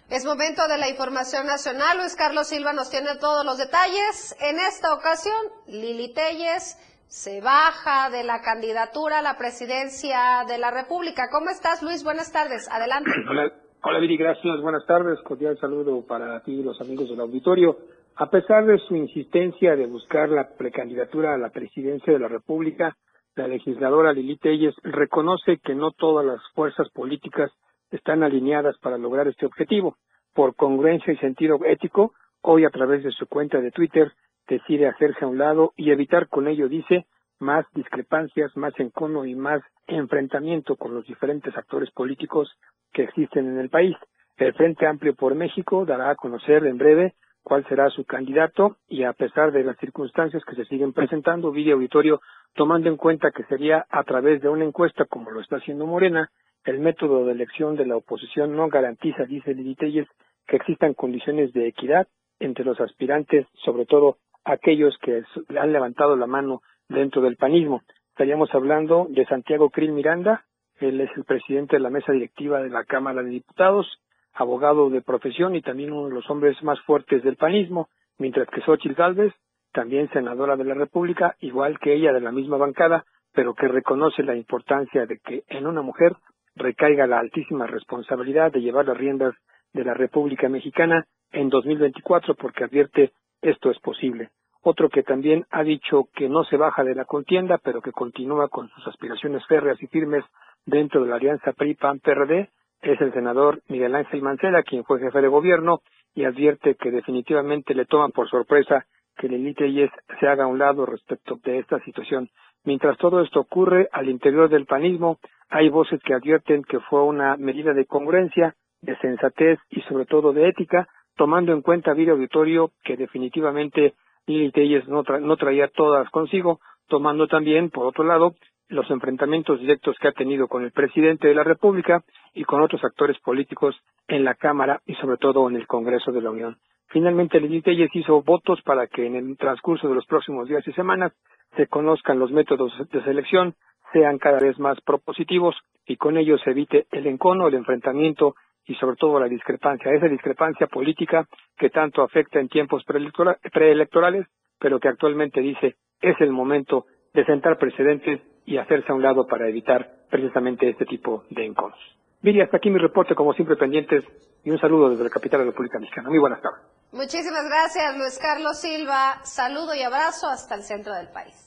Es 0.09 0.25
momento 0.25 0.67
de 0.67 0.77
la 0.77 0.89
información 0.89 1.47
nacional. 1.47 1.97
Luis 1.97 2.15
Carlos 2.15 2.47
Silva 2.47 2.71
nos 2.71 2.89
tiene 2.89 3.17
todos 3.17 3.43
los 3.43 3.57
detalles. 3.57 4.35
En 4.39 4.57
esta 4.59 4.93
ocasión, 4.93 5.35
Lili 5.67 6.13
Telles 6.13 6.77
se 7.13 7.41
baja 7.41 8.09
de 8.09 8.23
la 8.23 8.41
candidatura 8.41 9.19
a 9.19 9.21
la 9.21 9.37
presidencia 9.37 10.43
de 10.47 10.57
la 10.57 10.71
República. 10.71 11.29
¿Cómo 11.31 11.51
estás, 11.51 11.83
Luis? 11.83 12.03
Buenas 12.03 12.33
tardes. 12.33 12.67
Adelante. 12.71 13.11
Hola, 13.29 13.53
hola 13.83 13.99
gracias. 14.17 14.61
Buenas 14.61 14.83
tardes. 14.87 15.19
Cordial 15.21 15.55
saludo 15.59 16.03
para 16.07 16.41
ti 16.41 16.53
y 16.53 16.63
los 16.63 16.81
amigos 16.81 17.07
del 17.09 17.19
auditorio. 17.19 17.77
A 18.15 18.31
pesar 18.31 18.65
de 18.65 18.79
su 18.79 18.95
insistencia 18.95 19.75
de 19.75 19.85
buscar 19.85 20.27
la 20.29 20.55
precandidatura 20.57 21.35
a 21.35 21.37
la 21.37 21.51
presidencia 21.51 22.11
de 22.11 22.17
la 22.17 22.29
República, 22.29 22.97
la 23.35 23.47
legisladora 23.47 24.11
Lili 24.11 24.37
Telles 24.37 24.73
reconoce 24.81 25.59
que 25.63 25.75
no 25.75 25.91
todas 25.91 26.25
las 26.25 26.41
fuerzas 26.55 26.89
políticas 26.89 27.51
están 27.91 28.23
alineadas 28.23 28.75
para 28.79 28.97
lograr 28.97 29.27
este 29.27 29.45
objetivo. 29.45 29.97
Por 30.33 30.55
congruencia 30.55 31.13
y 31.13 31.17
sentido 31.17 31.59
ético, 31.63 32.13
hoy 32.41 32.65
a 32.65 32.71
través 32.71 33.03
de 33.03 33.11
su 33.11 33.27
cuenta 33.27 33.61
de 33.61 33.69
Twitter 33.69 34.11
decide 34.47 34.87
hacerse 34.87 35.25
a 35.25 35.27
un 35.27 35.37
lado 35.37 35.73
y 35.75 35.91
evitar 35.91 36.27
con 36.27 36.47
ello, 36.47 36.67
dice, 36.67 37.05
más 37.39 37.65
discrepancias, 37.73 38.55
más 38.55 38.73
encono 38.79 39.25
y 39.25 39.35
más 39.35 39.61
enfrentamiento 39.87 40.75
con 40.75 40.93
los 40.93 41.05
diferentes 41.05 41.55
actores 41.57 41.91
políticos 41.91 42.51
que 42.91 43.03
existen 43.03 43.47
en 43.47 43.59
el 43.59 43.69
país. 43.69 43.95
El 44.37 44.53
Frente 44.53 44.87
Amplio 44.87 45.15
por 45.15 45.35
México 45.35 45.85
dará 45.85 46.09
a 46.09 46.15
conocer 46.15 46.65
en 46.65 46.77
breve 46.77 47.13
cuál 47.43 47.67
será 47.67 47.89
su 47.89 48.05
candidato 48.05 48.77
y 48.87 49.03
a 49.03 49.13
pesar 49.13 49.51
de 49.51 49.63
las 49.63 49.77
circunstancias 49.77 50.43
que 50.45 50.55
se 50.55 50.65
siguen 50.65 50.93
presentando, 50.93 51.51
video 51.51 51.75
auditorio, 51.75 52.21
tomando 52.53 52.89
en 52.89 52.97
cuenta 52.97 53.31
que 53.31 53.43
sería 53.43 53.85
a 53.89 54.03
través 54.03 54.41
de 54.41 54.49
una 54.49 54.63
encuesta 54.63 55.05
como 55.05 55.29
lo 55.29 55.41
está 55.41 55.57
haciendo 55.57 55.85
Morena, 55.85 56.29
el 56.63 56.79
método 56.79 57.25
de 57.25 57.33
elección 57.33 57.75
de 57.75 57.85
la 57.85 57.97
oposición 57.97 58.55
no 58.55 58.69
garantiza, 58.69 59.25
dice 59.25 59.53
Lili 59.53 59.75
Telles, 59.75 60.07
que 60.47 60.55
existan 60.55 60.93
condiciones 60.93 61.51
de 61.51 61.67
equidad 61.67 62.07
entre 62.39 62.63
los 62.63 62.79
aspirantes, 62.79 63.45
sobre 63.65 63.85
todo 63.85 64.17
aquellos 64.45 64.97
que 64.99 65.23
han 65.57 65.71
levantado 65.71 66.15
la 66.15 66.27
mano 66.27 66.61
dentro 66.89 67.21
del 67.21 67.37
panismo. 67.37 67.81
Estaríamos 68.09 68.53
hablando 68.53 69.07
de 69.09 69.25
Santiago 69.25 69.69
Krill 69.69 69.91
Miranda, 69.91 70.45
él 70.79 70.99
es 71.01 71.09
el 71.15 71.23
presidente 71.23 71.77
de 71.77 71.81
la 71.81 71.89
mesa 71.89 72.11
directiva 72.11 72.61
de 72.61 72.69
la 72.69 72.83
Cámara 72.83 73.23
de 73.23 73.29
Diputados, 73.29 73.87
abogado 74.33 74.89
de 74.89 75.01
profesión 75.01 75.55
y 75.55 75.61
también 75.61 75.93
uno 75.93 76.09
de 76.09 76.15
los 76.15 76.29
hombres 76.29 76.61
más 76.63 76.79
fuertes 76.81 77.23
del 77.23 77.37
panismo, 77.37 77.89
mientras 78.17 78.47
que 78.49 78.61
Xochitl 78.61 78.95
Gálvez, 78.95 79.33
también 79.71 80.09
senadora 80.11 80.55
de 80.55 80.65
la 80.65 80.73
República, 80.73 81.35
igual 81.39 81.79
que 81.79 81.93
ella 81.93 82.13
de 82.13 82.21
la 82.21 82.31
misma 82.31 82.57
bancada, 82.57 83.05
pero 83.33 83.53
que 83.55 83.67
reconoce 83.67 84.23
la 84.23 84.35
importancia 84.35 85.05
de 85.05 85.19
que 85.19 85.43
en 85.47 85.65
una 85.65 85.81
mujer 85.81 86.15
recaiga 86.55 87.07
la 87.07 87.19
altísima 87.19 87.65
responsabilidad 87.65 88.51
de 88.51 88.61
llevar 88.61 88.85
las 88.85 88.97
riendas 88.97 89.33
de 89.73 89.83
la 89.83 89.93
República 89.93 90.49
Mexicana 90.49 91.05
en 91.31 91.49
2024 91.49 92.35
porque 92.35 92.63
advierte 92.63 93.11
esto 93.43 93.69
es 93.69 93.79
posible. 93.79 94.29
Otro 94.63 94.89
que 94.89 95.03
también 95.03 95.45
ha 95.51 95.63
dicho 95.63 96.07
que 96.15 96.29
no 96.29 96.45
se 96.45 96.57
baja 96.57 96.83
de 96.83 96.95
la 96.95 97.05
contienda, 97.05 97.59
pero 97.61 97.81
que 97.81 97.91
continúa 97.91 98.47
con 98.47 98.69
sus 98.69 98.87
aspiraciones 98.87 99.45
férreas 99.45 99.81
y 99.83 99.87
firmes 99.87 100.23
dentro 100.65 101.03
de 101.03 101.09
la 101.09 101.15
alianza 101.17 101.51
PRI-PAN-PRD, 101.51 102.49
es 102.81 102.99
el 103.01 103.13
senador 103.13 103.61
Miguel 103.67 103.95
Ángel 103.95 104.21
Mancera, 104.21 104.63
quien 104.63 104.83
fue 104.83 104.99
jefe 104.99 105.21
de 105.21 105.27
gobierno 105.27 105.81
y 106.15 106.25
advierte 106.25 106.75
que 106.75 106.91
definitivamente 106.91 107.73
le 107.73 107.85
toman 107.85 108.11
por 108.11 108.29
sorpresa 108.29 108.85
que 109.17 109.27
el 109.27 109.33
élite 109.33 109.91
se 110.19 110.27
haga 110.27 110.45
a 110.45 110.47
un 110.47 110.59
lado 110.59 110.85
respecto 110.85 111.39
de 111.43 111.59
esta 111.59 111.79
situación. 111.81 112.29
Mientras 112.65 112.97
todo 112.97 113.21
esto 113.21 113.41
ocurre, 113.41 113.89
al 113.91 114.09
interior 114.09 114.49
del 114.49 114.65
panismo 114.65 115.19
hay 115.49 115.69
voces 115.69 116.01
que 116.03 116.13
advierten 116.13 116.63
que 116.63 116.79
fue 116.79 117.03
una 117.03 117.35
medida 117.37 117.73
de 117.73 117.85
congruencia, 117.85 118.55
de 118.81 118.97
sensatez 118.97 119.59
y 119.69 119.81
sobre 119.81 120.05
todo 120.05 120.33
de 120.33 120.47
ética, 120.47 120.87
tomando 121.15 121.53
en 121.53 121.61
cuenta, 121.61 121.93
video 121.93 122.15
auditorio, 122.15 122.71
que 122.83 122.97
definitivamente 122.97 123.93
Lili 124.25 124.51
Telles 124.51 124.87
no, 124.87 125.03
no 125.03 125.37
traía 125.37 125.67
todas 125.67 126.09
consigo, 126.09 126.59
tomando 126.87 127.27
también, 127.27 127.69
por 127.69 127.85
otro 127.85 128.03
lado, 128.03 128.35
los 128.69 128.89
enfrentamientos 128.89 129.59
directos 129.59 129.95
que 129.99 130.07
ha 130.07 130.13
tenido 130.13 130.47
con 130.47 130.63
el 130.63 130.71
presidente 130.71 131.27
de 131.27 131.35
la 131.35 131.43
República 131.43 132.03
y 132.33 132.43
con 132.43 132.61
otros 132.61 132.83
actores 132.83 133.19
políticos 133.19 133.75
en 134.07 134.23
la 134.23 134.35
Cámara 134.35 134.81
y 134.85 134.95
sobre 134.95 135.17
todo 135.17 135.47
en 135.49 135.55
el 135.55 135.67
Congreso 135.67 136.11
de 136.11 136.21
la 136.21 136.31
Unión. 136.31 136.57
Finalmente, 136.87 137.39
Lili 137.39 137.61
Telles 137.61 137.89
hizo 137.93 138.21
votos 138.21 138.61
para 138.61 138.87
que 138.87 139.05
en 139.05 139.15
el 139.15 139.37
transcurso 139.37 139.87
de 139.87 139.95
los 139.95 140.05
próximos 140.05 140.47
días 140.47 140.67
y 140.67 140.73
semanas 140.73 141.11
se 141.55 141.67
conozcan 141.67 142.19
los 142.19 142.31
métodos 142.31 142.71
de 142.91 143.03
selección, 143.03 143.55
sean 143.91 144.17
cada 144.17 144.39
vez 144.39 144.57
más 144.59 144.79
propositivos 144.81 145.55
y 145.85 145.97
con 145.97 146.17
ello 146.17 146.37
se 146.39 146.51
evite 146.51 146.87
el 146.91 147.07
encono, 147.07 147.47
el 147.47 147.55
enfrentamiento 147.55 148.35
y 148.65 148.75
sobre 148.75 148.95
todo 148.95 149.19
la 149.19 149.27
discrepancia, 149.27 149.91
esa 149.91 150.07
discrepancia 150.07 150.67
política 150.67 151.27
que 151.57 151.69
tanto 151.69 152.01
afecta 152.01 152.39
en 152.39 152.49
tiempos 152.49 152.83
preelectorales, 152.85 154.27
pero 154.59 154.79
que 154.79 154.87
actualmente 154.87 155.41
dice 155.41 155.75
es 156.01 156.19
el 156.19 156.31
momento 156.31 156.85
de 157.13 157.25
sentar 157.25 157.57
precedentes 157.57 158.21
y 158.45 158.57
hacerse 158.57 158.91
a 158.91 158.95
un 158.95 159.01
lado 159.01 159.25
para 159.25 159.47
evitar 159.47 159.89
precisamente 160.09 160.69
este 160.69 160.85
tipo 160.85 161.23
de 161.29 161.45
enconos. 161.45 161.79
Viri, 162.21 162.41
hasta 162.41 162.57
aquí 162.57 162.69
mi 162.69 162.79
reporte, 162.79 163.15
como 163.15 163.33
siempre 163.33 163.55
pendientes, 163.55 164.03
y 164.43 164.49
un 164.49 164.59
saludo 164.59 164.89
desde 164.89 165.03
la 165.03 165.09
capital 165.09 165.39
de 165.39 165.45
la 165.45 165.51
República 165.51 165.79
Mexicana. 165.79 166.09
Muy 166.09 166.19
buenas 166.19 166.41
tardes. 166.41 166.61
Muchísimas 166.91 167.45
gracias, 167.45 167.97
Luis 167.97 168.19
Carlos 168.19 168.59
Silva. 168.59 169.19
Saludo 169.23 169.73
y 169.73 169.81
abrazo 169.81 170.27
hasta 170.27 170.55
el 170.55 170.61
centro 170.61 170.93
del 170.93 171.09
país. 171.09 171.42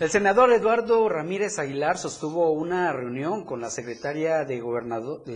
El 0.00 0.08
senador 0.08 0.50
Eduardo 0.50 1.06
Ramírez 1.10 1.58
Aguilar 1.58 1.98
sostuvo 1.98 2.52
una 2.52 2.90
reunión 2.90 3.44
con 3.44 3.60
la 3.60 3.68
secretaria 3.68 4.46
de, 4.46 4.62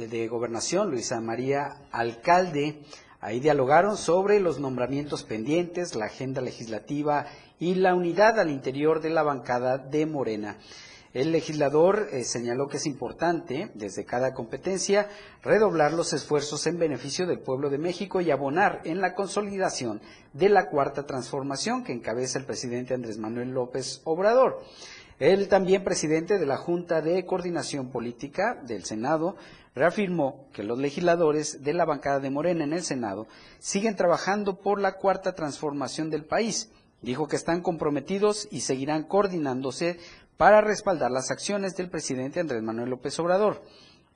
de 0.09 0.27
Gobernación, 0.27 0.91
Luisa 0.91 1.21
María 1.21 1.83
Alcalde. 1.93 2.81
Ahí 3.21 3.41
dialogaron 3.41 3.99
sobre 3.99 4.41
los 4.41 4.61
nombramientos 4.61 5.23
pendientes, 5.23 5.95
la 5.95 6.07
agenda 6.07 6.41
legislativa 6.41 7.27
y 7.61 7.75
la 7.75 7.95
unidad 7.95 8.41
al 8.41 8.51
interior 8.51 9.03
de 9.03 9.11
la 9.11 9.23
bancada 9.23 9.77
de 9.77 10.07
Morena. 10.07 10.57
El 11.15 11.31
legislador 11.31 12.09
eh, 12.11 12.25
señaló 12.25 12.67
que 12.67 12.79
es 12.79 12.87
importante, 12.87 13.71
desde 13.75 14.05
cada 14.05 14.35
competencia, 14.35 15.09
redoblar 15.45 15.93
los 15.93 16.13
esfuerzos 16.13 16.67
en 16.67 16.81
beneficio 16.81 17.25
del 17.25 17.39
pueblo 17.39 17.71
de 17.71 17.79
México 17.79 18.21
y 18.21 18.33
abonar 18.33 18.81
en 18.83 19.01
la 19.01 19.15
consolidación 19.15 20.03
de 20.33 20.49
la 20.49 20.69
cuarta 20.69 21.07
transformación 21.07 21.85
que 21.85 21.93
encabeza 21.93 22.41
el 22.41 22.47
presidente 22.47 22.95
Andrés 22.95 23.19
Manuel 23.19 23.51
López 23.51 24.01
Obrador. 24.03 24.61
El 25.21 25.47
también 25.47 25.85
presidente 25.85 26.37
de 26.37 26.47
la 26.47 26.57
Junta 26.57 27.01
de 27.01 27.25
Coordinación 27.25 27.93
Política 27.93 28.61
del 28.67 28.85
Senado 28.85 29.37
reafirmó 29.77 30.49
que 30.53 30.65
los 30.65 30.81
legisladores 30.81 31.63
de 31.63 31.75
la 31.75 31.85
bancada 31.85 32.19
de 32.19 32.31
Morena 32.31 32.65
en 32.65 32.73
el 32.73 32.83
Senado 32.83 33.29
siguen 33.61 33.95
trabajando 33.95 34.59
por 34.59 34.81
la 34.81 34.97
cuarta 34.97 35.33
transformación 35.33 36.11
del 36.11 36.25
país. 36.25 36.73
Dijo 37.05 37.29
que 37.29 37.37
están 37.37 37.61
comprometidos 37.61 38.49
y 38.51 38.63
seguirán 38.63 39.03
coordinándose 39.03 39.99
para 40.37 40.61
respaldar 40.61 41.11
las 41.11 41.31
acciones 41.31 41.77
del 41.77 41.91
presidente 41.91 42.41
Andrés 42.41 42.63
Manuel 42.63 42.91
López 42.91 43.19
Obrador. 43.19 43.63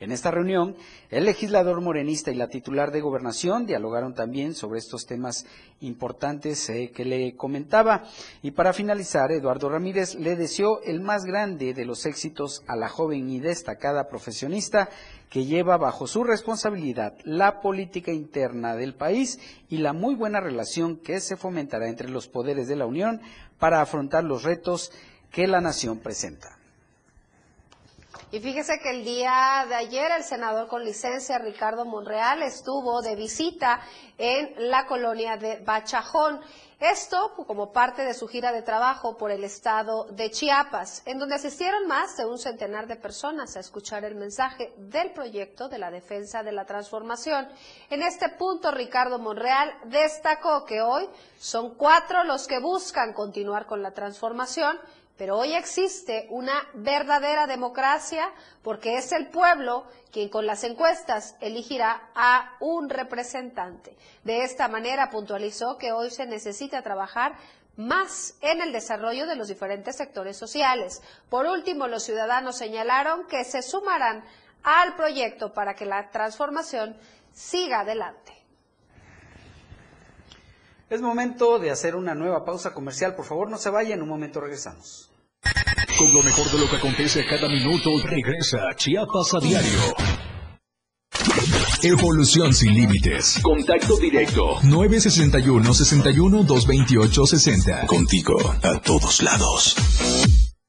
En 0.01 0.13
esta 0.13 0.31
reunión, 0.31 0.77
el 1.11 1.25
legislador 1.25 1.81
morenista 1.81 2.31
y 2.31 2.37
la 2.37 2.47
titular 2.47 2.93
de 2.93 3.01
gobernación 3.01 3.67
dialogaron 3.67 4.15
también 4.15 4.55
sobre 4.55 4.79
estos 4.79 5.07
temas 5.07 5.45
importantes 5.81 6.71
eh, 6.71 6.93
que 6.95 7.05
le 7.05 7.35
comentaba. 7.35 8.05
Y 8.41 8.53
para 8.53 8.73
finalizar, 8.73 9.33
Eduardo 9.33 9.69
Ramírez 9.69 10.15
le 10.15 10.37
deseó 10.37 10.81
el 10.83 11.01
más 11.01 11.25
grande 11.25 11.75
de 11.75 11.85
los 11.85 12.07
éxitos 12.07 12.63
a 12.69 12.77
la 12.77 12.89
joven 12.89 13.29
y 13.29 13.41
destacada 13.41 14.09
profesionista 14.09 14.89
que 15.31 15.47
lleva 15.47 15.77
bajo 15.77 16.07
su 16.07 16.23
responsabilidad 16.23 17.15
la 17.25 17.61
política 17.61 18.13
interna 18.13 18.77
del 18.77 18.95
país 18.95 19.41
y 19.69 19.79
la 19.79 19.93
muy 19.93 20.15
buena 20.15 20.41
relación 20.41 20.97
que 20.99 21.19
se 21.19 21.37
fomentará 21.37 21.89
entre 21.89 22.09
los 22.09 22.29
poderes 22.29 22.69
de 22.69 22.77
la 22.77 22.87
Unión 22.87 23.21
para 23.59 23.81
afrontar 23.81 24.23
los 24.23 24.45
retos 24.45 24.93
que 25.31 25.47
la 25.47 25.61
nación 25.61 25.99
presenta. 25.99 26.59
Y 28.31 28.41
fíjese 28.41 28.79
que 28.81 28.91
el 28.91 29.05
día 29.05 29.65
de 29.67 29.75
ayer 29.75 30.11
el 30.11 30.23
senador 30.23 30.69
con 30.69 30.85
licencia 30.85 31.39
Ricardo 31.39 31.87
Monreal 31.87 32.43
estuvo 32.43 33.01
de 33.01 33.17
visita 33.17 33.81
en 34.19 34.71
la 34.71 34.85
colonia 34.87 35.39
de 35.39 35.61
Bachajón. 35.61 36.41
Esto 36.79 37.33
como 37.35 37.73
parte 37.73 38.05
de 38.05 38.15
su 38.15 38.29
gira 38.29 38.53
de 38.53 38.63
trabajo 38.63 39.17
por 39.17 39.31
el 39.31 39.45
estado 39.45 40.05
de 40.11 40.31
Chiapas, 40.31 41.03
en 41.07 41.19
donde 41.19 41.37
asistieron 41.37 41.89
más 41.89 42.17
de 42.19 42.27
un 42.27 42.39
centenar 42.39 42.87
de 42.87 42.97
personas 42.97 43.57
a 43.57 43.61
escuchar 43.61 44.05
el 44.05 44.15
mensaje 44.15 44.73
del 44.77 45.11
proyecto 45.13 45.69
de 45.69 45.79
la 45.79 45.91
defensa 45.91 46.43
de 46.43 46.53
la 46.53 46.67
transformación. 46.67 47.49
En 47.91 48.03
este 48.03 48.29
punto, 48.29 48.71
Ricardo 48.71 49.19
Monreal 49.19 49.73
destacó 49.87 50.67
que 50.67 50.83
hoy 50.83 51.09
son 51.39 51.75
cuatro 51.75 52.23
los 52.25 52.47
que 52.47 52.61
buscan 52.61 53.13
continuar 53.13 53.67
con 53.67 53.83
la 53.83 53.93
transformación 53.93 54.79
pero 55.19 55.37
hoy 55.37 55.55
existe 55.55 56.27
una 56.31 56.67
verdadera 56.75 57.47
democracia 57.49 58.33
porque 58.63 58.97
es 58.97 59.11
el 59.13 59.27
pueblo 59.27 59.85
quien 60.13 60.29
con 60.29 60.47
las 60.47 60.63
encuestas 60.63 61.35
elegirá 61.41 62.11
a 62.15 62.57
un 62.61 62.89
representante. 62.89 63.97
De 64.23 64.45
esta 64.45 64.69
manera 64.69 65.11
puntualizó 65.11 65.77
que 65.77 65.93
hoy 65.93 66.11
se 66.11 66.25
necesita 66.25 66.83
trabajar 66.83 67.37
más 67.77 68.37
en 68.41 68.61
el 68.61 68.73
desarrollo 68.73 69.27
de 69.27 69.37
los 69.37 69.49
diferentes 69.49 69.97
sectores 69.97 70.37
sociales. 70.37 71.03
Por 71.29 71.47
último, 71.47 71.89
los 71.89 72.05
ciudadanos 72.05 72.57
señalaron 72.57 73.27
que 73.27 73.45
se 73.45 73.63
sumarán 73.63 74.25
al 74.63 74.97
proyecto 74.97 75.53
para 75.53 75.75
que 75.75 75.85
la 75.85 76.11
transformación 76.11 76.97
siga 77.33 77.81
adelante. 77.81 78.33
Es 80.91 81.03
momento 81.03 81.59
de 81.59 81.71
hacer 81.71 81.95
una 81.95 82.15
nueva 82.15 82.45
pausa 82.45 82.73
comercial. 82.73 83.15
Por 83.15 83.27
favor, 83.27 83.51
no 83.51 83.59
se 83.59 83.69
vayan. 83.69 83.99
En 83.99 84.03
un 84.03 84.09
momento 84.09 84.41
regresamos. 84.41 85.08
Con 85.99 86.13
lo 86.13 86.23
mejor 86.23 86.51
de 86.51 86.59
lo 86.59 86.71
que 86.71 86.77
acontece 86.77 87.27
cada 87.27 87.49
minuto, 87.49 87.91
regresa 88.05 88.59
Chiapas 88.77 89.35
a 89.35 89.41
diario. 89.41 89.81
Evolución 91.83 92.53
sin 92.55 92.75
límites. 92.75 93.41
Contacto 93.43 93.97
directo. 93.97 94.59
961 94.63 95.75
61 95.75 96.45
228 96.45 97.27
60. 97.27 97.87
Contigo 97.87 98.37
a 98.63 98.81
todos 98.81 99.23
lados. 99.23 99.77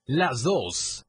Las 0.05 0.43
dos. 0.43 1.08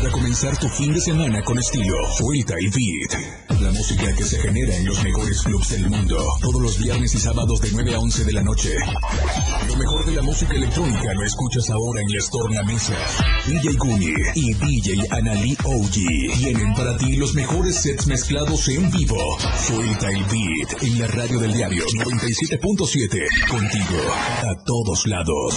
Para 0.00 0.12
comenzar 0.12 0.56
tu 0.56 0.66
fin 0.66 0.94
de 0.94 1.00
semana 1.00 1.42
con 1.42 1.58
estilo, 1.58 1.94
suelta 2.16 2.54
y 2.58 2.68
beat. 2.70 3.60
La 3.60 3.70
música 3.70 4.10
que 4.16 4.24
se 4.24 4.38
genera 4.38 4.74
en 4.74 4.86
los 4.86 5.04
mejores 5.04 5.42
clubs 5.42 5.68
del 5.68 5.90
mundo. 5.90 6.16
Todos 6.40 6.62
los 6.62 6.78
viernes 6.78 7.14
y 7.14 7.18
sábados 7.18 7.60
de 7.60 7.68
9 7.70 7.94
a 7.94 7.98
11 7.98 8.24
de 8.24 8.32
la 8.32 8.42
noche. 8.42 8.70
Lo 9.68 9.76
mejor 9.76 10.06
de 10.06 10.12
la 10.12 10.22
música 10.22 10.54
electrónica 10.54 11.12
lo 11.12 11.22
escuchas 11.22 11.68
ahora 11.68 12.00
en 12.00 12.08
Les 12.08 12.30
Tornamesa. 12.30 12.96
DJ 13.46 13.74
Guni 13.76 14.14
y 14.36 14.54
DJ 14.54 15.06
Anali 15.10 15.54
OG 15.64 16.38
tienen 16.38 16.72
para 16.72 16.96
ti 16.96 17.16
los 17.16 17.34
mejores 17.34 17.82
sets 17.82 18.06
mezclados 18.06 18.68
en 18.68 18.90
vivo. 18.90 19.18
Suelta 19.66 20.08
el 20.08 20.24
beat 20.24 20.82
en 20.82 20.98
la 20.98 21.08
radio 21.08 21.38
del 21.40 21.52
diario 21.52 21.84
97.7. 21.84 23.50
Contigo 23.50 23.98
a 24.14 24.64
todos 24.64 25.06
lados. 25.06 25.56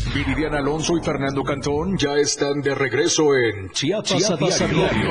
Viridiana 0.13 0.57
Alonso 0.57 0.97
y 0.97 1.01
Fernando 1.01 1.41
Cantón 1.41 1.97
ya 1.97 2.15
están 2.15 2.61
de 2.61 2.75
regreso 2.75 3.33
en 3.33 3.69
Chiapas, 3.69 4.09
Chiapas 4.09 4.59
a 4.59 4.67
diario. 4.67 5.09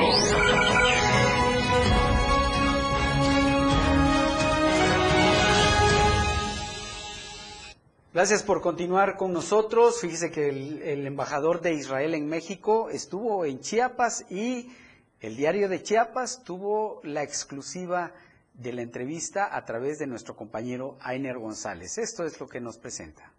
Gracias 8.13 8.43
por 8.43 8.61
continuar 8.61 9.17
con 9.17 9.33
nosotros. 9.33 10.01
Fíjese 10.01 10.29
que 10.29 10.49
el, 10.49 10.83
el 10.83 11.07
embajador 11.07 11.61
de 11.61 11.73
Israel 11.73 12.13
en 12.13 12.27
México 12.27 12.91
estuvo 12.91 13.43
en 13.45 13.59
Chiapas 13.59 14.27
y 14.29 14.71
el 15.19 15.35
diario 15.35 15.67
de 15.67 15.81
Chiapas 15.81 16.43
tuvo 16.43 17.01
la 17.03 17.23
exclusiva 17.23 18.13
de 18.53 18.71
la 18.71 18.83
entrevista 18.83 19.55
a 19.55 19.65
través 19.65 19.97
de 19.97 20.05
nuestro 20.05 20.35
compañero 20.35 20.97
Ainer 21.01 21.39
González. 21.39 21.97
Esto 21.97 22.23
es 22.23 22.39
lo 22.39 22.47
que 22.47 22.61
nos 22.61 22.77
presenta. 22.77 23.33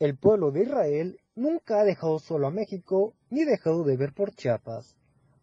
El 0.00 0.16
pueblo 0.16 0.50
de 0.50 0.62
Israel 0.62 1.20
nunca 1.36 1.78
ha 1.78 1.84
dejado 1.84 2.18
solo 2.20 2.46
a 2.46 2.50
México 2.50 3.12
ni 3.28 3.44
dejado 3.44 3.84
de 3.84 3.98
ver 3.98 4.14
por 4.14 4.34
Chiapas. 4.34 4.96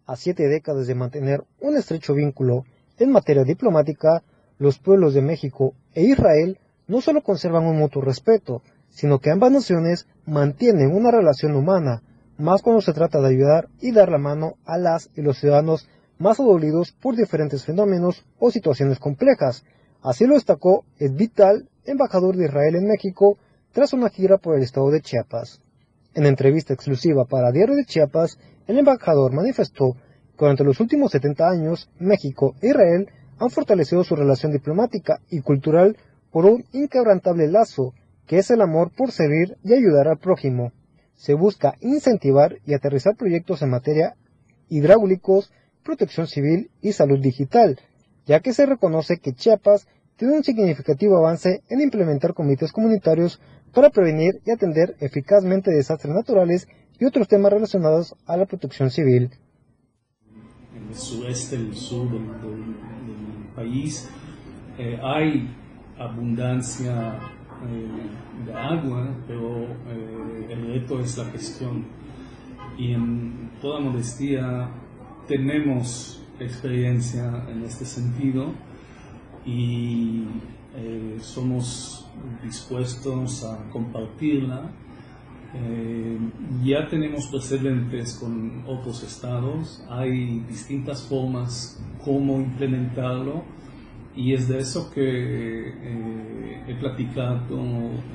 A 0.08 0.16
siete 0.16 0.48
décadas 0.48 0.88
de 0.88 0.96
mantener 0.96 1.44
un 1.62 1.78
estrecho 1.78 2.16
vínculo 2.16 2.64
en 2.98 3.12
materia 3.12 3.44
diplomática, 3.44 4.24
los 4.58 4.80
pueblos 4.80 5.14
de 5.14 5.22
México 5.22 5.76
e 5.94 6.06
Israel 6.06 6.58
no 6.88 7.02
solo 7.02 7.22
conservan 7.22 7.66
un 7.66 7.78
mutuo 7.78 8.02
respeto, 8.02 8.64
sino 8.90 9.20
que 9.20 9.30
ambas 9.30 9.52
naciones 9.52 10.08
mantienen 10.26 10.92
una 10.92 11.12
relación 11.12 11.56
humana, 11.56 12.02
más 12.40 12.64
cuando 12.64 12.82
se 12.82 12.94
trata 12.94 13.22
de 13.22 13.28
ayudar 13.28 13.70
y 13.80 13.92
dar 13.92 14.10
la 14.10 14.18
mano 14.18 14.56
a 14.66 14.80
las 14.80 15.12
y 15.16 15.22
los 15.22 15.38
ciudadanos 15.38 15.88
más 16.18 16.40
adolidos 16.40 16.94
por 16.94 17.16
diferentes 17.16 17.64
fenómenos 17.64 18.26
o 18.40 18.50
situaciones 18.50 18.98
complejas. 18.98 19.64
Así 20.02 20.26
lo 20.26 20.34
destacó 20.34 20.84
Ed 20.98 21.12
Vital, 21.12 21.70
embajador 21.86 22.36
de 22.36 22.46
Israel 22.46 22.76
en 22.76 22.88
México, 22.88 23.38
tras 23.78 23.94
una 23.94 24.10
gira 24.10 24.40
por 24.40 24.56
el 24.56 24.64
estado 24.64 24.90
de 24.90 25.02
Chiapas. 25.02 25.62
En 26.16 26.26
entrevista 26.26 26.74
exclusiva 26.74 27.26
para 27.26 27.52
Diario 27.52 27.76
de 27.76 27.86
Chiapas, 27.86 28.40
el 28.66 28.80
embajador 28.80 29.34
manifestó 29.34 29.94
que 29.94 30.38
durante 30.40 30.64
los 30.64 30.80
últimos 30.80 31.12
70 31.12 31.48
años, 31.48 31.88
México 32.00 32.56
e 32.60 32.70
Israel 32.70 33.08
han 33.38 33.52
fortalecido 33.52 34.04
su 34.04 34.16
relación 34.16 34.52
diplomática 34.52 35.22
y 35.30 35.42
cultural 35.42 35.96
por 36.32 36.48
un 36.48 36.66
inquebrantable 36.74 37.48
lazo, 37.50 37.94
que 38.26 38.40
es 38.40 38.50
el 38.50 38.62
amor 38.62 38.90
por 38.98 39.12
servir 39.12 39.58
y 39.64 39.74
ayudar 39.74 40.08
al 40.08 40.18
prójimo. 40.18 40.72
Se 41.14 41.36
busca 41.36 41.76
incentivar 41.80 42.58
y 42.66 42.74
aterrizar 42.74 43.16
proyectos 43.16 43.62
en 43.62 43.70
materia 43.70 44.16
hidráulicos, 44.70 45.52
protección 45.84 46.26
civil 46.26 46.72
y 46.82 46.94
salud 46.94 47.20
digital, 47.20 47.80
ya 48.26 48.40
que 48.40 48.54
se 48.54 48.66
reconoce 48.66 49.20
que 49.20 49.34
Chiapas 49.34 49.88
tiene 50.16 50.36
un 50.36 50.44
significativo 50.44 51.18
avance 51.18 51.62
en 51.70 51.80
implementar 51.80 52.34
comités 52.34 52.72
comunitarios 52.72 53.40
para 53.74 53.90
prevenir 53.90 54.42
y 54.46 54.52
atender 54.52 54.96
eficazmente 55.00 55.72
desastres 55.72 56.14
naturales 56.14 56.68
y 57.00 57.06
otros 57.06 57.28
temas 57.28 57.54
relacionados 57.54 58.16
a 58.26 58.38
la 58.38 58.46
protección 58.46 58.90
civil. 58.90 59.30
en 60.76 60.88
el 60.90 60.96
sureste, 60.96 61.56
el 61.56 61.76
sur 61.76 62.10
del 62.12 62.22
país, 63.56 64.10
eh, 64.78 65.00
hay 65.04 65.50
abundancia 65.98 67.20
eh, 67.66 68.46
de 68.46 68.54
agua, 68.54 69.16
pero 69.28 69.64
eh, 69.64 70.48
el 70.50 70.68
reto 70.68 71.00
es 71.00 71.18
la 71.18 71.26
gestión. 71.26 71.86
Y 72.78 72.94
en 72.94 73.50
toda 73.60 73.80
modestia 73.80 74.70
tenemos 75.28 76.24
experiencia 76.40 77.44
en 77.50 77.64
este 77.64 77.86
sentido 77.86 78.54
y 79.46 80.26
eh, 80.78 81.18
somos 81.22 82.08
dispuestos 82.44 83.44
a 83.44 83.70
compartirla. 83.72 84.72
Eh, 85.56 86.18
ya 86.64 86.88
tenemos 86.88 87.28
precedentes 87.28 88.14
con 88.16 88.64
otros 88.68 89.02
estados, 89.04 89.84
hay 89.90 90.42
distintas 90.42 91.04
formas 91.04 91.82
cómo 92.04 92.38
implementarlo 92.38 93.44
y 94.16 94.34
es 94.34 94.48
de 94.48 94.60
eso 94.60 94.92
que 94.92 95.02
eh, 95.04 96.64
he 96.68 96.76
platicado 96.76 97.60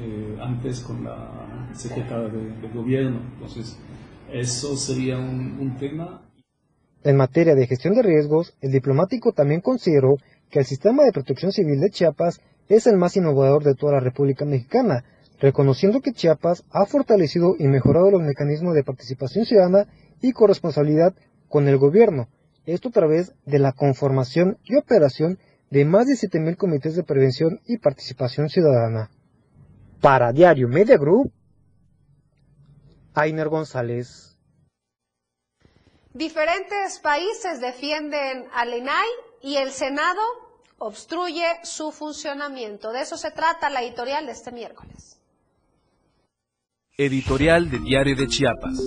eh, 0.00 0.36
antes 0.40 0.80
con 0.80 1.04
la 1.04 1.68
secretaria 1.72 2.28
de, 2.28 2.68
gobierno. 2.68 3.20
Entonces, 3.34 3.78
eso 4.30 4.76
sería 4.76 5.18
un, 5.18 5.58
un 5.58 5.76
tema 5.78 6.22
En 7.02 7.16
materia 7.16 7.54
de 7.54 7.66
gestión 7.66 7.94
de 7.94 8.02
riesgos, 8.02 8.54
el 8.60 8.72
diplomático 8.72 9.32
también 9.32 9.60
consideró 9.60 10.16
que 10.50 10.58
el 10.58 10.64
sistema 10.66 11.02
de 11.04 11.12
protección 11.12 11.50
civil 11.50 11.80
de 11.80 11.90
Chiapas 11.90 12.40
es 12.76 12.86
el 12.86 12.96
más 12.96 13.16
innovador 13.16 13.64
de 13.64 13.74
toda 13.74 13.92
la 13.92 14.00
República 14.00 14.46
Mexicana, 14.46 15.04
reconociendo 15.40 16.00
que 16.00 16.12
Chiapas 16.12 16.64
ha 16.70 16.86
fortalecido 16.86 17.54
y 17.58 17.68
mejorado 17.68 18.10
los 18.10 18.22
mecanismos 18.22 18.74
de 18.74 18.82
participación 18.82 19.44
ciudadana 19.44 19.86
y 20.22 20.32
corresponsabilidad 20.32 21.14
con 21.48 21.68
el 21.68 21.76
gobierno, 21.76 22.28
esto 22.64 22.88
a 22.88 22.92
través 22.92 23.34
de 23.44 23.58
la 23.58 23.72
conformación 23.72 24.56
y 24.64 24.76
operación 24.76 25.38
de 25.70 25.84
más 25.84 26.06
de 26.06 26.14
7.000 26.14 26.56
comités 26.56 26.96
de 26.96 27.02
prevención 27.02 27.60
y 27.66 27.76
participación 27.76 28.48
ciudadana. 28.48 29.10
Para 30.00 30.32
Diario 30.32 30.66
Media 30.68 30.96
Group, 30.96 31.30
Ainer 33.14 33.48
González. 33.48 34.38
Diferentes 36.14 36.98
países 37.00 37.60
defienden 37.60 38.46
al 38.54 38.72
INAI 38.72 39.08
y 39.42 39.56
el 39.56 39.70
Senado 39.70 40.20
obstruye 40.84 41.44
su 41.62 41.92
funcionamiento. 41.92 42.90
De 42.92 43.02
eso 43.02 43.16
se 43.16 43.30
trata 43.30 43.70
la 43.70 43.82
editorial 43.82 44.26
de 44.26 44.32
este 44.32 44.50
miércoles. 44.50 45.20
Editorial 46.96 47.70
de 47.70 47.78
Diario 47.78 48.16
de 48.16 48.26
Chiapas. 48.26 48.78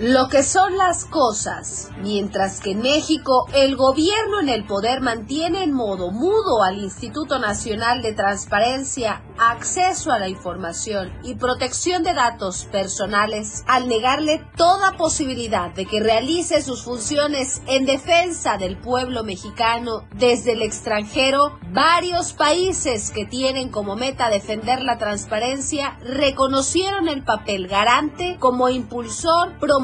Lo 0.00 0.26
que 0.28 0.42
son 0.42 0.76
las 0.76 1.04
cosas, 1.04 1.90
mientras 1.98 2.60
que 2.60 2.72
en 2.72 2.82
México 2.82 3.46
el 3.54 3.76
gobierno 3.76 4.40
en 4.40 4.48
el 4.48 4.66
poder 4.66 5.00
mantiene 5.00 5.62
en 5.62 5.72
modo 5.72 6.10
mudo 6.10 6.64
al 6.64 6.78
Instituto 6.78 7.38
Nacional 7.38 8.02
de 8.02 8.12
Transparencia, 8.12 9.22
Acceso 9.38 10.10
a 10.10 10.18
la 10.18 10.28
Información 10.28 11.12
y 11.22 11.36
Protección 11.36 12.02
de 12.02 12.12
Datos 12.12 12.64
Personales, 12.64 13.62
al 13.68 13.86
negarle 13.86 14.44
toda 14.56 14.96
posibilidad 14.96 15.72
de 15.72 15.86
que 15.86 16.00
realice 16.00 16.60
sus 16.62 16.82
funciones 16.82 17.62
en 17.68 17.86
defensa 17.86 18.56
del 18.56 18.76
pueblo 18.76 19.22
mexicano 19.22 20.08
desde 20.16 20.52
el 20.52 20.62
extranjero, 20.62 21.56
varios 21.70 22.32
países 22.32 23.12
que 23.12 23.26
tienen 23.26 23.70
como 23.70 23.94
meta 23.94 24.28
defender 24.28 24.82
la 24.82 24.98
transparencia 24.98 25.98
reconocieron 26.00 27.06
el 27.06 27.22
papel 27.22 27.68
garante 27.68 28.38
como 28.40 28.68
impulsor, 28.68 29.56
promotor 29.60 29.83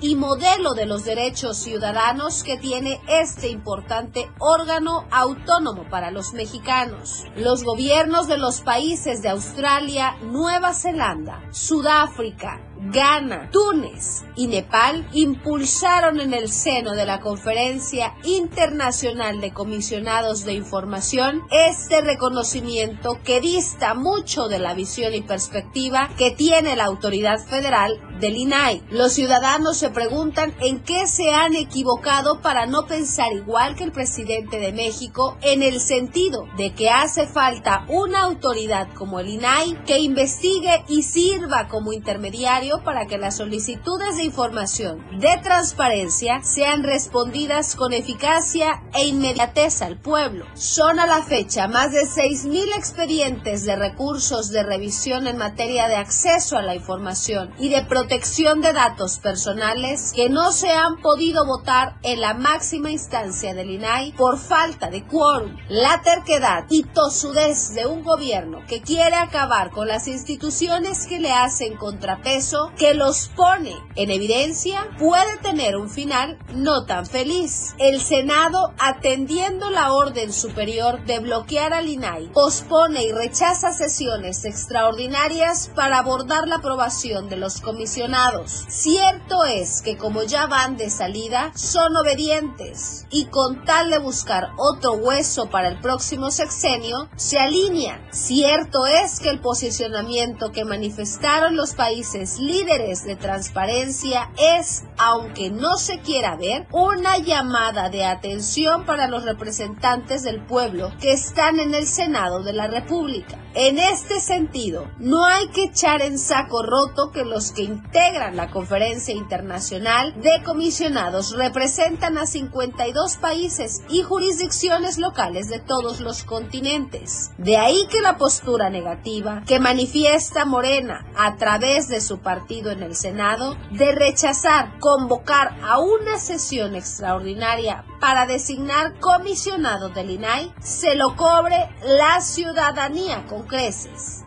y 0.00 0.16
modelo 0.16 0.72
de 0.72 0.86
los 0.86 1.04
derechos 1.04 1.58
ciudadanos 1.58 2.42
que 2.42 2.56
tiene 2.56 2.98
este 3.08 3.48
importante 3.48 4.30
órgano 4.38 5.04
autónomo 5.10 5.84
para 5.90 6.10
los 6.10 6.32
mexicanos. 6.32 7.24
Los 7.36 7.62
gobiernos 7.62 8.26
de 8.26 8.38
los 8.38 8.62
países 8.62 9.20
de 9.20 9.28
Australia, 9.28 10.16
Nueva 10.22 10.72
Zelanda, 10.72 11.42
Sudáfrica, 11.50 12.58
Ghana, 12.92 13.48
Túnez 13.50 14.24
y 14.36 14.46
Nepal 14.46 15.08
impulsaron 15.14 16.20
en 16.20 16.34
el 16.34 16.50
seno 16.50 16.92
de 16.92 17.06
la 17.06 17.20
Conferencia 17.20 18.14
Internacional 18.24 19.40
de 19.40 19.52
Comisionados 19.52 20.44
de 20.44 20.52
Información 20.52 21.42
este 21.50 22.02
reconocimiento 22.02 23.18
que 23.24 23.40
dista 23.40 23.94
mucho 23.94 24.48
de 24.48 24.58
la 24.58 24.74
visión 24.74 25.14
y 25.14 25.22
perspectiva 25.22 26.10
que 26.18 26.32
tiene 26.32 26.76
la 26.76 26.84
autoridad 26.84 27.38
federal 27.38 27.98
del 28.20 28.36
INAI. 28.36 28.82
Los 28.90 29.14
ciudadanos 29.14 29.78
se 29.78 29.88
preguntan 29.90 30.54
en 30.60 30.80
qué 30.80 31.06
se 31.06 31.32
han 31.32 31.54
equivocado 31.54 32.40
para 32.42 32.66
no 32.66 32.86
pensar 32.86 33.32
igual 33.32 33.76
que 33.76 33.84
el 33.84 33.92
presidente 33.92 34.58
de 34.58 34.72
México 34.72 35.38
en 35.40 35.62
el 35.62 35.80
sentido 35.80 36.46
de 36.58 36.74
que 36.74 36.90
hace 36.90 37.26
falta 37.26 37.86
una 37.88 38.22
autoridad 38.22 38.92
como 38.94 39.20
el 39.20 39.28
INAI 39.28 39.84
que 39.84 40.00
investigue 40.00 40.84
y 40.88 41.02
sirva 41.02 41.68
como 41.68 41.92
intermediario 41.92 42.73
para 42.82 43.06
que 43.06 43.18
las 43.18 43.36
solicitudes 43.36 44.16
de 44.16 44.24
información 44.24 45.04
de 45.20 45.38
transparencia 45.42 46.42
sean 46.42 46.82
respondidas 46.82 47.76
con 47.76 47.92
eficacia 47.92 48.82
e 48.94 49.06
inmediatez 49.06 49.82
al 49.82 49.98
pueblo. 49.98 50.46
Son 50.54 50.98
a 50.98 51.06
la 51.06 51.22
fecha 51.22 51.68
más 51.68 51.92
de 51.92 52.02
6.000 52.02 52.76
expedientes 52.76 53.64
de 53.64 53.76
recursos 53.76 54.50
de 54.50 54.62
revisión 54.62 55.26
en 55.26 55.36
materia 55.36 55.88
de 55.88 55.96
acceso 55.96 56.56
a 56.56 56.62
la 56.62 56.74
información 56.74 57.52
y 57.58 57.68
de 57.68 57.84
protección 57.84 58.60
de 58.60 58.72
datos 58.72 59.18
personales 59.18 60.12
que 60.14 60.28
no 60.28 60.52
se 60.52 60.70
han 60.70 61.00
podido 61.00 61.44
votar 61.46 61.96
en 62.02 62.20
la 62.20 62.34
máxima 62.34 62.90
instancia 62.90 63.54
del 63.54 63.70
INAI 63.70 64.12
por 64.12 64.38
falta 64.38 64.90
de 64.90 65.04
quórum, 65.04 65.56
la 65.68 66.02
terquedad 66.02 66.64
y 66.70 66.84
tosudez 66.84 67.74
de 67.74 67.86
un 67.86 68.02
gobierno 68.02 68.62
que 68.66 68.80
quiere 68.80 69.16
acabar 69.16 69.70
con 69.70 69.88
las 69.88 70.08
instituciones 70.08 71.06
que 71.06 71.20
le 71.20 71.32
hacen 71.32 71.76
contrapeso, 71.76 72.63
que 72.76 72.94
los 72.94 73.28
pone 73.28 73.74
en 73.96 74.10
evidencia, 74.10 74.88
puede 74.98 75.36
tener 75.38 75.76
un 75.76 75.90
final 75.90 76.38
no 76.54 76.84
tan 76.86 77.06
feliz. 77.06 77.74
El 77.78 78.00
Senado, 78.00 78.72
atendiendo 78.78 79.70
la 79.70 79.92
orden 79.92 80.32
superior 80.32 81.04
de 81.04 81.20
bloquear 81.20 81.72
al 81.72 81.88
INAI, 81.88 82.28
pospone 82.32 83.04
y 83.04 83.12
rechaza 83.12 83.72
sesiones 83.72 84.44
extraordinarias 84.44 85.70
para 85.74 85.98
abordar 85.98 86.48
la 86.48 86.56
aprobación 86.56 87.28
de 87.28 87.36
los 87.36 87.60
comisionados. 87.60 88.64
Cierto 88.68 89.44
es 89.44 89.82
que 89.82 89.96
como 89.96 90.22
ya 90.22 90.46
van 90.46 90.76
de 90.76 90.90
salida, 90.90 91.52
son 91.54 91.96
obedientes 91.96 93.06
y 93.10 93.26
con 93.26 93.64
tal 93.64 93.90
de 93.90 93.98
buscar 93.98 94.50
otro 94.58 94.92
hueso 94.92 95.50
para 95.50 95.68
el 95.68 95.80
próximo 95.80 96.30
sexenio, 96.30 97.08
se 97.16 97.38
alinean. 97.38 98.00
Cierto 98.12 98.86
es 98.86 99.20
que 99.20 99.30
el 99.30 99.40
posicionamiento 99.40 100.52
que 100.52 100.64
manifestaron 100.64 101.56
los 101.56 101.74
países 101.74 102.38
líderes 102.44 103.04
de 103.04 103.16
transparencia 103.16 104.30
es, 104.38 104.84
aunque 104.98 105.50
no 105.50 105.76
se 105.76 106.00
quiera 106.00 106.36
ver, 106.36 106.66
una 106.70 107.18
llamada 107.18 107.88
de 107.88 108.04
atención 108.04 108.84
para 108.84 109.08
los 109.08 109.24
representantes 109.24 110.22
del 110.22 110.44
pueblo 110.44 110.92
que 111.00 111.12
están 111.12 111.58
en 111.58 111.74
el 111.74 111.86
Senado 111.86 112.42
de 112.42 112.52
la 112.52 112.66
República. 112.66 113.38
En 113.54 113.78
este 113.78 114.20
sentido, 114.20 114.90
no 114.98 115.24
hay 115.24 115.46
que 115.48 115.64
echar 115.64 116.02
en 116.02 116.18
saco 116.18 116.62
roto 116.62 117.12
que 117.12 117.24
los 117.24 117.52
que 117.52 117.62
integran 117.62 118.36
la 118.36 118.50
Conferencia 118.50 119.14
Internacional 119.14 120.12
de 120.20 120.42
Comisionados 120.42 121.36
representan 121.36 122.18
a 122.18 122.26
52 122.26 123.16
países 123.18 123.82
y 123.88 124.02
jurisdicciones 124.02 124.98
locales 124.98 125.48
de 125.48 125.60
todos 125.60 126.00
los 126.00 126.24
continentes. 126.24 127.30
De 127.38 127.56
ahí 127.56 127.86
que 127.90 128.00
la 128.00 128.16
postura 128.16 128.70
negativa 128.70 129.42
que 129.46 129.60
manifiesta 129.60 130.44
Morena 130.44 131.06
a 131.16 131.36
través 131.36 131.88
de 131.88 132.00
su 132.00 132.18
partido 132.18 132.33
en 132.48 132.82
el 132.82 132.94
Senado 132.96 133.56
de 133.70 133.92
rechazar 133.92 134.78
convocar 134.80 135.56
a 135.62 135.78
una 135.78 136.18
sesión 136.18 136.74
extraordinaria 136.74 137.84
para 138.00 138.26
designar 138.26 138.98
comisionado 138.98 139.88
del 139.90 140.10
INAI 140.10 140.52
se 140.60 140.94
lo 140.96 141.14
cobre 141.16 141.56
la 141.82 142.20
ciudadanía 142.20 143.24
con 143.26 143.46
creces. 143.46 144.24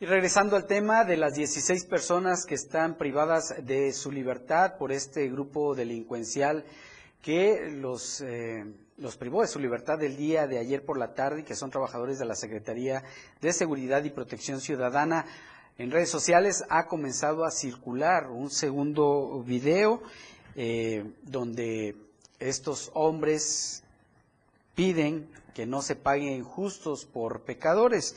Y 0.00 0.06
regresando 0.06 0.56
al 0.56 0.66
tema 0.66 1.04
de 1.04 1.16
las 1.16 1.34
16 1.34 1.84
personas 1.86 2.44
que 2.46 2.54
están 2.54 2.96
privadas 2.96 3.54
de 3.62 3.92
su 3.92 4.10
libertad 4.10 4.76
por 4.78 4.92
este 4.92 5.28
grupo 5.28 5.74
delincuencial 5.74 6.64
que 7.22 7.70
los, 7.70 8.20
eh, 8.22 8.64
los 9.02 9.16
privó 9.16 9.42
de 9.42 9.48
su 9.48 9.58
libertad 9.58 10.00
el 10.02 10.16
día 10.16 10.46
de 10.46 10.58
ayer 10.58 10.84
por 10.84 10.96
la 10.96 11.12
tarde 11.12 11.40
y 11.40 11.42
que 11.42 11.56
son 11.56 11.70
trabajadores 11.70 12.20
de 12.20 12.24
la 12.24 12.36
Secretaría 12.36 13.02
de 13.40 13.52
Seguridad 13.52 14.04
y 14.04 14.10
Protección 14.10 14.60
Ciudadana. 14.60 15.26
En 15.76 15.90
redes 15.90 16.08
sociales 16.08 16.62
ha 16.68 16.86
comenzado 16.86 17.44
a 17.44 17.50
circular 17.50 18.30
un 18.30 18.48
segundo 18.48 19.42
video 19.44 20.02
eh, 20.54 21.04
donde 21.24 21.96
estos 22.38 22.92
hombres 22.94 23.82
piden 24.76 25.28
que 25.52 25.66
no 25.66 25.82
se 25.82 25.96
paguen 25.96 26.44
justos 26.44 27.04
por 27.04 27.40
pecadores. 27.40 28.14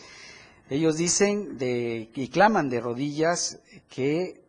Ellos 0.69 0.97
dicen 0.97 1.57
de, 1.57 2.11
y 2.13 2.27
claman 2.27 2.69
de 2.69 2.79
rodillas 2.79 3.59
que 3.89 4.39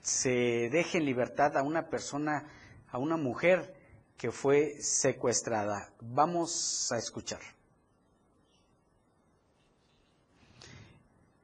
se 0.00 0.70
deje 0.70 0.96
en 0.96 1.04
libertad 1.04 1.58
a 1.58 1.62
una 1.62 1.88
persona, 1.90 2.44
a 2.90 2.96
una 2.96 3.18
mujer 3.18 3.75
que 4.16 4.30
fue 4.30 4.80
secuestrada. 4.80 5.90
Vamos 6.00 6.90
a 6.92 6.98
escuchar. 6.98 7.40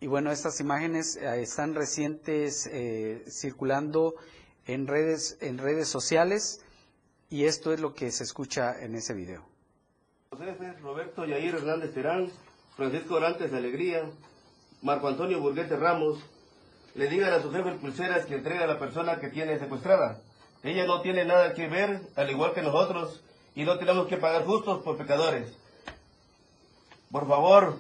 Y 0.01 0.09
bueno, 0.09 0.33
estas 0.33 0.59
imágenes 0.59 1.17
eh, 1.17 1.43
están 1.43 1.75
recientes 1.75 2.67
eh, 2.67 3.25
circulando 3.29 4.15
en 4.67 4.87
redes, 4.87 5.39
en 5.41 5.59
redes 5.59 5.89
sociales 5.89 6.61
y 7.31 7.45
esto 7.45 7.73
es 7.73 7.81
lo 7.81 7.95
que 7.95 8.11
se 8.11 8.25
escucha 8.25 8.83
en 8.83 8.95
ese 8.95 9.15
video. 9.15 9.45
Roberto 10.83 11.25
Yair 11.25 11.55
Hernández 11.55 11.95
Terán, 11.95 12.31
Francisco 12.77 13.15
Orantes 13.15 13.51
de 13.53 13.59
Alegría, 13.59 14.11
Marco 14.83 15.07
Antonio 15.07 15.41
Burguete 15.41 15.77
Ramos, 15.77 16.19
le 16.95 17.09
digan 17.09 17.33
a 17.33 17.41
sus 17.41 17.55
jefes 17.55 17.75
pulseras 17.79 18.27
que 18.27 18.35
entregue 18.35 18.65
a 18.65 18.67
la 18.67 18.79
persona 18.79 19.21
que 19.21 19.29
tiene 19.29 19.59
secuestrada. 19.59 20.21
Ella 20.63 20.87
no 20.87 21.03
tiene 21.03 21.25
nada 21.25 21.55
que 21.55 21.67
ver, 21.67 22.01
al 22.15 22.31
igual 22.31 22.55
que 22.55 22.63
nosotros, 22.63 23.23
y 23.55 23.65
no 23.65 23.79
tenemos 23.79 24.07
que 24.07 24.17
pagar 24.17 24.45
justos 24.45 24.83
por 24.83 24.97
pecadores. 24.97 25.53
Por 27.11 27.27
favor. 27.27 27.79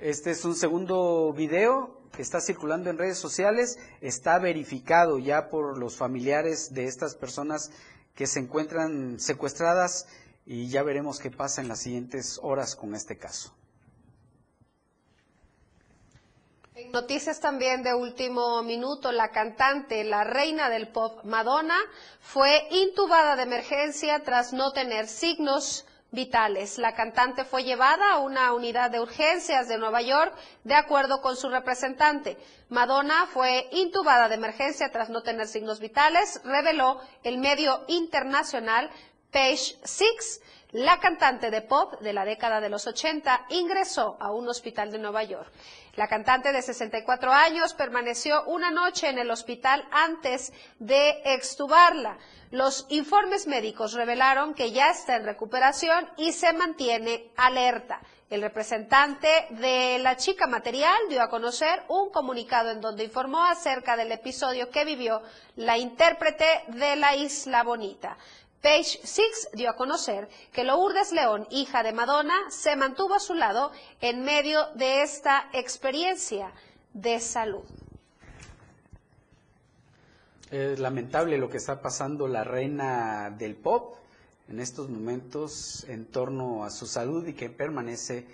Este 0.00 0.30
es 0.30 0.44
un 0.44 0.54
segundo 0.54 1.32
video 1.32 2.00
que 2.12 2.22
está 2.22 2.40
circulando 2.40 2.90
en 2.90 2.98
redes 2.98 3.18
sociales, 3.18 3.78
está 4.00 4.38
verificado 4.38 5.18
ya 5.18 5.48
por 5.48 5.78
los 5.78 5.96
familiares 5.96 6.74
de 6.74 6.84
estas 6.84 7.14
personas 7.14 7.70
que 8.14 8.26
se 8.26 8.40
encuentran 8.40 9.18
secuestradas 9.18 10.06
y 10.44 10.68
ya 10.68 10.82
veremos 10.82 11.18
qué 11.18 11.30
pasa 11.30 11.60
en 11.60 11.68
las 11.68 11.80
siguientes 11.80 12.38
horas 12.42 12.76
con 12.76 12.94
este 12.94 13.16
caso. 13.16 13.54
Noticias 16.90 17.40
también 17.40 17.82
de 17.82 17.94
último 17.94 18.62
minuto, 18.62 19.12
la 19.12 19.30
cantante, 19.30 20.04
la 20.04 20.24
reina 20.24 20.70
del 20.70 20.88
pop 20.88 21.22
Madonna, 21.24 21.78
fue 22.20 22.66
intubada 22.70 23.36
de 23.36 23.42
emergencia 23.42 24.22
tras 24.24 24.52
no 24.52 24.72
tener 24.72 25.06
signos 25.06 25.86
vitales. 26.10 26.78
La 26.78 26.94
cantante 26.94 27.44
fue 27.44 27.64
llevada 27.64 28.12
a 28.12 28.18
una 28.18 28.52
unidad 28.52 28.90
de 28.90 29.00
urgencias 29.00 29.66
de 29.68 29.78
Nueva 29.78 30.02
York 30.02 30.34
de 30.64 30.74
acuerdo 30.74 31.20
con 31.20 31.36
su 31.36 31.48
representante. 31.48 32.36
Madonna 32.68 33.26
fue 33.26 33.68
intubada 33.72 34.28
de 34.28 34.36
emergencia 34.36 34.90
tras 34.92 35.08
no 35.08 35.22
tener 35.22 35.48
signos 35.48 35.80
vitales, 35.80 36.40
reveló 36.44 37.00
el 37.24 37.38
medio 37.38 37.84
internacional 37.88 38.90
Page 39.30 39.76
Six. 39.84 40.40
La 40.72 41.00
cantante 41.00 41.50
de 41.50 41.60
pop 41.60 42.00
de 42.00 42.14
la 42.14 42.24
década 42.24 42.60
de 42.60 42.70
los 42.70 42.86
80 42.86 43.46
ingresó 43.50 44.16
a 44.20 44.30
un 44.30 44.48
hospital 44.48 44.90
de 44.90 44.98
Nueva 44.98 45.22
York. 45.22 45.52
La 45.94 46.08
cantante 46.08 46.52
de 46.52 46.62
64 46.62 47.30
años 47.30 47.74
permaneció 47.74 48.44
una 48.44 48.70
noche 48.70 49.10
en 49.10 49.18
el 49.18 49.30
hospital 49.30 49.86
antes 49.90 50.50
de 50.78 51.20
extubarla. 51.26 52.16
Los 52.50 52.86
informes 52.88 53.46
médicos 53.46 53.92
revelaron 53.92 54.54
que 54.54 54.72
ya 54.72 54.90
está 54.90 55.16
en 55.16 55.26
recuperación 55.26 56.08
y 56.16 56.32
se 56.32 56.54
mantiene 56.54 57.30
alerta. 57.36 58.00
El 58.30 58.40
representante 58.40 59.28
de 59.50 59.98
la 59.98 60.16
chica 60.16 60.46
material 60.46 60.96
dio 61.10 61.20
a 61.20 61.28
conocer 61.28 61.82
un 61.88 62.08
comunicado 62.08 62.70
en 62.70 62.80
donde 62.80 63.04
informó 63.04 63.44
acerca 63.44 63.94
del 63.94 64.10
episodio 64.10 64.70
que 64.70 64.86
vivió 64.86 65.20
la 65.56 65.76
intérprete 65.76 66.46
de 66.68 66.96
La 66.96 67.14
Isla 67.14 67.62
Bonita. 67.62 68.16
Page 68.62 69.00
Six 69.02 69.48
dio 69.54 69.70
a 69.70 69.76
conocer 69.76 70.28
que 70.52 70.62
Lourdes 70.62 71.10
León, 71.10 71.48
hija 71.50 71.82
de 71.82 71.92
Madonna, 71.92 72.34
se 72.48 72.76
mantuvo 72.76 73.14
a 73.14 73.20
su 73.20 73.34
lado 73.34 73.72
en 74.00 74.22
medio 74.24 74.66
de 74.74 75.02
esta 75.02 75.48
experiencia 75.52 76.52
de 76.94 77.18
salud. 77.18 77.64
Es 80.52 80.78
lamentable 80.78 81.38
lo 81.38 81.50
que 81.50 81.56
está 81.56 81.82
pasando 81.82 82.28
la 82.28 82.44
reina 82.44 83.30
del 83.30 83.56
pop, 83.56 83.96
en 84.48 84.60
estos 84.60 84.88
momentos 84.88 85.84
en 85.88 86.06
torno 86.06 86.62
a 86.62 86.70
su 86.70 86.86
salud 86.86 87.26
y 87.26 87.32
que 87.32 87.50
permanece 87.50 88.28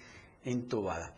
intubada. 0.45 1.15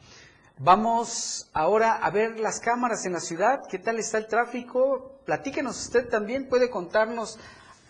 Vamos 0.59 1.49
ahora 1.55 1.95
a 1.97 2.11
ver 2.11 2.39
las 2.39 2.61
cámaras 2.61 3.07
en 3.07 3.15
la 3.15 3.21
ciudad, 3.21 3.67
qué 3.69 3.79
tal 3.79 3.99
está 3.99 4.19
el 4.19 4.27
tráfico. 4.27 5.13
Platíquenos 5.25 5.81
usted 5.81 6.09
también, 6.09 6.49
puede 6.49 6.69
contarnos 6.69 7.39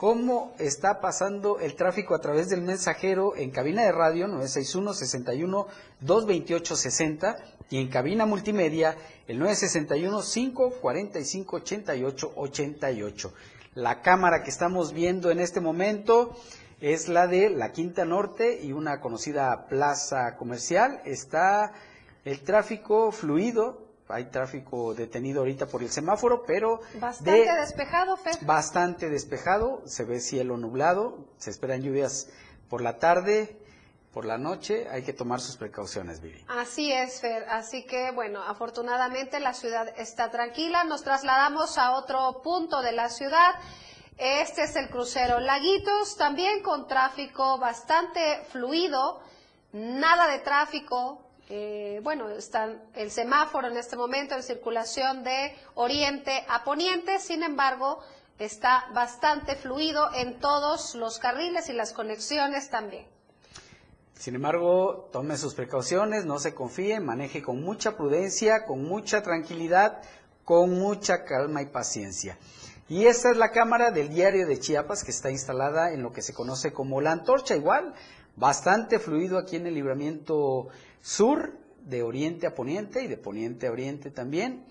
cómo 0.00 0.54
está 0.58 0.98
pasando 1.02 1.60
el 1.60 1.76
tráfico 1.76 2.14
a 2.14 2.22
través 2.22 2.48
del 2.48 2.62
mensajero 2.62 3.36
en 3.36 3.50
cabina 3.50 3.82
de 3.82 3.92
radio 3.92 4.28
961 4.28 4.94
61 4.94 5.66
228 6.00 6.74
60 6.74 7.36
y 7.68 7.76
en 7.76 7.88
cabina 7.88 8.24
multimedia 8.24 8.96
el 9.28 9.38
961 9.38 10.22
545 10.22 11.56
88 11.56 12.32
88. 12.34 13.34
La 13.74 14.00
cámara 14.00 14.42
que 14.42 14.48
estamos 14.48 14.94
viendo 14.94 15.30
en 15.30 15.38
este 15.38 15.60
momento 15.60 16.34
es 16.80 17.08
la 17.08 17.26
de 17.26 17.50
la 17.50 17.72
Quinta 17.72 18.06
Norte 18.06 18.58
y 18.62 18.72
una 18.72 19.02
conocida 19.02 19.66
plaza 19.66 20.34
comercial. 20.38 21.02
Está 21.04 21.74
el 22.24 22.40
tráfico 22.40 23.12
fluido, 23.12 23.89
hay 24.12 24.26
tráfico 24.30 24.94
detenido 24.94 25.40
ahorita 25.40 25.66
por 25.66 25.82
el 25.82 25.90
semáforo, 25.90 26.44
pero 26.44 26.80
bastante 27.00 27.54
despejado, 27.54 28.16
Fer. 28.16 28.36
Bastante 28.42 29.08
despejado, 29.08 29.82
se 29.86 30.04
ve 30.04 30.20
cielo 30.20 30.56
nublado, 30.56 31.26
se 31.38 31.50
esperan 31.50 31.82
lluvias 31.82 32.28
por 32.68 32.82
la 32.82 32.98
tarde, 32.98 33.56
por 34.12 34.24
la 34.24 34.38
noche, 34.38 34.88
hay 34.90 35.04
que 35.04 35.12
tomar 35.12 35.40
sus 35.40 35.56
precauciones, 35.56 36.20
Vivi. 36.20 36.44
Así 36.48 36.92
es, 36.92 37.20
Fer. 37.20 37.44
Así 37.48 37.84
que, 37.84 38.10
bueno, 38.10 38.42
afortunadamente 38.42 39.38
la 39.38 39.54
ciudad 39.54 39.88
está 39.96 40.30
tranquila. 40.30 40.82
Nos 40.84 41.04
trasladamos 41.04 41.78
a 41.78 41.92
otro 41.92 42.40
punto 42.42 42.82
de 42.82 42.92
la 42.92 43.08
ciudad. 43.08 43.54
Este 44.18 44.64
es 44.64 44.76
el 44.76 44.90
crucero 44.90 45.38
Laguitos, 45.38 46.16
también 46.16 46.62
con 46.62 46.88
tráfico 46.88 47.58
bastante 47.58 48.42
fluido, 48.50 49.20
nada 49.72 50.26
de 50.26 50.40
tráfico. 50.40 51.29
Eh, 51.52 51.98
bueno, 52.04 52.28
está 52.28 52.76
el 52.94 53.10
semáforo 53.10 53.66
en 53.66 53.76
este 53.76 53.96
momento 53.96 54.36
en 54.36 54.42
circulación 54.44 55.24
de 55.24 55.52
oriente 55.74 56.44
a 56.48 56.62
poniente, 56.62 57.18
sin 57.18 57.42
embargo, 57.42 57.98
está 58.38 58.86
bastante 58.94 59.56
fluido 59.56 60.14
en 60.14 60.38
todos 60.38 60.94
los 60.94 61.18
carriles 61.18 61.68
y 61.68 61.72
las 61.72 61.92
conexiones 61.92 62.70
también. 62.70 63.04
Sin 64.14 64.36
embargo, 64.36 65.08
tome 65.10 65.36
sus 65.36 65.54
precauciones, 65.54 66.24
no 66.24 66.38
se 66.38 66.54
confíe, 66.54 67.00
maneje 67.00 67.42
con 67.42 67.60
mucha 67.62 67.96
prudencia, 67.96 68.64
con 68.64 68.84
mucha 68.84 69.24
tranquilidad, 69.24 70.02
con 70.44 70.78
mucha 70.78 71.24
calma 71.24 71.62
y 71.62 71.66
paciencia. 71.66 72.38
Y 72.88 73.06
esta 73.06 73.32
es 73.32 73.36
la 73.36 73.50
cámara 73.50 73.90
del 73.90 74.08
diario 74.08 74.46
de 74.46 74.60
Chiapas 74.60 75.02
que 75.02 75.10
está 75.10 75.32
instalada 75.32 75.92
en 75.92 76.04
lo 76.04 76.12
que 76.12 76.22
se 76.22 76.32
conoce 76.32 76.72
como 76.72 77.00
la 77.00 77.10
antorcha, 77.10 77.56
igual, 77.56 77.94
bastante 78.36 79.00
fluido 79.00 79.36
aquí 79.36 79.56
en 79.56 79.66
el 79.66 79.74
libramiento 79.74 80.68
sur, 81.00 81.52
de 81.82 82.02
oriente 82.02 82.46
a 82.46 82.54
poniente 82.54 83.02
y 83.02 83.08
de 83.08 83.16
poniente 83.16 83.66
a 83.66 83.72
oriente 83.72 84.10
también. 84.10 84.64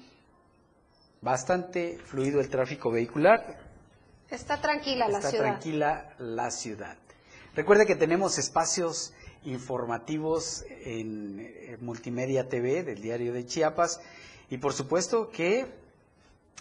Bastante 1.22 1.98
fluido 2.06 2.40
el 2.40 2.50
tráfico 2.50 2.92
vehicular. 2.92 3.60
Está 4.30 4.62
tranquila 4.62 5.08
la 5.08 5.20
ciudad. 5.20 5.34
Está 5.34 5.40
tranquila 5.40 6.16
la 6.20 6.52
ciudad. 6.52 6.98
Recuerde 7.56 7.86
que 7.86 7.96
tenemos 7.96 8.38
espacios 8.38 9.14
informativos 9.44 10.64
en 10.70 11.78
Multimedia 11.82 12.48
TV 12.48 12.84
del 12.84 13.02
diario 13.02 13.34
de 13.34 13.46
Chiapas 13.46 14.00
y 14.50 14.58
por 14.58 14.74
supuesto 14.74 15.30
que 15.30 15.66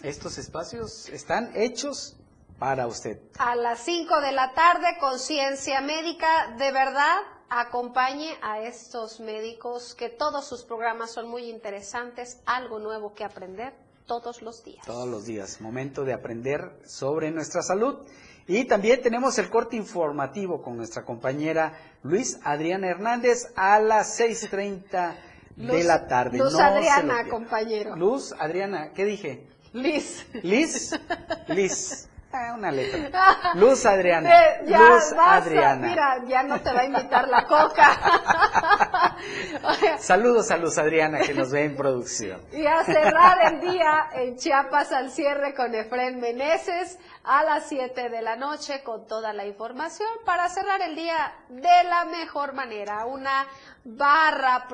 estos 0.03 0.37
espacios 0.37 1.09
están 1.09 1.51
hechos 1.55 2.15
para 2.57 2.87
usted. 2.87 3.19
A 3.37 3.55
las 3.55 3.79
5 3.79 4.21
de 4.21 4.31
la 4.31 4.53
tarde, 4.53 4.97
Conciencia 4.99 5.81
Médica, 5.81 6.55
de 6.57 6.71
verdad, 6.71 7.17
acompañe 7.49 8.37
a 8.41 8.61
estos 8.61 9.19
médicos 9.19 9.95
que 9.95 10.09
todos 10.09 10.45
sus 10.45 10.63
programas 10.63 11.11
son 11.11 11.27
muy 11.27 11.49
interesantes, 11.49 12.41
algo 12.45 12.79
nuevo 12.79 13.13
que 13.13 13.23
aprender 13.23 13.73
todos 14.05 14.41
los 14.41 14.63
días. 14.63 14.85
Todos 14.85 15.07
los 15.07 15.25
días, 15.25 15.61
momento 15.61 16.03
de 16.03 16.13
aprender 16.13 16.71
sobre 16.85 17.31
nuestra 17.31 17.61
salud. 17.61 17.99
Y 18.47 18.65
también 18.65 19.01
tenemos 19.03 19.37
el 19.37 19.49
corte 19.49 19.75
informativo 19.75 20.63
con 20.63 20.75
nuestra 20.75 21.05
compañera 21.05 21.73
Luis 22.01 22.39
Adriana 22.43 22.87
Hernández 22.87 23.51
a 23.55 23.79
las 23.79 24.19
6.30 24.19 25.15
de 25.55 25.83
la 25.83 26.07
tarde. 26.07 26.39
Luz 26.39 26.59
Adriana, 26.59 27.27
compañero. 27.29 27.95
Luz 27.95 28.33
Adriana, 28.39 28.91
¿qué 28.93 29.05
dije? 29.05 29.47
Liz. 29.73 30.25
Liz. 30.41 30.99
Liz. 31.47 32.09
Ah, 32.31 32.53
una 32.55 32.71
letra. 32.71 33.09
Luz 33.55 33.87
Adriana. 33.87 34.29
Luz 34.63 35.13
Adriana. 35.17 35.87
Mira, 35.87 36.23
ya 36.27 36.43
no 36.43 36.61
te 36.61 36.71
va 36.71 36.81
a 36.81 36.85
invitar 36.85 37.27
la 37.27 37.43
coca. 37.45 39.17
Saludos 39.97 40.51
a 40.51 40.57
Luz 40.57 40.77
Adriana 40.77 41.21
que 41.21 41.33
nos 41.33 41.51
ve 41.51 41.65
en 41.65 41.75
producción. 41.75 42.39
Y 42.51 42.67
a 42.67 42.83
cerrar 42.83 43.51
el 43.51 43.61
día 43.61 44.09
en 44.13 44.37
Chiapas 44.37 44.91
al 44.91 45.09
cierre 45.09 45.55
con 45.55 45.73
Efren 45.73 46.19
Meneses 46.19 46.99
a 47.29 47.43
las 47.43 47.69
7 47.69 48.09
de 48.09 48.23
la 48.23 48.35
noche 48.35 48.81
con 48.81 49.05
toda 49.05 49.33
la 49.33 49.45
información 49.45 50.09
para 50.25 50.49
cerrar 50.49 50.81
el 50.81 50.95
día 50.95 51.31
de 51.49 51.83
la 51.87 52.05
mejor 52.05 52.53
manera. 52.53 53.05
Una 53.05 53.45
barra 53.83 54.67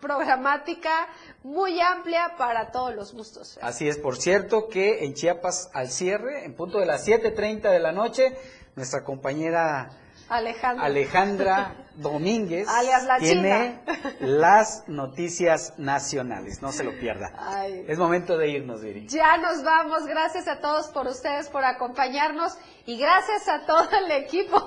programática 0.00 1.06
muy 1.44 1.80
amplia 1.80 2.34
para 2.36 2.72
todos 2.72 2.92
los 2.92 3.12
gustos. 3.14 3.60
Así 3.62 3.88
es, 3.88 3.98
por 3.98 4.16
cierto 4.16 4.66
que 4.66 5.04
en 5.04 5.14
Chiapas 5.14 5.70
al 5.74 5.88
cierre, 5.88 6.44
en 6.44 6.56
punto 6.56 6.80
de 6.80 6.86
las 6.86 7.06
7.30 7.06 7.70
de 7.70 7.78
la 7.78 7.92
noche, 7.92 8.36
nuestra 8.74 9.04
compañera 9.04 9.90
Alejandra, 10.28 10.84
Alejandra 10.84 11.74
Domínguez 11.96 12.66
la 13.06 13.18
tiene 13.18 13.80
las 14.20 14.84
noticias 14.86 15.72
nacionales, 15.78 16.60
no 16.60 16.72
se 16.72 16.84
lo 16.84 16.92
pierda. 16.98 17.30
Es 17.86 17.98
momento 17.98 18.36
de 18.36 18.48
irnos, 18.48 18.82
Viri. 18.82 19.06
Ya 19.08 19.38
nos 19.38 19.62
vamos, 19.64 20.06
gracias 20.06 20.46
a 20.46 20.60
todos 20.60 20.88
por 20.88 21.06
ustedes 21.06 21.48
por 21.48 21.64
acompañarnos 21.64 22.58
y 22.84 22.98
gracias 22.98 23.48
a 23.48 23.64
todo 23.66 23.88
el 24.04 24.10
equipo 24.10 24.62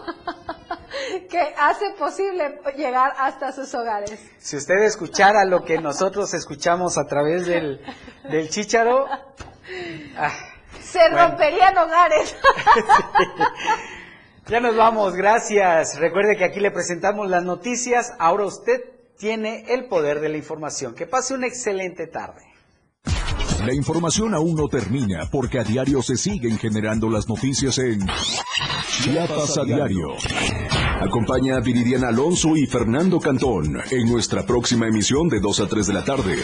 que 1.30 1.54
hace 1.58 1.92
posible 1.92 2.62
llegar 2.76 3.14
hasta 3.18 3.52
sus 3.52 3.74
hogares. 3.76 4.20
Si 4.40 4.58
usted 4.58 4.82
escuchara 4.84 5.46
lo 5.46 5.64
que 5.64 5.78
nosotros 5.78 6.34
escuchamos 6.34 6.98
a 6.98 7.06
través 7.06 7.46
del, 7.46 7.80
del 8.30 8.50
chícharo, 8.50 9.08
ah, 10.18 10.32
se 10.82 11.08
romperían 11.10 11.78
hogares. 11.78 12.36
Ya 14.50 14.60
nos 14.60 14.76
vamos, 14.76 15.14
gracias. 15.14 16.00
Recuerde 16.00 16.36
que 16.36 16.44
aquí 16.44 16.60
le 16.60 16.72
presentamos 16.72 17.30
las 17.30 17.44
noticias. 17.44 18.14
Ahora 18.18 18.46
usted 18.46 18.82
tiene 19.20 19.66
el 19.70 19.86
poder 19.86 20.22
de 20.22 20.30
la 20.30 20.38
información. 20.38 20.96
Que 20.96 21.06
pase 21.06 21.36
una 21.36 21.46
excelente 21.46 22.08
tarde. 22.08 22.42
La 23.64 23.74
información 23.76 24.34
aún 24.34 24.56
no 24.56 24.68
termina 24.68 25.30
porque 25.32 25.60
a 25.60 25.64
diario 25.64 26.02
se 26.02 26.16
siguen 26.16 26.58
generando 26.58 27.10
las 27.10 27.28
noticias 27.30 27.78
en 27.78 28.00
Chiapas 29.04 29.58
a 29.60 29.66
diario. 29.66 30.16
Acompaña 31.02 31.58
a 31.58 31.60
Viridiana 31.60 32.08
Alonso 32.08 32.56
y 32.56 32.66
Fernando 32.66 33.20
Cantón 33.20 33.80
en 33.92 34.12
nuestra 34.12 34.48
próxima 34.48 34.88
emisión 34.88 35.28
de 35.28 35.40
2 35.40 35.60
a 35.60 35.68
3 35.68 35.88
de 35.88 35.94
la 35.94 36.04
tarde. 36.04 36.38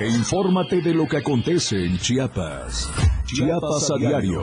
E 0.00 0.08
infórmate 0.08 0.80
de 0.82 0.94
lo 0.94 1.06
que 1.06 1.18
acontece 1.18 1.76
en 1.76 1.96
Chiapas. 1.98 2.90
Chiapas 3.26 3.90
a 3.92 3.98
diario. 3.98 4.42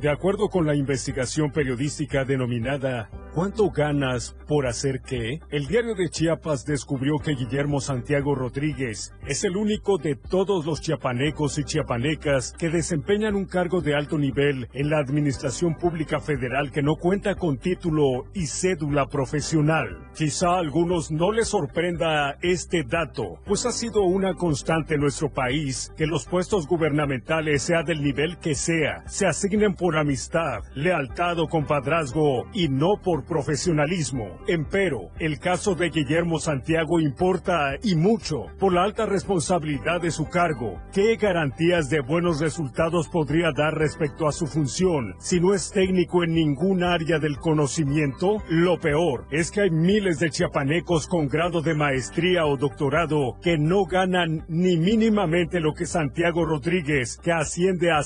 De 0.00 0.08
acuerdo 0.08 0.48
con 0.48 0.66
la 0.66 0.74
investigación 0.74 1.52
periodística 1.52 2.24
denominada 2.24 3.10
¿Cuánto 3.32 3.70
ganas 3.70 4.34
por 4.48 4.66
hacer 4.66 5.02
qué? 5.02 5.38
El 5.50 5.68
diario 5.68 5.94
de 5.94 6.08
Chiapas 6.08 6.64
descubrió 6.64 7.18
que 7.18 7.36
Guillermo 7.36 7.80
Santiago 7.80 8.34
Rodríguez 8.34 9.14
es 9.24 9.44
el 9.44 9.56
único 9.56 9.98
de 9.98 10.16
todos 10.16 10.66
los 10.66 10.80
chiapanecos 10.80 11.56
y 11.58 11.62
chiapanecas 11.62 12.52
que 12.58 12.70
desempeñan 12.70 13.36
un 13.36 13.44
cargo 13.44 13.82
de 13.82 13.94
alto 13.94 14.18
nivel 14.18 14.68
en 14.72 14.90
la 14.90 14.98
Administración 14.98 15.76
Pública 15.76 16.18
Federal 16.18 16.72
que 16.72 16.82
no 16.82 16.96
cuenta 16.96 17.36
con 17.36 17.58
título 17.58 18.24
y 18.34 18.48
cédula 18.48 19.06
profesional. 19.06 20.10
Quizá 20.16 20.56
a 20.56 20.58
algunos 20.58 21.12
no 21.12 21.30
les 21.30 21.48
sorprenda 21.48 22.36
este 22.42 22.82
dato, 22.82 23.38
pues 23.46 23.64
ha 23.64 23.70
sido 23.70 24.02
una 24.02 24.34
constante 24.34 24.94
en 24.94 25.02
nuestro 25.02 25.30
país 25.30 25.92
que 25.96 26.08
los 26.08 26.26
puestos 26.26 26.66
gubernamentales, 26.66 27.62
sea 27.62 27.84
del 27.84 28.02
nivel 28.02 28.38
que 28.38 28.56
sea, 28.56 29.04
se 29.06 29.26
asignen 29.26 29.74
por 29.74 29.89
amistad, 29.96 30.60
lealtad 30.74 31.38
o 31.38 31.48
compadrazgo 31.48 32.46
y 32.54 32.68
no 32.68 32.96
por 33.02 33.10
por 33.10 33.24
profesionalismo. 33.24 34.38
Empero, 34.46 35.10
el 35.18 35.40
caso 35.40 35.74
de 35.74 35.90
Guillermo 35.90 36.38
Santiago 36.38 37.00
importa 37.00 37.72
y 37.82 37.96
mucho 37.96 38.46
por 38.60 38.72
la 38.72 38.84
alta 38.84 39.04
responsabilidad 39.04 40.00
de 40.00 40.12
su 40.12 40.28
cargo. 40.28 40.80
¿Qué 40.92 41.16
garantías 41.16 41.90
de 41.90 42.02
buenos 42.02 42.38
resultados 42.40 43.08
podría 43.08 43.50
dar 43.50 43.74
respecto 43.74 44.28
a 44.28 44.32
su 44.32 44.46
función 44.46 45.16
si 45.18 45.40
no 45.40 45.54
es 45.54 45.72
técnico 45.72 46.22
en 46.22 46.34
ningún 46.34 46.84
área 46.84 47.18
del 47.18 47.38
conocimiento? 47.38 48.36
Lo 48.48 48.78
peor 48.78 49.26
es 49.32 49.50
que 49.50 49.62
hay 49.62 49.70
miles 49.70 50.20
de 50.20 50.30
chiapanecos 50.30 51.08
con 51.08 51.26
grado 51.26 51.62
de 51.62 51.74
maestría 51.74 52.46
o 52.46 52.56
doctorado 52.56 53.38
que 53.42 53.58
no 53.58 53.86
ganan 53.86 54.44
ni 54.46 54.76
mínimamente 54.76 55.58
lo 55.58 55.74
que 55.74 55.86
Santiago 55.86 56.44
Rodríguez, 56.44 57.18
que 57.20 57.32
asciende 57.32 57.90
a 57.90 58.04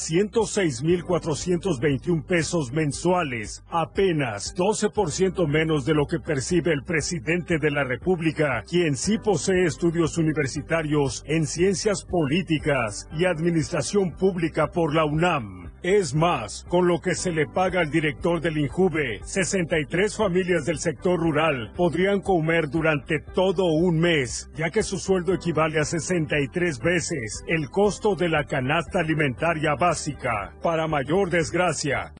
106.421 1.80 2.24
pesos 2.24 2.72
mensuales, 2.72 3.64
apenas 3.68 4.54
12% 4.54 5.46
menos 5.46 5.84
de 5.84 5.94
lo 5.94 6.06
que 6.06 6.20
percibe 6.20 6.72
el 6.72 6.82
presidente 6.82 7.58
de 7.58 7.70
la 7.70 7.84
República, 7.84 8.62
quien 8.68 8.96
sí 8.96 9.18
posee 9.18 9.64
estudios 9.64 10.18
universitarios 10.18 11.22
en 11.26 11.46
ciencias 11.46 12.04
políticas 12.04 13.08
y 13.12 13.24
administración 13.24 14.12
pública 14.12 14.68
por 14.68 14.94
la 14.94 15.04
UNAM. 15.04 15.64
Es 15.84 16.14
más, 16.14 16.64
con 16.70 16.88
lo 16.88 16.98
que 16.98 17.14
se 17.14 17.30
le 17.30 17.46
paga 17.46 17.80
al 17.82 17.90
director 17.90 18.40
del 18.40 18.56
INJUVE, 18.56 19.20
63 19.22 20.16
familias 20.16 20.64
del 20.64 20.78
sector 20.78 21.20
rural 21.20 21.74
podrían 21.76 22.22
comer 22.22 22.70
durante 22.70 23.20
todo 23.20 23.66
un 23.66 23.98
mes, 23.98 24.50
ya 24.54 24.70
que 24.70 24.82
su 24.82 24.98
sueldo 24.98 25.34
equivale 25.34 25.78
a 25.78 25.84
63 25.84 26.78
veces 26.78 27.44
el 27.48 27.68
costo 27.68 28.14
de 28.14 28.30
la 28.30 28.44
canasta 28.44 29.00
alimentaria 29.00 29.74
básica. 29.74 30.54
Para 30.62 30.86
mayor 30.86 31.28
desgracia, 31.28 31.63
democracia. 31.64 32.12